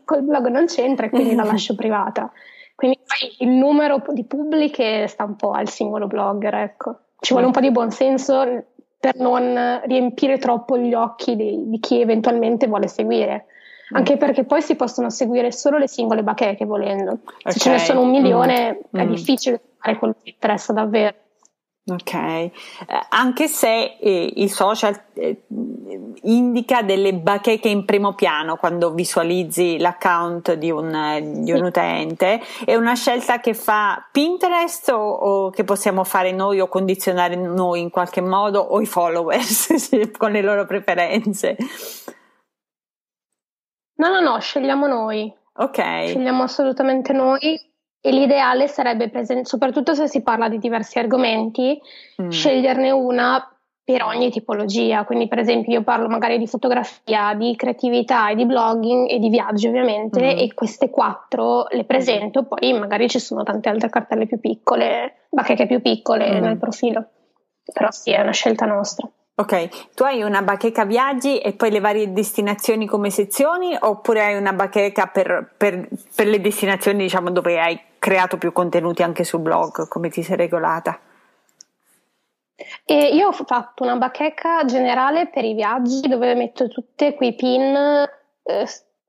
col 0.06 0.24
blog 0.24 0.48
non 0.48 0.66
c'entra 0.66 1.08
e 1.08 1.10
quindi 1.10 1.36
la 1.36 1.44
lascio 1.44 1.76
privata 1.76 2.32
quindi 2.76 3.00
il 3.40 3.50
numero 3.50 4.02
di 4.10 4.24
pubbliche 4.24 5.08
sta 5.08 5.26
un 5.26 5.36
po' 5.36 5.52
al 5.52 5.68
singolo 5.68 6.08
blogger 6.08 6.56
ecco 6.56 7.00
ci 7.20 7.34
vuole 7.34 7.48
un 7.48 7.52
po' 7.52 7.60
di 7.60 7.72
buonsenso 7.72 8.64
per 9.06 9.18
non 9.18 9.82
riempire 9.86 10.40
troppo 10.40 10.80
gli 10.80 10.96
occhi 10.96 11.36
di, 11.36 11.70
di 11.70 11.80
chi 11.80 12.02
eventualmente 12.02 12.66
vuole 12.66 12.88
seguire. 12.88 13.46
Mm. 13.94 13.98
Anche 13.98 14.18
perché 14.18 14.46
poi 14.46 14.64
si 14.64 14.76
possono 14.76 15.12
seguire 15.12 15.52
solo 15.52 15.78
le 15.78 15.88
singole 15.88 16.24
bacheche 16.24 16.66
volendo. 16.66 17.20
Se 17.38 17.50
okay. 17.50 17.60
ce 17.60 17.70
ne 17.70 17.80
sono 17.80 18.02
un 18.02 18.10
milione 18.10 18.80
mm. 18.96 19.00
è 19.00 19.06
mm. 19.06 19.10
difficile 19.10 19.62
fare 19.78 19.98
quello 20.00 20.16
che 20.24 20.32
interessa 20.32 20.74
davvero. 20.74 21.16
Ok, 21.88 22.14
eh, 22.14 22.52
anche 23.10 23.48
se 23.48 23.98
eh, 24.00 24.34
il 24.38 24.50
social 24.50 25.00
eh, 25.14 25.44
indica 26.24 26.82
delle 26.82 27.14
bacheche 27.14 27.68
in 27.68 27.86
primo 27.86 28.16
piano 28.16 28.56
quando 28.56 28.92
visualizzi 28.92 29.78
l'account 29.78 30.54
di 30.54 30.72
un, 30.72 31.44
di 31.44 31.52
un 31.52 31.64
utente, 31.64 32.42
è 32.66 32.74
una 32.74 32.96
scelta 32.96 33.40
che 33.40 33.54
fa 33.54 34.04
Pinterest 34.12 34.90
o, 34.90 34.98
o, 34.98 35.50
che 35.52 35.64
possiamo 35.64 36.04
fare 36.04 36.32
noi 36.32 36.60
o 36.60 36.68
condizionare 36.68 37.36
noi 37.36 37.82
in 37.82 37.92
qualche 37.92 38.22
modo 38.22 38.62
o 38.62 38.82
i 38.82 38.88
followers 38.88 40.10
con 40.18 40.32
le 40.32 40.42
loro 40.42 40.66
preferenze? 40.66 41.56
No, 43.98 44.10
no, 44.10 44.22
no, 44.22 44.40
scegliamo 44.40 44.88
noi. 44.88 45.32
Ok. 45.58 45.78
Scegliamo 45.78 46.42
assolutamente 46.42 47.14
noi 47.14 47.74
e 48.06 48.12
l'ideale 48.12 48.68
sarebbe, 48.68 49.10
present- 49.10 49.48
soprattutto 49.48 49.96
se 49.96 50.08
si 50.08 50.22
parla 50.22 50.48
di 50.48 50.60
diversi 50.60 51.00
argomenti, 51.00 51.76
mm. 52.22 52.30
sceglierne 52.30 52.92
una 52.92 53.50
per 53.84 54.04
ogni 54.04 54.30
tipologia. 54.30 55.06
Quindi, 55.06 55.28
per 55.28 55.40
esempio, 55.40 55.74
io 55.74 55.82
parlo 55.82 56.08
magari 56.08 56.38
di 56.38 56.46
fotografia, 56.46 57.34
di 57.34 57.56
creatività 57.56 58.30
e 58.30 58.36
di 58.36 58.46
blogging 58.46 59.10
e 59.10 59.18
di 59.18 59.30
viaggi, 59.30 59.68
ovviamente, 59.68 60.22
mm. 60.22 60.38
e 60.38 60.54
queste 60.54 60.92
quattro 60.92 61.66
le 61.72 61.84
presento. 61.86 62.44
Poi 62.44 62.74
magari 62.74 63.10
ci 63.10 63.18
sono 63.18 63.42
tante 63.42 63.70
altre 63.70 63.90
cartelle 63.90 64.28
più 64.28 64.40
piccole, 64.40 65.26
bacheche 65.32 65.66
più 65.66 65.82
piccole 65.82 66.30
mm. 66.30 66.44
nel 66.44 66.58
profilo. 66.60 67.08
Però 67.74 67.90
sì, 67.90 68.12
è 68.12 68.22
una 68.22 68.34
scelta 68.34 68.68
nostra. 68.68 69.10
Ok, 69.38 69.94
tu 69.96 70.04
hai 70.04 70.22
una 70.22 70.44
bacheca 70.44 70.86
viaggi 70.86 71.40
e 71.40 71.54
poi 71.54 71.72
le 71.72 71.82
varie 71.82 72.14
destinazioni 72.14 72.86
come 72.86 73.10
sezioni 73.10 73.76
oppure 73.78 74.24
hai 74.24 74.38
una 74.38 74.54
bacheca 74.54 75.08
per, 75.08 75.54
per, 75.58 75.90
per 76.16 76.28
le 76.28 76.40
destinazioni 76.40 77.00
diciamo 77.00 77.32
dove 77.32 77.60
hai 77.60 77.78
creato 78.06 78.38
più 78.38 78.54
contenuti 78.54 79.02
anche 79.02 79.24
sul 79.24 79.40
blog, 79.40 79.88
come 79.88 80.10
ti 80.10 80.22
sei 80.22 80.36
regolata? 80.36 81.00
E 82.86 83.08
io 83.16 83.30
ho 83.30 83.32
fatto 83.32 83.82
una 83.82 83.96
bacheca 83.96 84.64
generale 84.64 85.28
per 85.28 85.44
i 85.44 85.56
viaggi 85.56 86.08
dove 86.08 86.36
metto 86.36 86.68
tutti 86.68 87.16
quei 87.16 87.34
pin 87.34 87.76
eh, 88.44 88.68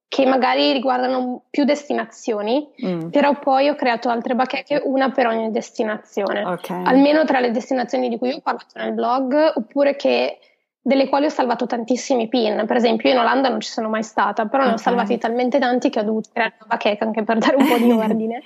che 0.08 0.24
magari 0.24 0.72
riguardano 0.72 1.42
più 1.50 1.64
destinazioni, 1.64 2.66
mm. 2.86 3.10
però 3.10 3.38
poi 3.38 3.68
ho 3.68 3.74
creato 3.74 4.08
altre 4.08 4.34
bacheche, 4.34 4.80
una 4.82 5.10
per 5.10 5.26
ogni 5.26 5.50
destinazione, 5.50 6.42
okay. 6.42 6.82
almeno 6.86 7.26
tra 7.26 7.38
le 7.38 7.50
destinazioni 7.50 8.08
di 8.08 8.16
cui 8.16 8.32
ho 8.32 8.40
parlato 8.40 8.78
nel 8.78 8.94
blog, 8.94 9.52
oppure 9.56 9.94
che, 9.94 10.38
delle 10.80 11.06
quali 11.10 11.26
ho 11.26 11.30
salvato 11.30 11.66
tantissimi 11.66 12.28
pin. 12.28 12.64
Per 12.66 12.76
esempio, 12.76 13.10
io 13.10 13.14
in 13.16 13.20
Olanda 13.20 13.50
non 13.50 13.60
ci 13.60 13.70
sono 13.70 13.90
mai 13.90 14.04
stata, 14.04 14.46
però 14.46 14.62
okay. 14.62 14.68
ne 14.68 14.74
ho 14.74 14.78
salvati 14.78 15.18
talmente 15.18 15.58
tanti 15.58 15.90
che 15.90 16.00
ho 16.00 16.04
dovuto 16.04 16.30
creare 16.32 16.54
una 16.60 16.68
bacheca 16.68 17.04
anche 17.04 17.24
per 17.24 17.36
dare 17.36 17.56
un 17.56 17.68
po' 17.68 17.76
di 17.76 17.90
ordine. 17.92 18.42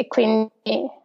E, 0.00 0.06
quindi 0.06 0.50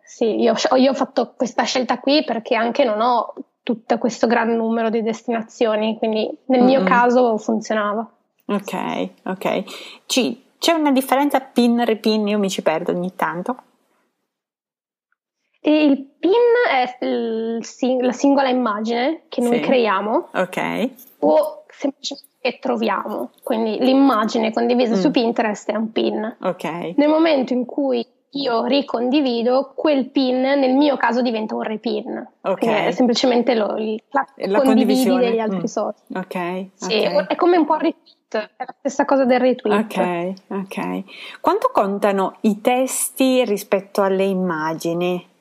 sì, 0.04 0.40
io, 0.40 0.54
io 0.76 0.92
ho 0.92 0.94
fatto 0.94 1.34
questa 1.36 1.64
scelta 1.64 2.00
qui 2.00 2.24
perché 2.24 2.56
anche 2.56 2.84
non 2.84 3.02
ho 3.02 3.34
tutto 3.64 3.98
questo 3.98 4.28
gran 4.28 4.56
numero 4.56 4.90
di 4.90 5.02
destinazioni, 5.02 5.98
quindi 5.98 6.30
nel 6.46 6.64
mio 6.64 6.84
caso 6.84 7.38
funzionava. 7.38 8.08
Ok, 8.46 9.10
ok. 9.24 9.64
C, 10.06 10.38
c'è 10.60 10.74
una 10.74 10.92
differenza 10.92 11.40
pin 11.40 11.84
repin? 11.84 12.28
Io 12.28 12.38
mi 12.38 12.50
ci 12.50 12.62
perdo 12.62 12.92
ogni 12.92 13.16
tanto. 13.16 13.58
Il 15.62 16.12
pin 16.20 16.32
è 16.70 17.04
il 17.04 17.60
la 18.02 18.12
singola 18.12 18.50
immagine 18.50 19.24
che 19.30 19.42
noi 19.42 19.56
sì. 19.56 19.62
creiamo. 19.62 20.30
Ok. 20.36 20.90
O 21.20 21.66
semplicemente 21.68 22.60
troviamo. 22.60 23.32
Quindi 23.42 23.80
l'immagine 23.80 24.54
condivisa 24.54 24.96
mm. 24.96 25.00
su 25.00 25.10
Pinterest 25.10 25.72
è 25.72 25.76
un 25.76 25.92
pin. 25.92 26.38
Ok. 26.42 26.94
Nel 26.96 27.10
momento 27.10 27.54
in 27.54 27.66
cui 27.66 28.06
io 28.36 28.66
ricondivido, 28.66 29.74
quel 29.76 30.10
pin 30.10 30.42
nel 30.42 30.74
mio 30.74 30.98
caso 30.98 31.22
diventa 31.22 31.56
un 31.56 31.62
repin. 31.62 32.28
Ok. 32.42 32.66
È 32.66 32.92
semplicemente 32.92 33.56
lo, 33.56 33.76
la, 34.10 34.26
la 34.36 34.62
condivisione 34.62 35.30
degli 35.30 35.40
altri 35.40 35.60
mm. 35.60 35.64
social. 35.64 36.04
Ok. 36.16 36.66
Sì, 36.74 36.98
okay. 36.98 37.26
è 37.28 37.36
come 37.36 37.58
un 37.58 37.66
po' 37.66 37.76
retweet, 37.76 38.52
è 38.58 38.64
la 38.66 38.76
stessa 38.80 39.06
cosa 39.06 39.26
del 39.26 39.40
retweet. 39.40 39.92
Ok, 39.92 40.34
ok. 40.50 41.40
Quanto 41.40 41.70
contano 41.72 42.38
i 42.42 42.60
testi 42.62 43.44
rispetto 43.46 44.02
alle 44.02 44.26
immagini? 44.26 45.34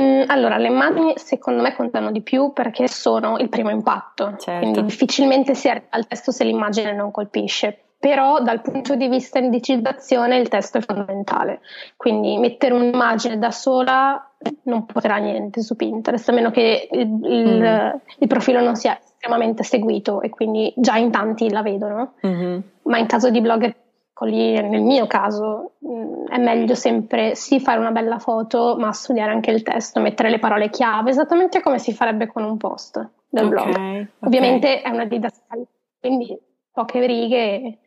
Mm, 0.00 0.24
allora, 0.26 0.58
le 0.58 0.68
immagini 0.68 1.14
secondo 1.16 1.62
me 1.62 1.74
contano 1.74 2.12
di 2.12 2.20
più 2.20 2.52
perché 2.52 2.86
sono 2.86 3.38
il 3.38 3.48
primo 3.48 3.70
impatto, 3.70 4.36
certo. 4.38 4.60
quindi 4.60 4.84
difficilmente 4.84 5.54
si 5.54 5.68
arriva 5.68 5.86
al 5.90 6.06
testo 6.06 6.32
se 6.32 6.44
l'immagine 6.44 6.92
non 6.92 7.10
colpisce 7.10 7.85
però 7.98 8.40
dal 8.40 8.60
punto 8.60 8.94
di 8.94 9.08
vista 9.08 9.38
di 9.38 9.46
indicizzazione 9.46 10.36
il 10.36 10.48
testo 10.48 10.78
è 10.78 10.80
fondamentale, 10.80 11.60
quindi 11.96 12.38
mettere 12.38 12.74
un'immagine 12.74 13.38
da 13.38 13.50
sola 13.50 14.30
non 14.64 14.86
potrà 14.86 15.16
niente 15.16 15.62
su 15.62 15.76
Pinterest, 15.76 16.28
a 16.28 16.32
meno 16.32 16.50
che 16.50 16.88
il, 16.90 17.00
il, 17.00 17.60
mm. 17.60 17.98
il 18.18 18.26
profilo 18.28 18.60
non 18.60 18.76
sia 18.76 18.98
estremamente 18.98 19.62
seguito 19.62 20.20
e 20.20 20.28
quindi 20.28 20.72
già 20.76 20.96
in 20.96 21.10
tanti 21.10 21.50
la 21.50 21.62
vedono, 21.62 22.14
mm-hmm. 22.26 22.58
ma 22.82 22.98
in 22.98 23.06
caso 23.06 23.30
di 23.30 23.40
blogger 23.40 23.74
piccoli, 24.16 24.60
nel 24.60 24.82
mio 24.82 25.06
caso, 25.06 25.72
mm, 25.86 26.26
è 26.28 26.38
meglio 26.38 26.74
sempre 26.74 27.34
sì 27.34 27.60
fare 27.60 27.78
una 27.78 27.90
bella 27.90 28.18
foto, 28.18 28.76
ma 28.78 28.92
studiare 28.92 29.30
anche 29.30 29.50
il 29.50 29.62
testo, 29.62 30.00
mettere 30.00 30.30
le 30.30 30.38
parole 30.38 30.70
chiave, 30.70 31.10
esattamente 31.10 31.60
come 31.60 31.78
si 31.78 31.92
farebbe 31.92 32.26
con 32.26 32.42
un 32.42 32.56
post 32.56 32.96
del 33.28 33.44
okay, 33.44 33.48
blog. 33.48 33.68
Okay. 33.68 34.08
Ovviamente 34.20 34.80
è 34.80 34.88
una 34.88 35.04
didascalia, 35.04 35.66
quindi 36.00 36.38
poche 36.72 37.06
righe 37.06 37.78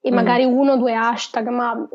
e 0.00 0.10
mm. 0.10 0.14
magari 0.14 0.44
uno 0.44 0.72
o 0.72 0.76
due 0.76 0.94
hashtag, 0.94 1.48
ma 1.48 1.88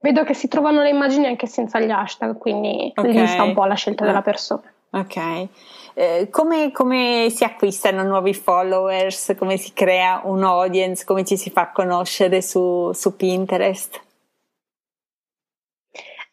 vedo 0.00 0.24
che 0.24 0.34
si 0.34 0.48
trovano 0.48 0.82
le 0.82 0.90
immagini 0.90 1.26
anche 1.26 1.46
senza 1.46 1.78
gli 1.78 1.90
hashtag, 1.90 2.36
quindi 2.38 2.92
okay. 2.94 3.12
lì 3.12 3.26
sta 3.26 3.42
un 3.42 3.54
po' 3.54 3.64
la 3.64 3.74
scelta 3.74 4.04
della 4.04 4.22
persona. 4.22 4.62
Ok. 4.92 5.48
Eh, 5.94 6.28
come, 6.30 6.72
come, 6.72 7.28
si 7.30 7.44
acquistano 7.44 8.02
nuovi 8.02 8.34
followers? 8.34 9.34
Come 9.38 9.56
si 9.56 9.72
crea 9.72 10.22
un 10.24 10.42
audience? 10.42 11.04
Come 11.04 11.24
ci 11.24 11.36
si 11.36 11.50
fa 11.50 11.70
conoscere 11.70 12.42
su, 12.42 12.90
su 12.92 13.14
Pinterest? 13.16 14.00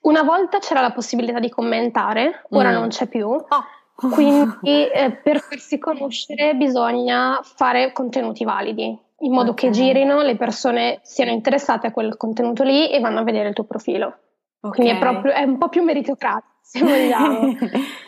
Una 0.02 0.24
volta 0.24 0.60
c'era 0.60 0.82
la 0.82 0.92
possibilità 0.92 1.40
di 1.40 1.50
commentare, 1.50 2.46
ora 2.52 2.70
mm. 2.70 2.74
non 2.74 2.88
c'è 2.88 3.08
più. 3.08 3.28
Oh. 3.28 4.10
Quindi 4.12 4.88
eh, 4.90 5.12
per 5.12 5.40
farsi 5.40 5.80
conoscere 5.80 6.56
bisogna 6.56 7.40
fare 7.44 7.92
contenuti 7.92 8.44
validi 8.44 9.06
in 9.20 9.32
modo 9.32 9.52
okay. 9.52 9.70
che 9.70 9.76
girino, 9.76 10.22
le 10.22 10.36
persone 10.36 11.00
siano 11.04 11.32
interessate 11.32 11.88
a 11.88 11.92
quel 11.92 12.18
contenuto 12.18 12.64
lì 12.64 12.90
e 12.90 13.00
vanno 13.00 13.20
a 13.20 13.24
vedere 13.24 13.50
il 13.50 13.56
tuo 13.56 13.64
profilo. 13.64 14.18
Okay. 14.60 14.72
Quindi 14.72 14.94
è, 14.94 15.00
proprio, 15.00 15.34
è 15.34 15.44
un 15.44 15.58
po' 15.58 15.70
più 15.70 15.84
meritocratico, 15.84 16.54
se 16.62 16.80
vogliamo. 16.82 17.56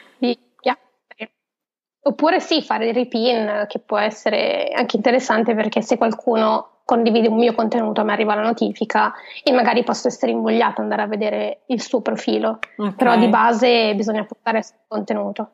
Oppure 2.01 2.39
sì, 2.39 2.61
fare 2.61 2.87
il 2.87 2.93
repin, 2.93 3.65
che 3.67 3.79
può 3.79 3.97
essere 3.97 4.71
anche 4.73 4.95
interessante 4.95 5.53
perché 5.53 5.81
se 5.81 5.97
qualcuno 5.97 6.77
condivide 6.85 7.27
un 7.27 7.37
mio 7.37 7.53
contenuto 7.53 8.03
mi 8.03 8.11
arriva 8.11 8.33
la 8.33 8.41
notifica 8.41 9.13
e 9.43 9.51
magari 9.51 9.83
posso 9.83 10.07
essere 10.07 10.31
invogliata 10.31 10.75
ad 10.77 10.79
andare 10.79 11.01
a 11.03 11.07
vedere 11.07 11.61
il 11.67 11.81
suo 11.81 12.01
profilo. 12.01 12.59
Okay. 12.77 12.93
Però 12.93 13.15
di 13.17 13.27
base 13.27 13.93
bisogna 13.95 14.23
portare 14.23 14.57
il 14.57 14.65
contenuto. 14.87 15.49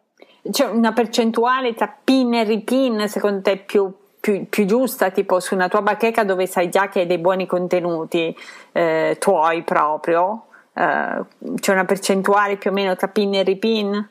C'è 0.50 0.66
una 0.66 0.94
percentuale 0.94 1.74
tra 1.74 1.94
pin 2.02 2.36
e 2.36 2.44
repin 2.46 3.06
secondo 3.10 3.42
te 3.42 3.58
più 3.58 3.92
più, 4.26 4.50
più, 4.50 4.66
giusta, 4.66 5.12
tipo 5.12 5.40
su 5.40 5.54
una 5.54 5.68
tua 5.68 5.84
bacheca 5.84 6.24
dove 6.24 6.48
sai 6.48 6.70
già 6.70 6.90
che 6.90 7.02
hai 7.02 7.06
dei 7.06 7.20
buoni 7.20 7.46
contenuti 7.46 8.36
eh, 8.72 9.18
tuoi 9.20 9.62
proprio, 9.62 10.48
eh, 10.74 11.24
c'è 11.60 11.72
una 11.72 11.86
percentuale 11.86 12.58
più 12.58 12.72
o 12.72 12.74
meno 12.74 12.96
tra 12.96 13.08
pin 13.08 13.36
e 13.36 13.44
ripin? 13.44 14.10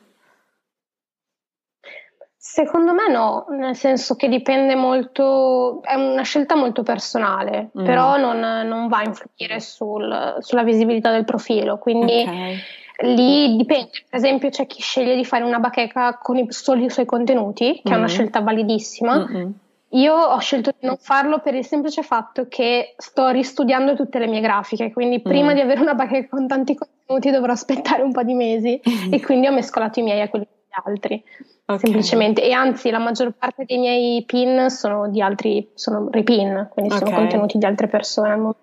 Secondo 2.37 2.93
me 2.93 3.09
no, 3.09 3.47
nel 3.49 3.75
senso 3.75 4.15
che 4.15 4.29
dipende 4.29 4.75
molto, 4.75 5.81
è 5.83 5.95
una 5.95 6.21
scelta 6.21 6.55
molto 6.55 6.81
personale, 6.81 7.71
mm. 7.77 7.83
però 7.83 8.15
non, 8.15 8.39
non, 8.39 8.87
va 8.87 8.99
a 8.99 9.03
influire 9.03 9.59
sul, 9.59 10.37
sulla 10.39 10.63
visibilità 10.63 11.11
del 11.11 11.25
profilo, 11.25 11.77
quindi 11.77 12.21
okay. 12.21 12.57
lì 12.99 13.57
dipende, 13.57 13.89
per 14.09 14.17
esempio 14.17 14.47
c'è 14.47 14.65
chi 14.65 14.79
sceglie 14.79 15.17
di 15.17 15.25
fare 15.25 15.43
una 15.43 15.59
bacheca 15.59 16.17
con 16.17 16.37
i, 16.37 16.45
solo 16.51 16.85
i 16.85 16.89
suoi 16.89 17.05
contenuti, 17.05 17.81
che 17.83 17.89
mm. 17.89 17.93
è 17.93 17.97
una 17.97 18.05
mm. 18.05 18.07
scelta 18.07 18.39
validissima, 18.39 19.17
Mm-mm. 19.17 19.53
Io 19.89 20.13
ho 20.13 20.39
scelto 20.39 20.73
di 20.77 20.85
non 20.87 20.97
farlo 20.97 21.39
per 21.39 21.53
il 21.53 21.65
semplice 21.65 22.01
fatto 22.01 22.47
che 22.49 22.95
sto 22.97 23.29
ristudiando 23.29 23.95
tutte 23.95 24.19
le 24.19 24.27
mie 24.27 24.41
grafiche, 24.41 24.91
quindi 24.91 25.21
prima 25.21 25.51
mm. 25.51 25.55
di 25.55 25.61
avere 25.61 25.81
una 25.81 25.93
bacheca 25.93 26.27
con 26.29 26.47
tanti 26.47 26.75
contenuti 26.75 27.31
dovrò 27.31 27.53
aspettare 27.53 28.01
un 28.01 28.11
po' 28.11 28.23
di 28.23 28.33
mesi 28.33 28.81
mm. 28.87 29.13
e 29.13 29.21
quindi 29.21 29.47
ho 29.47 29.51
mescolato 29.51 29.99
i 29.99 30.03
miei 30.03 30.21
a 30.21 30.29
quelli 30.29 30.45
degli 30.45 30.85
altri. 30.85 31.23
Okay. 31.67 31.79
Semplicemente, 31.79 32.43
e 32.43 32.51
anzi, 32.51 32.89
la 32.89 32.99
maggior 32.99 33.31
parte 33.31 33.65
dei 33.65 33.77
miei 33.77 34.23
pin 34.25 34.69
sono 34.69 35.07
di 35.09 35.21
altri, 35.21 35.67
sono 35.73 36.09
repin, 36.11 36.67
quindi 36.71 36.93
okay. 36.93 37.07
sono 37.07 37.17
contenuti 37.17 37.57
di 37.57 37.65
altre 37.65 37.87
persone. 37.87 38.53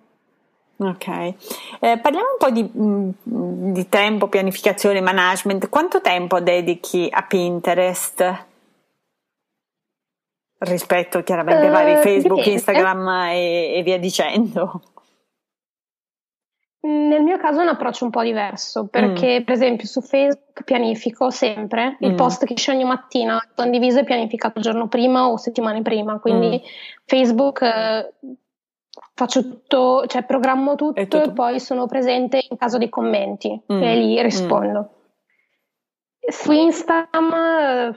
Ok, 0.77 1.07
eh, 1.07 1.99
parliamo 1.99 2.27
un 2.33 2.39
po' 2.39 2.51
di, 2.51 2.63
mm, 2.63 3.73
di, 3.73 3.89
tempo, 3.89 4.27
pianificazione, 4.29 5.01
management. 5.01 5.69
Quanto 5.69 6.01
tempo 6.01 6.41
dedichi 6.41 7.09
a 7.11 7.23
Pinterest? 7.23 8.51
Rispetto 10.65 11.23
chiaramente 11.23 11.63
ai 11.63 11.69
uh, 11.69 11.73
vari 11.73 11.95
Facebook, 11.97 12.39
dipende. 12.39 12.51
Instagram 12.51 13.09
e, 13.31 13.75
e 13.75 13.83
via 13.83 13.99
dicendo. 13.99 14.83
Nel 16.85 17.23
mio 17.23 17.39
caso 17.39 17.61
è 17.61 17.63
un 17.63 17.69
approccio 17.69 18.05
un 18.05 18.11
po' 18.11 18.23
diverso 18.23 18.89
perché, 18.89 19.41
mm. 19.41 19.45
per 19.45 19.55
esempio, 19.55 19.87
su 19.87 20.01
Facebook 20.01 20.65
pianifico 20.65 21.31
sempre 21.31 21.97
il 22.01 22.13
mm. 22.13 22.17
post 22.17 22.45
che 22.45 22.55
esce 22.55 22.73
ogni 22.73 22.85
mattina, 22.85 23.41
condiviso 23.55 24.01
e 24.01 24.05
pianificato 24.05 24.59
il 24.59 24.65
giorno 24.65 24.89
prima 24.89 25.29
o 25.29 25.37
settimane 25.37 25.83
prima. 25.83 26.19
Quindi 26.19 26.61
mm. 26.61 26.69
Facebook 27.05 27.63
eh, 27.63 28.13
faccio 29.15 29.43
tutto, 29.43 30.07
cioè 30.09 30.25
programmo 30.25 30.75
tutto, 30.75 31.01
tutto, 31.03 31.23
e 31.23 31.33
poi 31.33 31.61
sono 31.61 31.87
presente 31.87 32.45
in 32.49 32.57
caso 32.57 32.79
di 32.79 32.89
commenti 32.89 33.63
mm. 33.73 33.83
e 33.83 33.97
lì 33.97 34.21
rispondo. 34.21 34.81
Mm. 34.81 36.31
Su 36.31 36.51
Instagram 36.51 37.33
eh, 37.33 37.95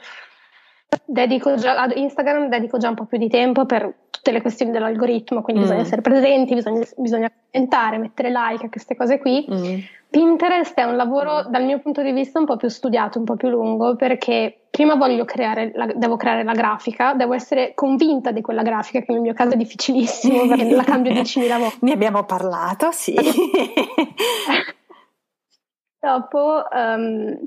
dedico 1.04 1.56
già, 1.56 1.82
ad 1.82 1.94
Instagram 1.96 2.48
dedico 2.48 2.78
già 2.78 2.90
un 2.90 2.96
po' 2.96 3.06
più 3.06 3.18
di 3.18 3.28
tempo 3.30 3.66
per 3.66 3.94
tutte 4.10 4.32
le 4.32 4.42
questioni 4.42 4.72
dell'algoritmo, 4.72 5.42
quindi 5.42 5.62
mm. 5.62 5.66
bisogna 5.66 5.84
essere 5.84 6.02
presenti, 6.02 6.56
bisogna, 6.56 6.84
bisogna, 6.98 7.32
commentare, 7.52 7.98
mettere 7.98 8.30
like 8.30 8.66
a 8.66 8.70
queste 8.70 8.96
cose 8.96 9.20
qui. 9.20 9.46
Mm. 9.50 9.80
Pinterest 10.10 10.74
è 10.76 10.84
un 10.84 10.96
lavoro 10.96 11.44
dal 11.50 11.66
mio 11.66 11.80
punto 11.80 12.02
di 12.02 12.12
vista 12.12 12.40
un 12.40 12.46
po' 12.46 12.56
più 12.56 12.70
studiato, 12.70 13.20
un 13.20 13.26
po' 13.26 13.36
più 13.36 13.50
lungo, 13.50 13.96
perché 13.96 14.62
prima 14.70 14.96
voglio 14.96 15.26
creare 15.26 15.72
la, 15.76 15.88
devo 15.94 16.16
creare 16.16 16.44
la 16.44 16.54
grafica, 16.54 17.14
devo 17.14 17.34
essere 17.34 17.74
convinta 17.76 18.32
di 18.32 18.42
quella 18.42 18.64
grafica, 18.64 19.02
che 19.02 19.12
nel 19.12 19.22
mio 19.22 19.34
caso 19.34 19.54
è 19.54 19.58
difficilissimo 19.58 20.48
perché 20.56 20.74
la 20.74 20.84
cambio 20.84 21.12
10.000 21.12 21.60
volte. 21.60 21.78
Ne 21.82 21.92
abbiamo 21.92 22.24
parlato, 22.24 22.92
sì. 22.92 23.14
Dopo 26.00 26.64
um, 26.72 27.38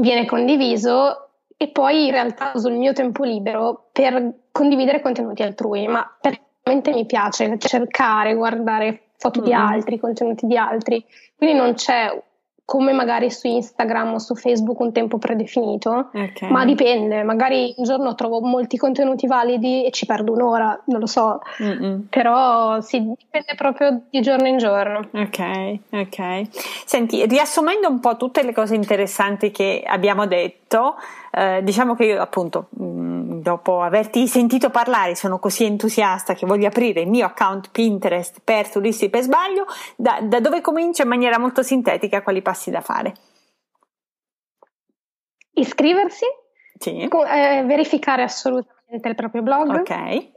viene 0.00 0.24
condiviso 0.24 1.27
e 1.60 1.68
poi 1.68 2.06
in 2.06 2.12
realtà 2.12 2.52
uso 2.54 2.68
il 2.68 2.76
mio 2.76 2.92
tempo 2.92 3.24
libero 3.24 3.88
per 3.92 4.32
condividere 4.52 5.02
contenuti 5.02 5.42
altrui, 5.42 5.88
ma 5.88 6.08
veramente 6.20 6.92
mi 6.92 7.04
piace 7.04 7.58
cercare, 7.58 8.34
guardare 8.34 9.08
foto 9.16 9.40
mm-hmm. 9.40 9.48
di 9.48 9.54
altri, 9.54 9.98
contenuti 9.98 10.46
di 10.46 10.56
altri, 10.56 11.04
quindi 11.36 11.56
non 11.56 11.74
c'è 11.74 12.16
come 12.68 12.92
magari 12.92 13.30
su 13.30 13.46
Instagram 13.46 14.12
o 14.12 14.18
su 14.18 14.34
Facebook 14.34 14.78
un 14.80 14.92
tempo 14.92 15.16
predefinito, 15.16 16.10
okay. 16.12 16.50
ma 16.50 16.66
dipende, 16.66 17.22
magari 17.22 17.72
un 17.78 17.84
giorno 17.84 18.14
trovo 18.14 18.42
molti 18.42 18.76
contenuti 18.76 19.26
validi 19.26 19.86
e 19.86 19.90
ci 19.90 20.04
perdo 20.04 20.34
un'ora, 20.34 20.78
non 20.84 21.00
lo 21.00 21.06
so, 21.06 21.40
Mm-mm. 21.62 22.08
però 22.10 22.78
sì, 22.82 23.00
dipende 23.00 23.54
proprio 23.56 24.02
di 24.10 24.20
giorno 24.20 24.48
in 24.48 24.58
giorno. 24.58 25.08
Ok, 25.14 25.78
ok. 25.92 26.42
Senti, 26.84 27.24
riassumendo 27.24 27.88
un 27.88 28.00
po' 28.00 28.18
tutte 28.18 28.42
le 28.42 28.52
cose 28.52 28.74
interessanti 28.74 29.50
che 29.50 29.82
abbiamo 29.86 30.26
detto, 30.26 30.96
eh, 31.32 31.60
diciamo 31.62 31.94
che 31.94 32.04
io 32.04 32.20
appunto 32.20 32.68
mh, 32.70 32.84
mm, 32.84 33.40
dopo 33.40 33.82
averti 33.82 34.26
sentito 34.26 34.70
parlare 34.70 35.14
sono 35.14 35.38
così 35.38 35.64
entusiasta 35.64 36.34
che 36.34 36.46
voglio 36.46 36.66
aprire 36.66 37.00
il 37.00 37.08
mio 37.08 37.26
account 37.26 37.70
Pinterest 37.70 38.40
per 38.42 38.68
turisti 38.68 39.08
per 39.10 39.22
sbaglio, 39.22 39.66
da, 39.96 40.20
da 40.22 40.40
dove 40.40 40.60
comincio 40.60 41.02
in 41.02 41.08
maniera 41.08 41.38
molto 41.38 41.62
sintetica 41.62 42.22
quali 42.22 42.42
passi 42.42 42.70
da 42.70 42.80
fare? 42.80 43.14
Iscriversi, 45.52 46.26
sì. 46.78 47.00
eh, 47.00 47.64
verificare 47.64 48.22
assolutamente 48.22 49.08
il 49.08 49.14
proprio 49.14 49.42
blog 49.42 49.80
Ok. 49.80 50.28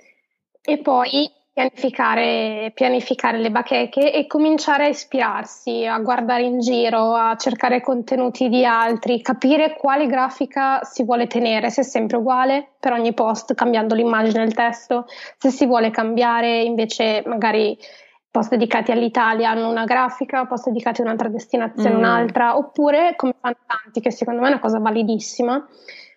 e 0.62 0.78
poi 0.80 1.30
Pianificare, 1.62 2.72
pianificare, 2.74 3.38
le 3.38 3.52
bacheche 3.52 4.12
e 4.12 4.26
cominciare 4.26 4.86
a 4.86 4.90
ispirarsi, 4.90 5.86
a 5.86 6.00
guardare 6.00 6.44
in 6.44 6.60
giro, 6.60 7.14
a 7.14 7.36
cercare 7.36 7.82
contenuti 7.82 8.50
di 8.50 8.66
altri, 8.66 9.22
capire 9.22 9.76
quale 9.78 10.08
grafica 10.08 10.82
si 10.84 11.04
vuole 11.04 11.28
tenere, 11.28 11.70
se 11.70 11.82
è 11.82 11.84
sempre 11.84 12.18
uguale 12.18 12.72
per 12.80 12.94
ogni 12.94 13.14
post, 13.14 13.54
cambiando 13.54 13.94
l'immagine 13.94 14.42
e 14.42 14.46
il 14.46 14.54
testo, 14.54 15.06
se 15.38 15.50
si 15.50 15.66
vuole 15.66 15.92
cambiare 15.92 16.62
invece 16.62 17.22
magari 17.26 17.78
post 18.32 18.50
dedicati 18.50 18.92
all'Italia 18.92 19.50
hanno 19.50 19.70
una 19.70 19.84
grafica, 19.84 20.46
post 20.46 20.68
dedicati 20.68 21.02
a 21.02 21.04
un'altra 21.04 21.28
destinazione 21.28 21.96
mm. 21.96 21.98
un'altra, 21.98 22.58
oppure 22.58 23.14
come 23.18 23.36
fanno 23.40 23.58
tanti, 23.68 24.00
che 24.00 24.10
secondo 24.10 24.40
me 24.40 24.48
è 24.48 24.52
una 24.52 24.60
cosa 24.60 24.80
validissima, 24.80 25.68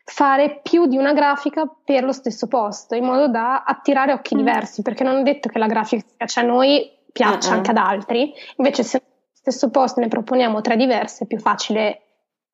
fare 0.05 0.61
più 0.63 0.87
di 0.87 0.99
una 0.99 1.15
grafica 1.15 1.67
per 1.67 2.05
lo 2.05 2.13
stesso 2.13 2.47
post, 2.47 2.93
in 2.93 3.05
modo 3.05 3.29
da 3.29 3.65
attirare 3.65 4.13
occhi 4.13 4.35
mm. 4.35 4.39
diversi, 4.39 4.83
perché 4.83 5.03
non 5.03 5.17
è 5.17 5.23
detto 5.23 5.49
che 5.49 5.59
la 5.59 5.67
grafica 5.67 6.03
che 6.03 6.15
piace 6.17 6.41
a 6.41 6.45
noi 6.45 6.91
piaccia 7.11 7.51
uh-uh. 7.51 7.55
anche 7.57 7.71
ad 7.71 7.77
altri, 7.79 8.33
invece 8.57 8.83
se 8.83 9.01
nello 9.01 9.33
stesso 9.33 9.71
post 9.71 9.99
ne 9.99 10.09
proponiamo 10.09 10.61
tre 10.61 10.77
diverse 10.77 11.25
è 11.25 11.27
più 11.27 11.39
facile 11.39 12.01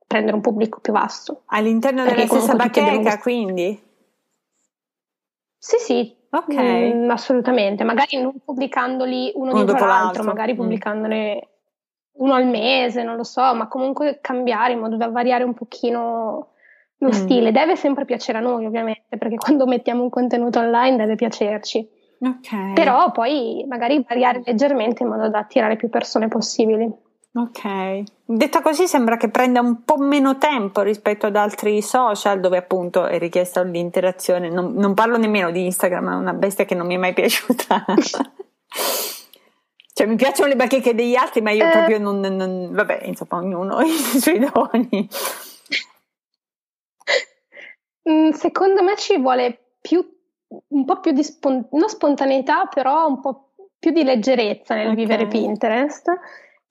prendere 0.07 0.37
un 0.37 0.43
pubblico 0.43 0.81
più 0.81 0.93
vasto. 0.93 1.43
All'interno 1.47 2.05
della 2.05 2.27
stessa 2.27 2.55
bacheca, 2.55 3.19
quindi? 3.19 3.81
Sì, 5.57 5.77
sì. 5.79 6.17
Ok. 6.31 6.55
Mm, 6.55 7.11
assolutamente, 7.11 7.83
magari 7.83 8.21
non 8.21 8.35
pubblicandoli 8.45 9.33
uno, 9.35 9.53
uno 9.53 9.65
dietro 9.65 9.87
l'altro, 9.87 10.05
l'altro, 10.05 10.23
magari 10.25 10.53
mm. 10.53 10.57
pubblicandone 10.57 11.49
uno 12.13 12.35
al 12.35 12.47
mese, 12.47 13.03
non 13.03 13.17
lo 13.17 13.25
so, 13.25 13.55
ma 13.55 13.67
comunque 13.67 14.19
cambiare 14.21 14.75
in 14.75 14.79
modo 14.79 14.97
da 14.97 15.09
variare 15.09 15.43
un 15.43 15.55
pochino 15.55 16.51
lo 17.01 17.09
mm. 17.09 17.13
stile 17.13 17.53
deve 17.53 17.77
sempre 17.77 18.05
piacere 18.05 18.39
a 18.39 18.41
noi, 18.41 18.67
ovviamente, 18.67 19.17
perché 19.17 19.37
quando 19.37 19.67
mettiamo 19.67 20.03
un 20.03 20.11
contenuto 20.11 20.59
online 20.59 20.97
deve 20.97 21.15
piacerci. 21.17 21.87
Okay. 22.23 22.75
Però 22.75 23.11
poi 23.13 23.65
magari 23.67 24.05
variare 24.07 24.43
leggermente 24.45 25.03
in 25.03 25.09
modo 25.09 25.29
da 25.31 25.39
attirare 25.39 25.77
più 25.77 25.89
persone 25.89 26.29
possibili. 26.29 26.91
Ok, 27.33 28.03
detta 28.25 28.61
così 28.61 28.89
sembra 28.89 29.17
che 29.17 29.31
prenda 29.31 29.61
un 29.61 29.85
po' 29.85 29.99
meno 29.99 30.37
tempo 30.37 30.83
rispetto 30.83 31.27
ad 31.27 31.37
altri 31.37 31.81
social 31.81 32.41
dove 32.41 32.59
appunto 32.59 33.07
è 33.07 33.19
richiesta 33.19 33.63
l'interazione. 33.63 34.51
Non, 34.51 34.75
non 34.75 34.95
parlo 34.95 35.17
nemmeno 35.17 35.51
di 35.53 35.65
Instagram, 35.65 36.11
è 36.11 36.17
una 36.17 36.35
bestia 36.35 36.65
che 36.65 36.75
non 36.75 36.87
mi 36.87 36.97
è 36.97 36.99
mai 36.99 37.15
piaciuta. 37.15 37.85
cioè 39.95 40.07
mi 40.07 40.17
piacciono 40.17 40.49
le 40.49 40.57
bacheche 40.57 40.95
degli 40.95 41.15
altri, 41.15 41.41
ma 41.41 41.53
io 41.53 41.67
eh. 41.67 41.71
proprio 41.71 41.99
non, 42.01 42.21
non, 42.21 42.71
Vabbè, 42.73 43.03
insomma, 43.05 43.41
ognuno 43.41 43.81
i 43.87 43.89
suoi 43.89 44.41
doni. 44.41 45.09
Mm, 48.09 48.31
secondo 48.31 48.83
me 48.83 48.97
ci 48.97 49.19
vuole 49.19 49.75
più, 49.81 50.07
un 50.69 50.85
po' 50.85 51.01
più 51.01 51.13
di 51.13 51.23
spon- 51.23 51.69
spontaneità, 51.87 52.67
però 52.67 53.07
un 53.07 53.21
po' 53.21 53.51
più 53.79 53.91
di 53.91 54.05
leggerezza 54.05 54.75
nel 54.75 54.91
okay. 54.91 54.97
vivere 54.97 55.27
Pinterest, 55.27 56.11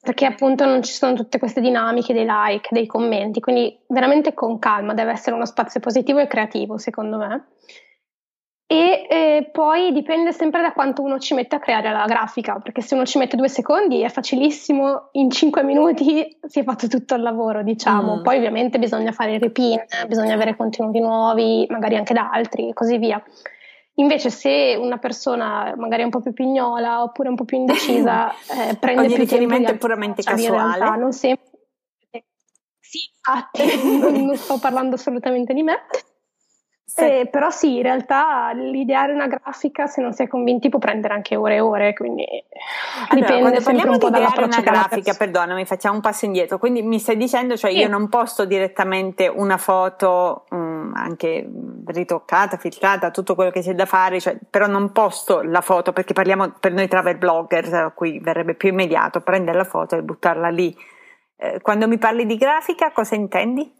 perché 0.01 0.25
appunto 0.25 0.65
non 0.65 0.81
ci 0.81 0.93
sono 0.93 1.13
tutte 1.13 1.39
queste 1.39 1.59
dinamiche 1.61 2.13
dei 2.13 2.25
like, 2.27 2.69
dei 2.71 2.85
commenti, 2.85 3.39
quindi 3.39 3.77
veramente 3.87 4.33
con 4.33 4.59
calma, 4.59 4.93
deve 4.93 5.11
essere 5.11 5.35
uno 5.35 5.45
spazio 5.45 5.79
positivo 5.79 6.19
e 6.19 6.27
creativo, 6.27 6.77
secondo 6.77 7.17
me. 7.17 7.47
E 8.71 9.07
eh, 9.09 9.49
poi 9.51 9.91
dipende 9.91 10.31
sempre 10.31 10.61
da 10.61 10.73
quanto 10.73 11.01
uno 11.01 11.17
ci 11.17 11.33
mette 11.33 11.55
a 11.55 11.59
creare 11.59 11.91
la 11.91 12.05
grafica, 12.05 12.59
perché 12.59 12.81
se 12.81 12.93
uno 12.93 13.03
ci 13.03 13.17
mette 13.17 13.35
due 13.35 13.49
secondi 13.49 14.01
è 14.01 14.09
facilissimo, 14.09 15.09
in 15.13 15.31
cinque 15.31 15.63
minuti 15.63 16.37
si 16.45 16.59
è 16.59 16.63
fatto 16.63 16.87
tutto 16.87 17.15
il 17.15 17.23
lavoro, 17.23 17.63
diciamo. 17.63 18.17
Mm. 18.17 18.21
Poi 18.21 18.37
ovviamente 18.37 18.77
bisogna 18.77 19.11
fare 19.11 19.33
il 19.33 19.39
repin, 19.39 19.83
bisogna 20.05 20.35
avere 20.35 20.55
contenuti 20.55 20.99
nuovi, 20.99 21.65
magari 21.67 21.95
anche 21.95 22.13
da 22.13 22.29
altri 22.29 22.69
e 22.69 22.73
così 22.73 22.99
via. 22.99 23.19
Invece 23.95 24.29
se 24.29 24.77
una 24.79 24.99
persona 24.99 25.73
magari 25.75 26.03
è 26.03 26.05
un 26.05 26.11
po' 26.11 26.21
più 26.21 26.33
pignola 26.33 27.01
oppure 27.01 27.29
un 27.29 27.35
po' 27.35 27.45
più 27.45 27.57
indecisa, 27.57 28.29
eh, 28.69 28.75
prende 28.75 29.01
Ogni 29.01 29.13
più 29.13 29.23
riferimento 29.23 29.71
è 29.71 29.77
puramente 29.77 30.21
casuale. 30.21 30.77
Realtà, 30.77 30.95
non 30.95 31.11
sempre. 31.11 31.47
Sì, 32.79 32.99
non, 33.99 34.13
non 34.25 34.35
sto 34.35 34.59
parlando 34.59 34.93
assolutamente 34.93 35.55
di 35.55 35.63
me. 35.63 35.75
Eh, 36.95 37.27
però 37.29 37.49
sì, 37.51 37.77
in 37.77 37.83
realtà 37.83 38.51
l'ideare 38.53 39.13
una 39.13 39.27
grafica, 39.27 39.85
se 39.85 40.01
non 40.01 40.13
si 40.13 40.23
è 40.23 40.27
convinti, 40.27 40.69
può 40.69 40.79
prendere 40.79 41.13
anche 41.13 41.35
ore 41.35 41.55
e 41.55 41.59
ore, 41.59 41.93
quindi 41.93 42.25
allora, 43.09 43.27
dipende 43.27 43.61
parliamo 43.61 43.91
un 43.91 43.97
po' 43.99 44.09
di 44.09 44.17
ideare 44.17 44.43
una 44.43 44.61
grafica, 44.61 45.13
perdonami, 45.13 45.65
facciamo 45.65 45.95
un 45.95 46.01
passo 46.01 46.25
indietro, 46.25 46.57
quindi 46.57 46.81
mi 46.81 46.97
stai 46.97 47.15
dicendo, 47.15 47.55
cioè 47.55 47.71
sì. 47.71 47.77
io 47.77 47.87
non 47.87 48.09
posto 48.09 48.45
direttamente 48.45 49.27
una 49.27 49.57
foto 49.57 50.45
um, 50.49 50.91
anche 50.95 51.47
ritoccata, 51.85 52.57
filtrata, 52.57 53.11
tutto 53.11 53.35
quello 53.35 53.51
che 53.51 53.61
c'è 53.61 53.75
da 53.75 53.85
fare, 53.85 54.19
cioè, 54.19 54.37
però 54.49 54.65
non 54.65 54.91
posto 54.91 55.41
la 55.41 55.61
foto 55.61 55.93
perché 55.93 56.13
parliamo 56.13 56.53
per 56.59 56.73
noi 56.73 56.87
travel 56.87 57.17
blogger, 57.17 57.73
a 57.73 57.91
cui 57.91 58.19
verrebbe 58.19 58.55
più 58.55 58.69
immediato 58.69 59.21
prendere 59.21 59.57
la 59.57 59.63
foto 59.63 59.95
e 59.95 60.01
buttarla 60.01 60.49
lì. 60.49 60.75
Eh, 61.37 61.61
quando 61.61 61.87
mi 61.87 61.97
parli 61.97 62.25
di 62.25 62.35
grafica, 62.35 62.91
cosa 62.91 63.15
intendi? 63.15 63.77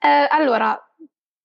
Eh, 0.00 0.26
allora, 0.30 0.78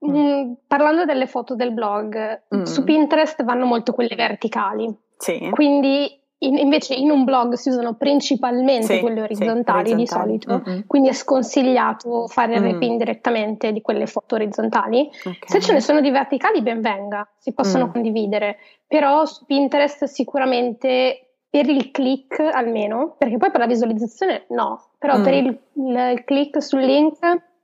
Mm. 0.06 0.16
mm. 0.16 0.52
parlando 0.68 1.06
delle 1.06 1.28
foto 1.28 1.56
del 1.56 1.72
blog, 1.72 2.44
mm. 2.56 2.64
su 2.64 2.84
Pinterest 2.84 3.44
vanno 3.44 3.66
molto 3.66 3.94
quelle 3.94 4.16
verticali. 4.16 4.94
Sì. 5.18 5.50
Quindi 5.52 6.20
in, 6.42 6.58
invece 6.58 6.94
in 6.94 7.12
un 7.12 7.26
blog 7.26 7.56
si 7.56 7.70
usano 7.70 7.96
principalmente 7.96 8.96
sì, 8.96 9.00
quelle 9.02 9.22
orizzontali, 9.22 9.90
sì, 9.90 9.96
di 9.96 10.08
solito, 10.08 10.62
mm-hmm. 10.66 10.82
quindi 10.88 11.10
è 11.10 11.14
sconsigliato 11.14 12.28
fare 12.28 12.56
il 12.56 12.62
mm. 12.62 12.64
repin 12.64 12.98
direttamente 12.98 13.74
di 13.74 13.82
quelle 13.82 14.06
foto 14.06 14.36
orizzontali. 14.36 15.10
Okay. 15.12 15.38
Se 15.46 15.60
ce 15.60 15.74
ne 15.74 15.82
sono 15.82 16.00
di 16.00 16.10
verticali, 16.10 16.62
ben 16.62 16.80
venga, 16.80 17.28
si 17.38 17.54
possono 17.54 17.88
mm. 17.88 17.92
condividere, 17.92 18.58
però 18.88 19.26
su 19.26 19.46
Pinterest 19.46 20.06
sicuramente 20.06 21.26
per 21.50 21.68
il 21.68 21.92
click 21.92 22.40
almeno, 22.40 23.16
perché 23.18 23.38
poi 23.38 23.52
per 23.52 23.60
la 23.60 23.68
visualizzazione 23.68 24.46
no, 24.50 24.92
però 24.98 25.18
mm. 25.18 25.24
per 25.24 25.34
il, 25.34 25.60
il, 25.74 26.12
il, 26.14 26.24
click 26.24 26.62
sul 26.62 26.82
link 26.82 27.18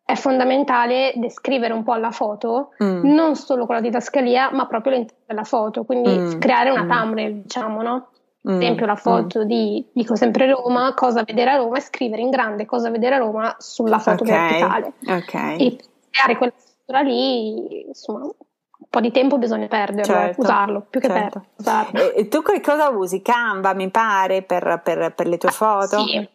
è 0.06 0.14
fondamentale 0.14 1.14
descrivere 1.16 1.74
un 1.74 1.84
po' 1.84 1.96
la 1.96 2.12
foto, 2.12 2.74
mm. 2.82 3.12
non 3.12 3.36
solo 3.36 3.66
con 3.66 3.74
la 3.74 3.82
didascalia, 3.82 4.52
ma 4.52 4.68
proprio 4.68 4.94
l'interno 4.94 5.24
della 5.26 5.44
foto, 5.44 5.84
quindi 5.84 6.16
mm. 6.16 6.40
creare 6.40 6.70
una 6.70 6.84
mm. 6.84 6.90
thumbnail, 6.90 7.34
diciamo, 7.42 7.82
no? 7.82 8.10
Ad 8.44 8.54
mm. 8.54 8.62
esempio 8.62 8.86
la 8.86 8.96
foto 8.96 9.44
di, 9.44 9.84
dico 9.92 10.16
sempre 10.16 10.48
Roma, 10.48 10.94
cosa 10.94 11.24
vedere 11.24 11.50
a 11.50 11.56
Roma 11.56 11.78
e 11.78 11.82
scrivere 11.82 12.22
in 12.22 12.30
grande 12.30 12.66
cosa 12.66 12.92
vedere 12.92 13.16
a 13.16 13.18
Roma 13.18 13.56
sulla 13.58 13.98
foto 13.98 14.24
okay. 14.24 14.60
verticale. 14.60 14.94
Ok. 15.08 15.34
E 15.60 15.78
creare 16.12 16.38
quella 16.38 16.54
struttura 16.56 17.02
lì, 17.02 17.88
insomma, 17.88 18.20
un 18.26 18.88
po' 18.88 19.00
di 19.00 19.10
tempo 19.10 19.40
bisogna 19.40 19.66
perderlo, 19.66 20.14
certo, 20.14 20.42
usarlo, 20.42 20.86
più 20.88 21.00
che 21.00 21.08
certo. 21.08 21.46
perderlo. 21.56 22.14
E, 22.14 22.20
e, 22.20 22.28
tu 22.28 22.44
che 22.44 22.62
cosa 22.62 22.90
usi? 22.90 23.24
Canva, 23.24 23.74
mi 23.74 23.90
pare, 23.90 24.44
per, 24.44 24.82
per, 24.84 25.14
per 25.16 25.28
le 25.28 25.40
tue 25.40 25.50
ah, 25.50 25.54
foto? 25.54 26.06
Sì. 26.06 26.30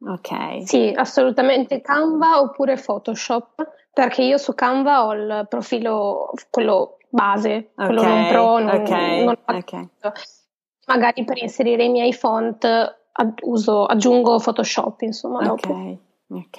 Ok. 0.00 0.66
Sì, 0.66 0.92
assolutamente 0.94 1.80
Canva 1.80 2.40
oppure 2.40 2.76
Photoshop, 2.76 3.68
perché 3.92 4.22
io 4.22 4.38
su 4.38 4.54
Canva 4.54 5.04
ho 5.06 5.12
il 5.14 5.46
profilo, 5.48 6.30
quello 6.50 6.98
base, 7.08 7.70
okay. 7.74 7.86
quello 7.86 8.02
non 8.02 8.28
pro, 8.28 8.58
non, 8.58 8.80
okay. 8.80 9.24
non 9.24 9.36
okay. 9.44 9.88
Magari 10.86 11.24
per 11.24 11.38
inserire 11.38 11.84
i 11.84 11.88
miei 11.88 12.12
font 12.12 12.66
uso, 13.42 13.84
aggiungo 13.84 14.38
Photoshop, 14.38 15.02
insomma, 15.02 15.42
dopo. 15.42 15.72
Ok, 15.72 15.96
ok. 16.28 16.58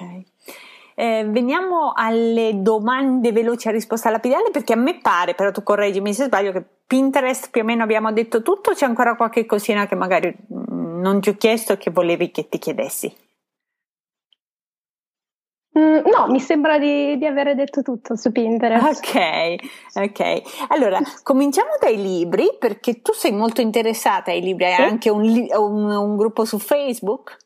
Eh, 0.96 1.24
veniamo 1.30 1.94
alle 1.96 2.62
domande 2.62 3.32
veloci 3.32 3.70
a 3.70 3.72
risposta 3.72 4.10
lapidale 4.10 4.52
perché 4.52 4.74
a 4.74 4.76
me 4.76 5.00
pare, 5.00 5.34
però 5.34 5.50
tu 5.52 5.64
correggimi 5.64 6.14
se 6.14 6.26
sbaglio, 6.26 6.52
che 6.52 6.64
Pinterest 6.86 7.52
più 7.52 7.62
o 7.62 7.64
meno 7.64 7.84
abbiamo 7.84 8.12
detto 8.12 8.42
tutto, 8.42 8.74
c'è 8.74 8.86
ancora 8.86 9.16
qualche 9.16 9.46
cosina 9.46 9.88
che 9.88 9.96
magari 9.96 10.28
mm, 10.28 11.00
non 11.00 11.22
ti 11.22 11.30
ho 11.30 11.38
chiesto 11.38 11.74
e 11.74 11.78
che 11.78 11.90
volevi 11.90 12.32
che 12.32 12.50
ti 12.50 12.58
chiedessi. 12.58 13.16
Mm, 15.78 16.00
no, 16.08 16.28
mi 16.30 16.40
sembra 16.40 16.80
di, 16.80 17.18
di 17.18 17.26
avere 17.26 17.54
detto 17.54 17.82
tutto 17.82 18.16
su 18.16 18.32
Pinterest. 18.32 19.06
Ok, 19.06 19.56
ok. 19.96 20.66
Allora, 20.70 21.00
cominciamo 21.22 21.70
dai 21.80 22.02
libri 22.02 22.56
perché 22.58 23.02
tu 23.02 23.14
sei 23.14 23.32
molto 23.32 23.62
interessata 23.62 24.32
ai 24.32 24.42
libri, 24.42 24.66
hai 24.66 24.76
sì. 24.76 24.82
anche 24.82 25.10
un, 25.10 25.48
un, 25.54 25.92
un 25.92 26.18
gruppo 26.18 26.44
su 26.44 26.58
Facebook? 26.58 27.38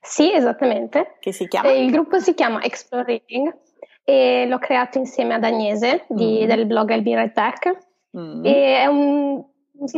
Sì, 0.00 0.32
esattamente. 0.32 1.16
Che 1.20 1.32
si 1.32 1.46
chiama? 1.46 1.70
il 1.70 1.90
gruppo 1.90 2.18
si 2.18 2.34
chiama 2.34 2.62
Explore 2.62 3.04
Reading 3.04 3.56
e 4.02 4.46
l'ho 4.46 4.58
creato 4.58 4.98
insieme 4.98 5.34
ad 5.34 5.44
Agnese 5.44 6.06
di, 6.08 6.40
mm. 6.42 6.46
del 6.46 6.66
blog 6.66 6.90
Right 6.90 7.32
Back. 7.32 7.78
Mm. 8.18 8.44
E 8.44 8.76
è 8.78 8.86
un, 8.86 9.44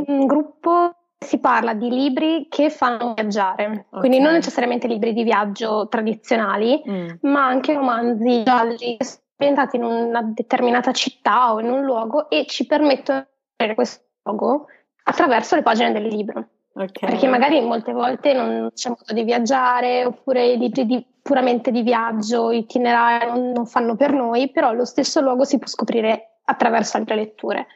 un 0.07 0.27
gruppo 0.27 0.97
si 1.23 1.39
parla 1.39 1.75
di 1.75 1.89
libri 1.89 2.47
che 2.49 2.71
fanno 2.71 3.15
viaggiare, 3.15 3.87
okay. 3.89 4.01
quindi 4.01 4.19
non 4.21 4.33
necessariamente 4.33 4.87
libri 4.87 5.13
di 5.13 5.23
viaggio 5.23 5.89
tradizionali, 5.89 6.83
mm. 6.89 7.09
ma 7.23 7.47
anche 7.47 7.75
romanzi 7.75 8.43
gialli 8.43 8.99
ambientati 9.37 9.77
in 9.77 9.85
una 9.85 10.23
determinata 10.23 10.93
città 10.93 11.53
o 11.53 11.61
in 11.61 11.71
un 11.71 11.83
luogo 11.83 12.31
e 12.31 12.47
ci 12.47 12.67
permettono 12.67 13.21
di 13.21 13.27
vedere 13.57 13.75
questo 13.75 14.05
luogo 14.23 14.67
attraverso 15.05 15.57
le 15.57 15.63
pagine 15.63 15.93
del 15.93 16.07
libro. 16.07 16.49
Okay. 16.75 17.11
Perché 17.11 17.27
magari 17.29 17.61
molte 17.61 17.93
volte 17.93 18.33
non 18.33 18.71
c'è 18.75 18.89
modo 18.89 19.13
di 19.13 19.25
viaggiare, 19.25 20.07
oppure 20.07 20.53
i 20.53 20.59
libri 20.59 20.87
di, 20.87 21.05
puramente 21.21 21.71
di 21.71 21.83
viaggio, 21.83 22.51
itinerari 22.51 23.27
non, 23.27 23.51
non 23.51 23.67
fanno 23.67 23.95
per 23.95 24.13
noi, 24.13 24.51
però 24.51 24.73
lo 24.73 24.87
stesso 24.87 25.21
luogo 25.21 25.45
si 25.45 25.59
può 25.59 25.67
scoprire 25.67 26.39
attraverso 26.45 26.97
altre 26.97 27.17
letture. 27.17 27.67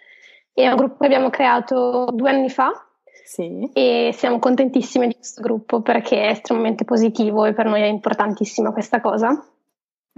È 0.53 0.67
un 0.67 0.77
gruppo 0.77 0.97
che 1.01 1.07
abbiamo 1.07 1.29
creato 1.29 2.09
due 2.13 2.31
anni 2.31 2.49
fa 2.49 2.86
sì. 3.27 3.69
e 3.73 4.11
siamo 4.17 4.39
contentissime 4.39 5.09
di 5.09 5.15
questo 5.15 5.43
gruppo 5.43 5.83
perché 5.83 6.23
è 6.23 6.31
estremamente 6.31 6.85
positivo 6.85 7.45
e 7.45 7.53
per 7.53 7.67
noi 7.67 7.83
è 7.83 7.87
importantissima 7.87 8.73
questa 8.73 9.01
cosa. 9.01 9.45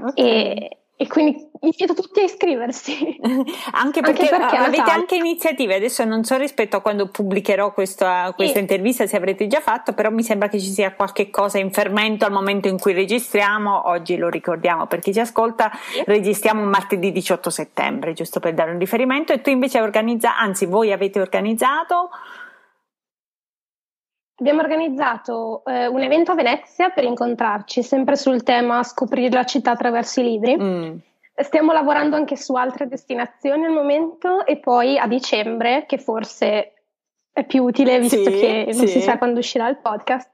Okay. 0.00 0.12
E, 0.14 0.76
e 0.94 1.06
quindi 1.06 1.48
invito 1.60 1.94
tutti 1.94 2.20
a 2.20 2.24
iscriversi. 2.24 3.18
anche 3.72 4.02
perché, 4.02 4.28
anche 4.28 4.36
perché 4.36 4.56
avete 4.56 4.90
anche 4.90 5.16
iniziative, 5.16 5.76
adesso 5.76 6.04
non 6.04 6.22
so 6.22 6.36
rispetto 6.36 6.76
a 6.76 6.80
quando 6.80 7.08
pubblicherò 7.08 7.72
questa, 7.72 8.30
questa 8.36 8.56
sì. 8.56 8.60
intervista 8.60 9.06
se 9.06 9.16
avrete 9.16 9.46
già 9.46 9.60
fatto, 9.60 9.94
però 9.94 10.10
mi 10.10 10.22
sembra 10.22 10.48
che 10.48 10.60
ci 10.60 10.70
sia 10.70 10.92
qualche 10.92 11.30
cosa 11.30 11.58
in 11.58 11.72
fermento 11.72 12.26
al 12.26 12.32
momento 12.32 12.68
in 12.68 12.78
cui 12.78 12.92
registriamo, 12.92 13.88
oggi 13.88 14.18
lo 14.18 14.28
ricordiamo 14.28 14.86
per 14.86 14.98
chi 14.98 15.14
ci 15.14 15.20
ascolta, 15.20 15.70
registriamo 16.04 16.62
martedì 16.62 17.10
18 17.10 17.48
settembre, 17.48 18.12
giusto 18.12 18.38
per 18.38 18.52
dare 18.52 18.72
un 18.72 18.78
riferimento, 18.78 19.32
e 19.32 19.40
tu 19.40 19.48
invece 19.48 19.78
hai 19.78 19.84
organizzato, 19.84 20.34
anzi 20.38 20.66
voi 20.66 20.92
avete 20.92 21.20
organizzato 21.20 22.10
Abbiamo 24.40 24.60
organizzato 24.60 25.62
eh, 25.64 25.88
un 25.88 26.00
evento 26.00 26.30
a 26.30 26.34
Venezia 26.36 26.90
per 26.90 27.02
incontrarci, 27.02 27.82
sempre 27.82 28.14
sul 28.14 28.44
tema 28.44 28.84
scoprire 28.84 29.34
la 29.34 29.44
città 29.44 29.72
attraverso 29.72 30.20
i 30.20 30.24
libri. 30.24 30.56
Mm. 30.56 30.96
Stiamo 31.34 31.72
lavorando 31.72 32.14
anche 32.14 32.36
su 32.36 32.54
altre 32.54 32.86
destinazioni 32.86 33.64
al 33.64 33.72
momento 33.72 34.46
e 34.46 34.58
poi 34.58 34.96
a 34.96 35.08
dicembre, 35.08 35.86
che 35.86 35.98
forse 35.98 36.72
è 37.32 37.44
più 37.44 37.64
utile 37.64 37.98
visto 37.98 38.22
sì, 38.22 38.30
che 38.30 38.64
non 38.66 38.86
sì. 38.86 38.88
si 38.88 39.00
sa 39.00 39.18
quando 39.18 39.40
uscirà 39.40 39.68
il 39.68 39.78
podcast, 39.78 40.30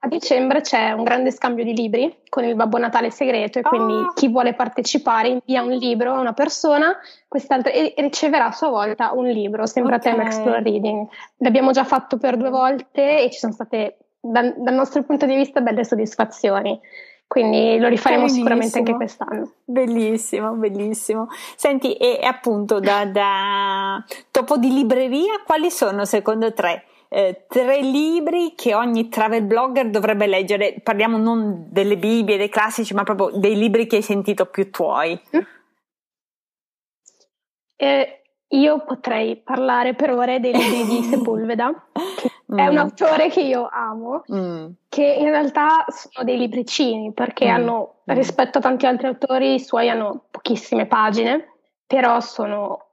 a 0.00 0.08
dicembre 0.08 0.60
c'è 0.60 0.92
un 0.92 1.02
grande 1.02 1.30
scambio 1.30 1.64
di 1.64 1.74
libri 1.74 2.14
con 2.28 2.44
il 2.44 2.54
Babbo 2.54 2.78
Natale 2.78 3.10
segreto 3.10 3.58
e 3.58 3.62
quindi 3.62 3.94
oh. 3.94 4.12
chi 4.14 4.28
vuole 4.28 4.54
partecipare 4.54 5.28
invia 5.28 5.62
un 5.62 5.72
libro 5.72 6.14
a 6.14 6.20
una 6.20 6.32
persona 6.32 6.96
e 7.28 7.94
riceverà 7.96 8.46
a 8.46 8.52
sua 8.52 8.68
volta 8.68 9.12
un 9.12 9.26
libro, 9.26 9.66
sempre 9.66 9.96
okay. 9.96 10.12
a 10.12 10.14
tema 10.14 10.28
Explore 10.28 10.62
Reading. 10.62 11.06
L'abbiamo 11.38 11.70
già 11.72 11.84
fatto 11.84 12.18
per 12.18 12.36
due 12.36 12.50
volte 12.50 13.22
e 13.22 13.30
ci 13.30 13.38
sono 13.38 13.52
state, 13.52 13.98
da, 14.20 14.52
dal 14.56 14.74
nostro 14.74 15.02
punto 15.02 15.26
di 15.26 15.34
vista, 15.34 15.60
belle 15.60 15.84
soddisfazioni. 15.84 16.80
Quindi 17.26 17.78
lo 17.78 17.88
rifaremo 17.88 18.22
bellissimo. 18.22 18.44
sicuramente 18.44 18.78
anche 18.78 18.94
quest'anno. 18.94 19.52
Bellissimo, 19.64 20.52
bellissimo. 20.52 21.28
Senti, 21.56 21.94
e, 21.94 22.20
appunto 22.22 22.78
da, 22.78 23.06
da 23.06 24.04
topo 24.30 24.56
di 24.56 24.72
libreria, 24.72 25.42
quali 25.44 25.70
sono 25.70 26.04
secondo 26.04 26.52
te 26.52 26.84
eh, 27.14 27.44
tre 27.46 27.80
libri 27.80 28.54
che 28.56 28.74
ogni 28.74 29.08
travel 29.08 29.44
blogger 29.44 29.88
dovrebbe 29.88 30.26
leggere. 30.26 30.80
Parliamo 30.82 31.16
non 31.16 31.66
delle 31.70 31.96
Bibbie, 31.96 32.36
dei 32.36 32.48
classici, 32.48 32.92
ma 32.92 33.04
proprio 33.04 33.30
dei 33.38 33.56
libri 33.56 33.86
che 33.86 33.96
hai 33.96 34.02
sentito 34.02 34.46
più 34.46 34.68
tuoi. 34.68 35.20
Eh, 37.76 38.22
io 38.48 38.84
potrei 38.84 39.36
parlare 39.36 39.94
per 39.94 40.10
ore 40.10 40.40
dei 40.40 40.52
libri 40.52 40.84
di 40.86 41.02
Sepulveda, 41.08 41.86
che 42.16 42.30
mm. 42.52 42.58
è 42.58 42.66
un 42.66 42.78
autore 42.78 43.28
che 43.28 43.42
io 43.42 43.68
amo, 43.70 44.24
mm. 44.32 44.66
che 44.88 45.04
in 45.04 45.26
realtà 45.26 45.84
sono 45.88 46.24
dei 46.24 46.36
libricini 46.36 47.12
perché 47.12 47.46
mm. 47.46 47.54
hanno, 47.54 47.94
rispetto 48.06 48.58
a 48.58 48.60
tanti 48.60 48.86
altri 48.86 49.06
autori, 49.06 49.54
i 49.54 49.60
suoi 49.60 49.88
hanno 49.88 50.24
pochissime 50.32 50.86
pagine, 50.86 51.58
però 51.86 52.18
sono 52.18 52.83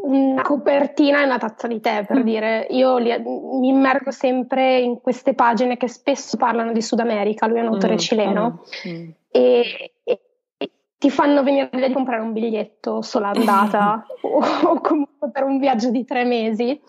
una 0.00 0.42
copertina 0.42 1.20
e 1.20 1.24
una 1.24 1.38
tazza 1.38 1.66
di 1.66 1.80
tè 1.80 2.04
per 2.06 2.18
mm. 2.18 2.22
dire 2.22 2.66
io 2.70 2.98
li, 2.98 3.10
mi 3.18 3.68
immergo 3.68 4.10
sempre 4.10 4.78
in 4.78 5.00
queste 5.00 5.34
pagine 5.34 5.76
che 5.76 5.88
spesso 5.88 6.36
parlano 6.36 6.72
di 6.72 6.82
Sud 6.82 7.00
America 7.00 7.46
lui 7.46 7.58
è 7.58 7.62
un 7.62 7.68
autore 7.68 7.94
mm, 7.94 7.98
cileno 7.98 8.62
mm, 8.86 8.92
mm. 8.92 9.08
E, 9.30 9.92
e, 10.04 10.20
e, 10.56 10.70
ti 10.96 11.10
fanno 11.10 11.42
venire 11.42 11.68
voglia 11.70 11.88
di 11.88 11.92
comprare 11.92 12.22
un 12.22 12.32
biglietto 12.32 13.02
sola 13.02 13.30
andata 13.30 14.06
o, 14.22 14.40
o, 14.68 14.80
comunque 14.80 15.30
per 15.30 15.42
un 15.42 15.58
viaggio 15.58 15.90
di 15.90 16.04
tre 16.04 16.24
mesi 16.24 16.80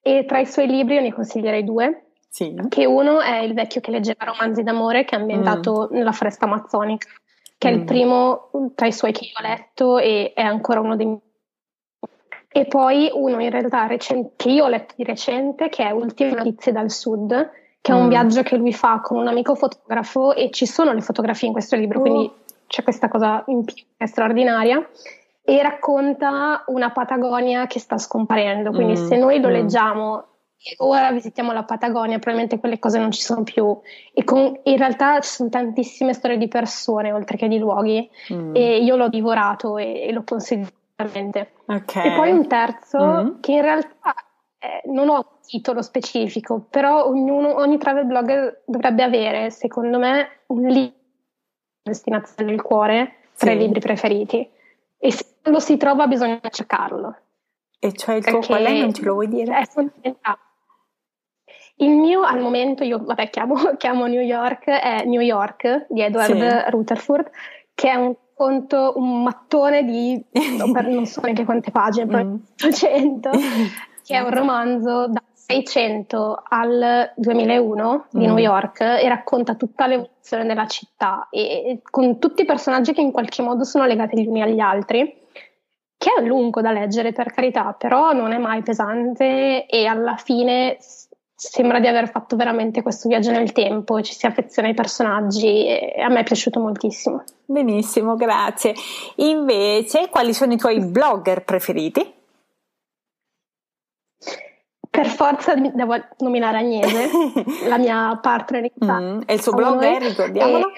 e 0.00 0.24
tra 0.26 0.38
i 0.38 0.46
suoi 0.46 0.66
libri 0.66 0.94
io 0.94 1.00
ne 1.00 1.12
consiglierei 1.12 1.64
due 1.64 2.10
sì. 2.28 2.54
che 2.68 2.86
uno 2.86 3.20
è 3.20 3.38
Il 3.38 3.54
vecchio 3.54 3.80
che 3.80 3.90
leggeva 3.90 4.24
romanzi 4.24 4.62
d'amore 4.62 5.04
che 5.04 5.16
è 5.16 5.18
ambientato 5.18 5.88
mm. 5.90 5.96
nella 5.96 6.12
foresta 6.12 6.44
amazzonica 6.44 7.08
che 7.56 7.68
è 7.68 7.72
il 7.72 7.84
primo 7.84 8.50
tra 8.76 8.86
i 8.86 8.92
suoi 8.92 9.10
che 9.10 9.24
io 9.24 9.32
ho 9.36 9.42
letto 9.42 9.98
e 9.98 10.32
è 10.32 10.42
ancora 10.42 10.78
uno 10.80 10.94
dei 10.94 11.06
miei 11.06 11.27
e 12.58 12.64
poi 12.66 13.08
uno 13.12 13.40
in 13.40 13.50
realtà 13.50 13.86
recente, 13.86 14.32
che 14.36 14.50
io 14.50 14.64
ho 14.64 14.68
letto 14.68 14.94
di 14.96 15.04
recente, 15.04 15.68
che 15.68 15.84
è 15.84 15.90
Ultime 15.92 16.32
notizie 16.32 16.72
dal 16.72 16.90
sud, 16.90 17.50
che 17.80 17.92
è 17.92 17.94
un 17.94 18.06
mm. 18.06 18.08
viaggio 18.08 18.42
che 18.42 18.56
lui 18.56 18.72
fa 18.72 19.00
con 19.00 19.18
un 19.18 19.28
amico 19.28 19.54
fotografo 19.54 20.34
e 20.34 20.50
ci 20.50 20.66
sono 20.66 20.92
le 20.92 21.00
fotografie 21.00 21.46
in 21.46 21.52
questo 21.52 21.76
libro, 21.76 22.00
quindi 22.00 22.24
oh. 22.24 22.34
c'è 22.66 22.82
questa 22.82 23.06
cosa 23.08 23.44
in 23.46 23.64
più 23.64 23.76
straordinaria 24.04 24.84
e 25.44 25.62
racconta 25.62 26.64
una 26.66 26.90
Patagonia 26.90 27.66
che 27.68 27.78
sta 27.78 27.96
scomparendo, 27.96 28.70
quindi 28.70 29.00
mm. 29.00 29.06
se 29.06 29.16
noi 29.16 29.40
lo 29.40 29.48
mm. 29.48 29.52
leggiamo 29.52 30.24
e 30.60 30.74
ora 30.78 31.12
visitiamo 31.12 31.52
la 31.52 31.62
Patagonia, 31.62 32.18
probabilmente 32.18 32.58
quelle 32.58 32.80
cose 32.80 32.98
non 32.98 33.12
ci 33.12 33.22
sono 33.22 33.44
più 33.44 33.78
e 34.12 34.24
con, 34.24 34.58
in 34.64 34.76
realtà 34.76 35.20
ci 35.20 35.30
sono 35.30 35.48
tantissime 35.48 36.12
storie 36.12 36.36
di 36.36 36.48
persone 36.48 37.12
oltre 37.12 37.36
che 37.36 37.46
di 37.46 37.58
luoghi 37.58 38.10
mm. 38.32 38.56
e 38.56 38.78
io 38.78 38.96
l'ho 38.96 39.08
divorato 39.08 39.78
e, 39.78 40.02
e 40.02 40.12
lo 40.12 40.24
consiglio 40.24 40.66
Okay. 41.66 42.12
E 42.12 42.16
poi 42.16 42.30
un 42.32 42.48
terzo 42.48 42.98
mm. 42.98 43.40
che 43.40 43.52
in 43.52 43.62
realtà 43.62 44.14
eh, 44.58 44.82
non 44.86 45.08
ho 45.08 45.16
un 45.16 45.24
titolo 45.46 45.80
specifico, 45.82 46.66
però 46.68 47.06
ognuno, 47.06 47.56
ogni 47.56 47.78
travel 47.78 48.06
blogger 48.06 48.62
dovrebbe 48.66 49.04
avere, 49.04 49.50
secondo 49.50 49.98
me, 49.98 50.40
un 50.46 50.66
libro 50.66 50.96
destinazione 51.88 52.50
del 52.50 52.62
cuore 52.62 53.30
tra 53.36 53.50
sì. 53.50 53.56
i 53.56 53.58
libri 53.58 53.80
preferiti. 53.80 54.48
E 54.98 55.12
se 55.12 55.24
lo 55.42 55.60
si 55.60 55.76
trova 55.76 56.06
bisogna 56.06 56.40
cercarlo. 56.50 57.16
E 57.78 57.92
cioè 57.92 58.16
il 58.16 58.24
tuo 58.24 58.40
qual 58.40 58.64
è? 58.64 58.80
Non 58.80 58.92
ce 58.92 59.04
lo 59.04 59.14
vuoi 59.14 59.28
dire? 59.28 59.56
È 59.56 59.64
fondamentale. 59.66 60.38
Il 61.76 61.90
mio 61.90 62.22
al 62.22 62.40
momento, 62.40 62.82
io 62.82 62.98
vabbè 62.98 63.30
chiamo, 63.30 63.54
chiamo 63.78 64.06
New 64.06 64.20
York, 64.20 64.66
è 64.68 65.04
New 65.04 65.20
York 65.20 65.86
di 65.88 66.02
Edward 66.02 66.64
sì. 66.64 66.70
Rutherford, 66.70 67.30
che 67.74 67.90
è 67.90 67.94
un 67.94 68.14
conto, 68.38 68.92
un 68.96 69.22
mattone 69.22 69.84
di 69.84 70.24
non 70.56 71.04
so 71.06 71.20
neanche 71.22 71.44
quante 71.44 71.70
pagine, 71.72 72.06
però 72.06 72.22
mm. 72.22 72.36
100, 72.72 73.30
che 74.06 74.14
è 74.14 74.20
un 74.20 74.30
romanzo 74.30 75.08
da 75.08 75.22
600 75.34 76.42
al 76.48 77.12
2001 77.16 78.06
di 78.10 78.18
mm. 78.18 78.22
New 78.22 78.38
York 78.38 78.80
e 78.80 79.08
racconta 79.08 79.56
tutta 79.56 79.86
l'evoluzione 79.86 80.46
della 80.46 80.66
città 80.66 81.26
e, 81.30 81.40
e 81.40 81.80
con 81.82 82.18
tutti 82.18 82.42
i 82.42 82.46
personaggi 82.46 82.92
che 82.92 83.00
in 83.00 83.10
qualche 83.10 83.42
modo 83.42 83.64
sono 83.64 83.84
legati 83.84 84.22
gli 84.22 84.26
uni 84.26 84.42
agli 84.42 84.60
altri 84.60 85.26
che 85.98 86.10
è 86.16 86.22
lungo 86.22 86.60
da 86.60 86.70
leggere 86.70 87.12
per 87.12 87.32
carità, 87.32 87.74
però 87.76 88.12
non 88.12 88.30
è 88.30 88.38
mai 88.38 88.62
pesante 88.62 89.66
e 89.66 89.86
alla 89.86 90.16
fine 90.16 90.76
sembra 91.40 91.78
di 91.78 91.86
aver 91.86 92.10
fatto 92.10 92.34
veramente 92.34 92.82
questo 92.82 93.08
viaggio 93.08 93.30
nel 93.30 93.52
tempo 93.52 94.02
ci 94.02 94.12
si 94.12 94.26
affeziona 94.26 94.66
ai 94.66 94.74
personaggi 94.74 95.68
e 95.68 96.00
a 96.00 96.08
me 96.08 96.20
è 96.20 96.24
piaciuto 96.24 96.58
moltissimo. 96.58 97.22
Benissimo, 97.44 98.16
grazie. 98.16 98.74
Invece, 99.16 100.08
quali 100.08 100.34
sono 100.34 100.54
i 100.54 100.56
tuoi 100.56 100.84
blogger 100.84 101.44
preferiti? 101.44 102.12
Per 104.90 105.06
forza 105.06 105.54
devo 105.54 105.94
nominare 106.18 106.58
Agnese, 106.58 107.08
la 107.68 107.78
mia 107.78 108.18
partner 108.20 108.64
in 108.64 108.72
mm, 108.84 109.20
E 109.26 109.34
il 109.34 109.40
suo 109.40 109.52
blog 109.52 109.80
è, 109.80 109.98
ricordiamolo? 110.00 110.72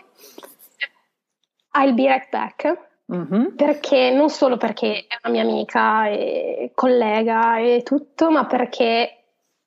I'll 1.72 1.94
be 1.94 2.06
right 2.06 2.28
back. 2.28 2.88
Mm-hmm. 3.10 3.56
Perché 3.56 4.10
non 4.10 4.28
solo 4.28 4.58
perché 4.58 5.06
è 5.08 5.18
una 5.24 5.32
mia 5.32 5.42
amica 5.42 6.06
e 6.06 6.72
collega 6.74 7.58
e 7.58 7.82
tutto, 7.82 8.30
ma 8.30 8.44
perché 8.44 9.19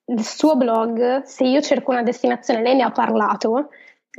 il 0.06 0.24
suo 0.24 0.56
blog, 0.56 1.24
se 1.24 1.44
io 1.46 1.62
cerco 1.62 1.92
una 1.92 2.04
destinazione, 2.04 2.62
lei 2.62 2.76
ne 2.76 2.84
ha 2.84 2.92
parlato, 2.92 3.70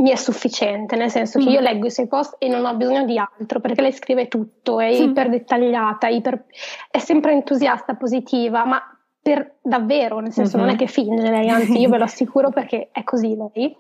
mi 0.01 0.11
è 0.11 0.17
sufficiente, 0.17 0.97
nel 0.97 1.11
senso 1.11 1.39
che 1.39 1.49
io 1.51 1.61
mm. 1.61 1.63
leggo 1.63 1.87
i 1.87 1.91
suoi 1.91 2.09
post 2.09 2.37
e 2.39 2.49
non 2.49 2.65
ho 2.65 2.75
bisogno 2.75 3.05
di 3.05 3.17
altro 3.19 3.61
perché 3.61 3.83
lei 3.83 3.93
scrive 3.93 4.29
tutto, 4.29 4.81
è 4.81 4.91
mm. 4.91 5.11
iper 5.11 5.29
dettagliata, 5.29 6.09
iper, 6.09 6.47
è 6.91 6.99
sempre 6.99 7.33
entusiasta, 7.33 7.95
positiva, 7.95 8.65
ma 8.65 8.83
per 9.23 9.57
davvero, 9.63 10.19
nel 10.19 10.33
senso 10.33 10.57
mm-hmm. 10.57 10.67
non 10.67 10.75
è 10.75 10.79
che 10.79 10.87
finge 10.87 11.31
lei, 11.31 11.49
anzi 11.49 11.79
io 11.79 11.89
ve 11.89 11.99
lo 11.99 12.05
assicuro 12.05 12.51
perché 12.51 12.89
è 12.93 13.05
così 13.05 13.37
lei. 13.37 13.77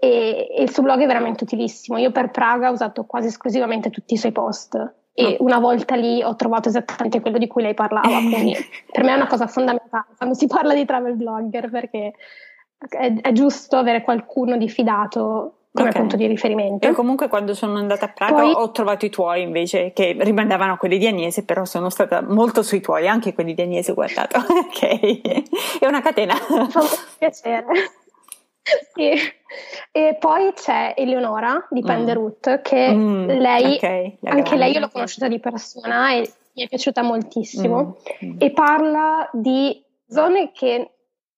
E, 0.00 0.48
e, 0.56 0.62
il 0.62 0.70
suo 0.70 0.84
blog 0.84 1.00
è 1.00 1.06
veramente 1.06 1.42
utilissimo. 1.42 1.98
Io 1.98 2.12
per 2.12 2.30
Praga 2.30 2.68
ho 2.68 2.72
usato 2.72 3.04
quasi 3.04 3.26
esclusivamente 3.26 3.90
tutti 3.90 4.14
i 4.14 4.16
suoi 4.16 4.30
post 4.30 4.76
e 5.18 5.36
una 5.40 5.58
volta 5.58 5.96
lì 5.96 6.22
ho 6.22 6.36
trovato 6.36 6.68
esattamente 6.68 7.20
quello 7.20 7.38
di 7.38 7.48
cui 7.48 7.62
lei 7.62 7.74
parlava, 7.74 8.06
quindi 8.06 8.54
per 8.90 9.02
me 9.02 9.12
è 9.12 9.16
una 9.16 9.26
cosa 9.26 9.48
fondamentale 9.48 10.06
quando 10.16 10.36
si 10.36 10.46
parla 10.46 10.74
di 10.74 10.84
travel 10.84 11.16
blogger 11.16 11.70
perché 11.70 12.12
è, 12.88 13.12
è 13.20 13.32
giusto 13.32 13.76
avere 13.76 14.02
qualcuno 14.02 14.56
di 14.56 14.68
fidato 14.68 15.54
come 15.72 15.88
okay. 15.88 16.00
punto 16.00 16.16
di 16.16 16.26
riferimento. 16.26 16.86
Io 16.86 16.94
comunque 16.94 17.28
quando 17.28 17.52
sono 17.54 17.78
andata 17.78 18.06
a 18.06 18.08
Praga 18.08 18.34
Poi, 18.34 18.52
ho 18.52 18.70
trovato 18.70 19.04
i 19.06 19.10
tuoi 19.10 19.42
invece 19.42 19.92
che 19.92 20.16
rimandavano 20.18 20.74
a 20.74 20.76
quelli 20.76 20.98
di 20.98 21.06
Agnese, 21.06 21.44
però 21.44 21.64
sono 21.64 21.90
stata 21.90 22.22
molto 22.22 22.62
sui 22.62 22.80
tuoi, 22.80 23.08
anche 23.08 23.34
quelli 23.34 23.54
di 23.54 23.62
Agnese 23.62 23.90
ho 23.90 23.94
guardato. 23.94 24.38
ok, 24.38 25.80
è 25.80 25.86
una 25.86 26.00
catena. 26.00 26.34
Fa 26.34 26.56
molto 26.56 26.80
piacere. 27.18 27.66
Sì. 28.94 29.10
E 29.92 30.16
poi 30.18 30.52
c'è 30.54 30.94
Eleonora 30.96 31.66
di 31.70 31.80
Penderut, 31.80 32.50
mm. 32.50 32.62
che 32.62 32.92
mm, 32.92 33.28
lei, 33.28 33.74
okay, 33.76 34.18
anche 34.24 34.56
lei 34.56 34.72
io 34.72 34.80
l'ho 34.80 34.88
conosciuta 34.88 35.28
di 35.28 35.40
persona 35.40 36.12
e 36.12 36.30
mi 36.54 36.64
è 36.64 36.68
piaciuta 36.68 37.02
moltissimo. 37.02 37.96
Mm, 38.24 38.28
mm. 38.28 38.36
E 38.38 38.50
parla 38.50 39.28
di 39.32 39.82
zone 40.06 40.52
che 40.52 40.90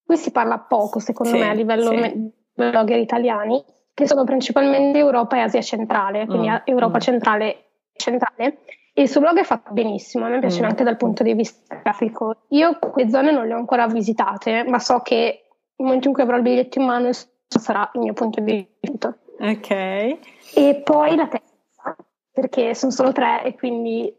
qui 0.04 0.16
si 0.16 0.30
parla 0.32 0.58
poco, 0.58 0.98
secondo 0.98 1.32
sì, 1.32 1.38
me, 1.38 1.48
a 1.48 1.52
livello 1.52 1.90
sì. 1.92 2.30
blogger 2.54 2.98
italiani, 2.98 3.62
che 3.94 4.06
sono 4.06 4.24
principalmente 4.24 4.98
Europa 4.98 5.36
e 5.36 5.40
Asia 5.40 5.62
centrale, 5.62 6.26
quindi 6.26 6.48
mm, 6.48 6.56
Europa 6.64 6.96
mm. 6.96 7.00
centrale 7.00 7.52
e 7.52 7.64
centrale. 7.96 8.58
E 8.92 9.02
il 9.02 9.08
suo 9.08 9.20
blog 9.20 9.38
è 9.38 9.44
fatto 9.44 9.72
benissimo, 9.72 10.26
a 10.26 10.28
me 10.28 10.40
piace 10.40 10.64
anche 10.64 10.82
dal 10.82 10.96
punto 10.96 11.22
di 11.22 11.32
vista 11.32 11.76
grafico. 11.76 12.38
Io 12.48 12.76
quelle 12.78 13.08
zone 13.08 13.30
non 13.30 13.46
le 13.46 13.54
ho 13.54 13.56
ancora 13.56 13.86
visitate, 13.86 14.64
ma 14.64 14.80
so 14.80 14.98
che 15.00 15.49
nel 15.80 15.88
momento 15.88 16.08
in 16.08 16.14
cui 16.14 16.22
avrò 16.22 16.36
il 16.36 16.42
biglietto 16.42 16.78
in 16.78 16.84
mano 16.84 17.10
sarà 17.46 17.90
il 17.94 18.00
mio 18.00 18.12
punto 18.12 18.40
di 18.40 18.66
vista. 18.78 19.16
Ok. 19.38 19.70
E 19.70 20.82
poi 20.84 21.16
la 21.16 21.26
terza, 21.26 21.96
perché 22.30 22.74
sono 22.74 22.92
solo 22.92 23.12
tre 23.12 23.42
e 23.44 23.54
quindi... 23.54 24.14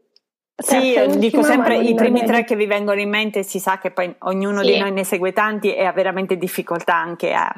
Sì, 0.55 0.95
dico 1.18 1.41
sempre 1.41 1.80
i 1.80 1.95
primi 1.95 2.24
tre 2.24 2.43
che 2.43 2.55
vi 2.55 2.68
vengono 2.68 2.99
in 2.99 3.09
mente, 3.09 3.41
si 3.41 3.59
sa 3.59 3.80
che 3.80 3.89
poi 3.89 4.14
ognuno 4.20 4.62
sì. 4.62 4.74
di 4.74 4.80
noi 4.80 4.91
ne 4.91 5.03
segue 5.03 5.34
tanti 5.34 5.74
e 5.74 5.86
ha 5.86 5.91
veramente 5.91 6.38
difficoltà 6.38 6.95
anche 6.95 7.34
a 7.34 7.51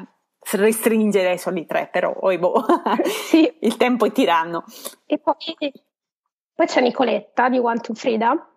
restringere 0.52 1.30
ai 1.30 1.38
soli 1.38 1.66
tre, 1.66 1.88
però 1.92 2.14
oi 2.18 2.38
boh, 2.38 2.64
sì. 3.04 3.50
il 3.60 3.76
tempo 3.76 4.06
è 4.06 4.12
tiranno. 4.12 4.64
E 5.04 5.18
poi, 5.18 5.34
poi 6.54 6.66
c'è 6.66 6.80
Nicoletta 6.80 7.50
di 7.50 7.58
One 7.58 7.80
to 7.80 7.92
Frida, 7.92 8.53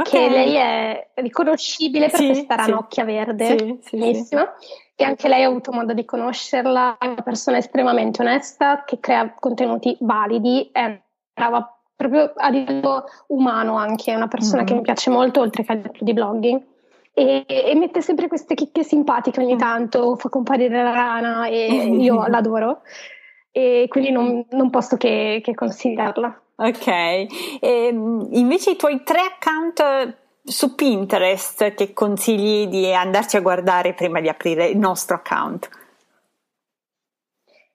okay. 0.00 0.10
che 0.10 0.28
lei 0.28 0.54
è 0.54 1.08
riconoscibile 1.14 2.08
per 2.08 2.20
sì, 2.20 2.26
questa 2.26 2.54
ranocchia 2.54 3.04
sì. 3.04 3.12
verde, 3.12 3.78
sì, 3.82 3.96
bellissima 3.96 4.54
e 5.00 5.04
anche 5.04 5.28
lei 5.28 5.44
ha 5.44 5.46
avuto 5.46 5.70
modo 5.70 5.92
di 5.92 6.04
conoscerla, 6.04 6.98
è 6.98 7.06
una 7.06 7.22
persona 7.22 7.58
estremamente 7.58 8.20
onesta 8.20 8.82
che 8.84 8.98
crea 8.98 9.32
contenuti 9.32 9.96
validi, 10.00 10.70
è 10.72 11.00
brava 11.32 11.72
proprio 11.94 12.32
a 12.34 12.48
livello 12.48 13.04
umano 13.28 13.76
anche, 13.76 14.10
è 14.10 14.16
una 14.16 14.26
persona 14.26 14.62
mm. 14.62 14.64
che 14.64 14.74
mi 14.74 14.80
piace 14.80 15.10
molto 15.10 15.40
oltre 15.40 15.62
che 15.62 15.70
a 15.70 15.74
livello 15.76 15.98
di 16.00 16.12
blogging. 16.12 16.62
E, 17.12 17.44
e, 17.46 17.74
mette 17.76 18.02
sempre 18.02 18.26
queste 18.26 18.54
chicche 18.54 18.82
simpatiche 18.82 19.40
ogni 19.40 19.54
mm. 19.54 19.58
tanto, 19.58 20.16
fa 20.16 20.28
comparire 20.28 20.82
la 20.82 20.90
rana 20.90 21.46
e 21.46 21.66
io 21.96 22.26
l'adoro 22.26 22.82
e 23.58 23.86
quindi 23.88 24.12
non, 24.12 24.46
non 24.50 24.70
posso 24.70 24.96
che, 24.96 25.40
che 25.42 25.54
consigliarla. 25.54 26.42
Ok, 26.56 26.86
e, 26.86 27.28
ehm, 27.60 28.28
invece 28.32 28.70
i 28.70 28.76
tuoi 28.76 29.02
tre 29.02 29.20
account 29.20 30.16
su 30.44 30.76
Pinterest 30.76 31.74
che 31.74 31.92
consigli 31.92 32.68
di 32.68 32.92
andarci 32.92 33.36
a 33.36 33.40
guardare 33.40 33.94
prima 33.94 34.20
di 34.20 34.28
aprire 34.28 34.68
il 34.68 34.78
nostro 34.78 35.16
account? 35.16 35.68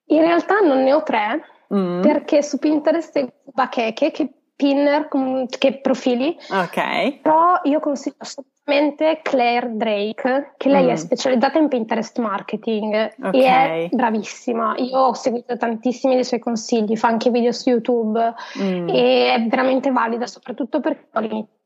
In 0.06 0.22
realtà 0.22 0.60
non 0.60 0.84
ne 0.84 0.94
ho 0.94 1.04
tre, 1.04 1.44
mm. 1.74 2.02
perché 2.02 2.42
su 2.42 2.60
Pinterest 2.60 3.18
è 3.18 3.28
bacheche, 3.44 4.12
che 4.12 4.30
pinner, 4.64 5.09
che 5.49 5.80
profili. 5.80 6.38
Ok. 6.49 7.20
Però 7.22 7.59
io 7.64 7.80
consiglio 7.82 8.16
assolutamente 8.20 9.20
Claire 9.22 9.72
Drake, 9.74 10.53
che 10.55 10.70
lei 10.70 10.86
mm. 10.86 10.89
è 10.89 10.95
specializzata 10.95 11.59
in 11.59 11.68
Pinterest 11.68 12.18
marketing 12.20 13.14
okay. 13.22 13.41
e 13.41 13.86
è 13.86 13.89
bravissima. 13.91 14.76
Io 14.78 14.97
ho 14.97 15.14
seguito 15.14 15.57
tantissimi 15.57 16.16
dei 16.16 16.24
suoi 16.24 16.39
consigli, 16.39 16.95
fa 16.95 17.09
anche 17.09 17.30
video 17.30 17.51
su 17.51 17.70
YouTube 17.70 18.34
mm. 18.57 18.88
e 18.88 19.34
è 19.34 19.45
veramente 19.47 19.91
valida, 19.91 20.28
soprattutto 20.28 20.80
l'inizio 21.20 21.61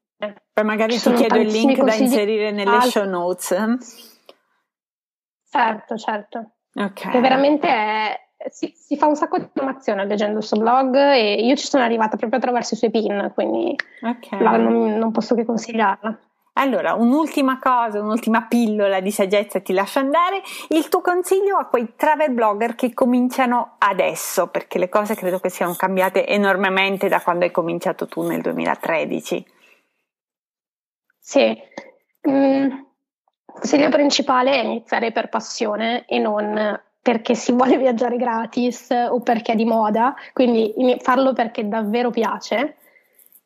poi 0.52 0.66
magari 0.66 0.98
ti 0.98 1.14
chiedo 1.14 1.36
il 1.36 1.48
link 1.52 1.80
da 1.84 1.94
inserire 1.94 2.50
nelle 2.50 2.72
altri. 2.72 2.90
show 2.90 3.06
notes. 3.06 3.56
Certo, 5.48 5.96
certo. 5.96 6.52
Ok. 6.74 7.12
Che 7.12 7.20
veramente 7.20 7.68
è, 7.68 8.27
si, 8.50 8.74
si, 8.76 8.98
fa 8.98 9.08
un 9.08 9.16
sacco 9.16 9.38
di 9.38 9.44
informazione 9.44 10.06
leggendo 10.06 10.40
il 10.40 10.44
suo 10.44 10.58
blog 10.58 10.96
e 10.96 11.46
io 11.46 11.56
ci 11.56 11.68
sono 11.68 11.84
arrivata 11.84 12.18
proprio 12.18 12.40
attraverso 12.40 12.74
i 12.74 12.78
suoi 12.78 12.92
pin, 12.92 13.32
quindi 13.34 13.76
okay. 14.02 14.42
la, 14.42 14.58
non, 14.58 14.98
non 14.98 15.12
posso 15.12 15.36
che 15.36 15.46
consigliarla. 15.46 16.20
Allora, 16.58 16.96
un'ultima 16.96 17.60
cosa, 17.60 18.02
un'ultima 18.02 18.48
pillola 18.48 19.00
di 19.00 19.12
saggezza 19.12 19.60
ti 19.60 19.74
lascio 19.74 20.00
andare. 20.00 20.42
Il 20.70 20.90
tuo 20.90 21.02
consiglio 21.02 21.58
a 21.58 21.66
quei 21.66 21.94
travel 21.96 22.32
blogger 22.32 22.74
che 22.74 22.94
cominciano 22.94 23.76
adesso, 23.78 24.48
perché 24.48 24.80
le 24.80 24.90
cose 24.90 25.14
credo 25.14 25.40
che 25.40 25.50
siano 25.50 25.76
cambiate 25.76 26.26
enormemente 26.26 27.08
da 27.08 27.22
quando 27.22 27.46
hai 27.46 27.52
cominciato 27.52 28.08
tu 28.08 28.24
nel 28.24 28.42
2013. 28.42 29.46
Sì, 31.20 31.56
mm, 32.28 32.64
il 32.64 32.86
consiglio 33.46 33.90
principale 33.90 34.54
è 34.54 34.64
iniziare 34.64 35.12
per 35.12 35.30
passione 35.30 36.06
e 36.08 36.18
non 36.18 36.80
perché 37.08 37.36
si 37.36 37.54
vuole 37.54 37.78
viaggiare 37.80 38.18
gratis 38.18 38.90
o 38.90 39.22
perché 39.22 39.54
è 39.54 39.56
di 39.56 39.64
moda, 39.64 40.14
quindi 40.34 40.74
farlo 41.00 41.32
perché 41.32 41.66
davvero 41.66 42.10
piace. 42.10 42.76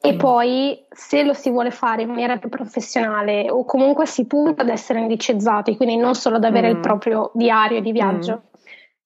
E 0.04 0.14
mm. 0.14 0.18
poi 0.18 0.84
se 0.90 1.22
lo 1.22 1.34
si 1.34 1.52
vuole 1.52 1.70
fare 1.70 2.02
in 2.02 2.10
maniera 2.10 2.38
più 2.38 2.50
professionale 2.50 3.52
o 3.52 3.64
comunque 3.66 4.08
si 4.08 4.26
punta 4.26 4.64
ad 4.64 4.70
essere 4.70 5.00
indicizzati, 5.00 5.78
quindi 5.78 5.96
non 5.96 6.16
solo 6.16 6.38
ad 6.38 6.44
avere 6.44 6.70
mm. 6.70 6.72
il 6.72 6.80
proprio 6.80 7.30
diario 7.36 7.82
di 7.82 7.92
viaggio, 7.92 8.34
mm. 8.34 8.58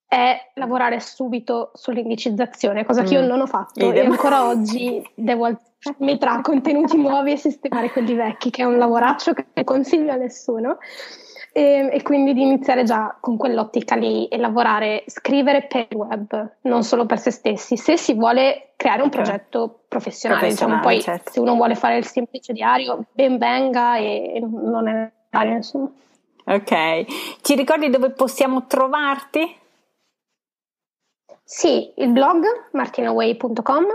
è 0.07 0.51
lavorare 0.53 1.01
subito 1.01 1.71
sull'indicizzazione, 1.73 2.85
cosa 2.85 3.03
che 3.03 3.15
io 3.15 3.23
mm. 3.23 3.27
non 3.27 3.41
ho 3.41 3.47
fatto 3.47 3.89
Idem. 3.89 4.05
e 4.05 4.05
ancora 4.05 4.47
oggi 4.47 5.05
devo 5.15 5.49
metà 5.97 6.39
contenuti 6.39 6.95
nuovi 6.95 7.33
e 7.33 7.37
sistemare 7.37 7.91
quelli 7.91 8.13
vecchi, 8.13 8.51
che 8.51 8.61
è 8.61 8.65
un 8.65 8.77
lavoraccio 8.77 9.33
che 9.33 9.47
non 9.53 9.65
consiglio 9.65 10.13
a 10.13 10.15
nessuno. 10.15 10.77
E, 11.57 11.87
e, 11.89 12.01
quindi 12.03 12.33
di 12.33 12.41
iniziare 12.41 12.83
già 12.83 13.15
con 13.17 13.37
quell'ottica 13.37 13.95
lì 13.95 14.27
e 14.27 14.35
lavorare, 14.35 15.05
scrivere 15.07 15.61
per 15.61 15.87
il 15.87 15.95
web, 15.95 16.57
non 16.63 16.83
solo 16.83 17.05
per 17.05 17.17
se 17.17 17.31
stessi, 17.31 17.77
se 17.77 17.95
si 17.95 18.13
vuole 18.13 18.73
creare 18.75 19.01
un 19.01 19.09
progetto 19.09 19.85
professionale, 19.87 20.49
diciamo, 20.49 20.81
poi 20.81 20.99
certo. 20.99 21.31
se 21.31 21.39
uno 21.39 21.55
vuole 21.55 21.75
fare 21.75 21.95
il 21.95 22.05
semplice 22.05 22.51
diario, 22.51 23.05
ben 23.13 23.37
venga 23.37 23.95
e, 23.95 24.33
e 24.35 24.39
non 24.41 24.89
è 24.89 24.91
necessario 25.31 25.55
insomma. 25.55 25.91
Ok, 26.43 27.39
ci 27.41 27.55
ricordi 27.55 27.89
dove 27.89 28.09
possiamo 28.09 28.65
trovarti? 28.67 29.57
Sì, 31.41 31.93
il 31.95 32.11
blog 32.11 32.43
martinaway.com, 32.73 33.85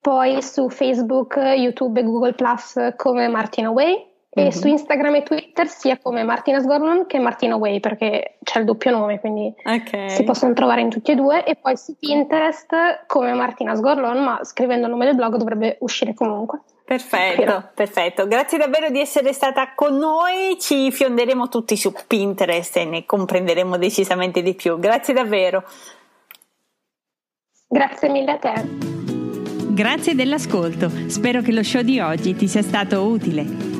poi 0.00 0.42
su 0.42 0.68
Facebook, 0.68 1.36
YouTube 1.36 2.00
e 2.00 2.02
Google 2.02 2.32
Plus 2.32 2.94
come 2.96 3.28
Martina 3.28 3.70
Way 3.70 4.09
e 4.32 4.42
mm-hmm. 4.42 4.50
su 4.50 4.68
Instagram 4.68 5.14
e 5.16 5.22
Twitter 5.24 5.66
sia 5.66 5.98
come 5.98 6.22
Martina 6.22 6.60
Sgorlon 6.60 7.06
che 7.06 7.18
Martina 7.18 7.56
Way 7.56 7.80
perché 7.80 8.38
c'è 8.44 8.60
il 8.60 8.64
doppio 8.64 8.92
nome 8.92 9.18
quindi 9.18 9.52
okay. 9.64 10.08
si 10.08 10.22
possono 10.22 10.52
trovare 10.52 10.82
in 10.82 10.88
tutti 10.88 11.10
e 11.10 11.16
due 11.16 11.44
e 11.44 11.56
poi 11.56 11.76
su 11.76 11.96
Pinterest 11.98 13.06
come 13.06 13.32
Martina 13.32 13.74
Sgorlon 13.74 14.22
ma 14.22 14.40
scrivendo 14.44 14.86
il 14.86 14.92
nome 14.92 15.06
del 15.06 15.16
blog 15.16 15.36
dovrebbe 15.36 15.76
uscire 15.80 16.14
comunque. 16.14 16.60
Perfetto, 16.90 17.70
perfetto. 17.72 18.26
Grazie 18.26 18.58
davvero 18.58 18.90
di 18.90 18.98
essere 18.98 19.32
stata 19.32 19.74
con 19.76 19.96
noi. 19.96 20.56
Ci 20.58 20.90
fionderemo 20.90 21.48
tutti 21.48 21.76
su 21.76 21.92
Pinterest 22.04 22.78
e 22.78 22.84
ne 22.84 23.06
comprenderemo 23.06 23.76
decisamente 23.76 24.42
di 24.42 24.54
più. 24.54 24.76
Grazie 24.76 25.14
davvero. 25.14 25.62
Grazie 27.68 28.08
mille 28.08 28.32
a 28.32 28.38
te. 28.38 28.52
Grazie 29.68 30.16
dell'ascolto. 30.16 30.90
Spero 31.06 31.42
che 31.42 31.52
lo 31.52 31.62
show 31.62 31.82
di 31.82 32.00
oggi 32.00 32.34
ti 32.34 32.48
sia 32.48 32.62
stato 32.62 33.04
utile. 33.04 33.79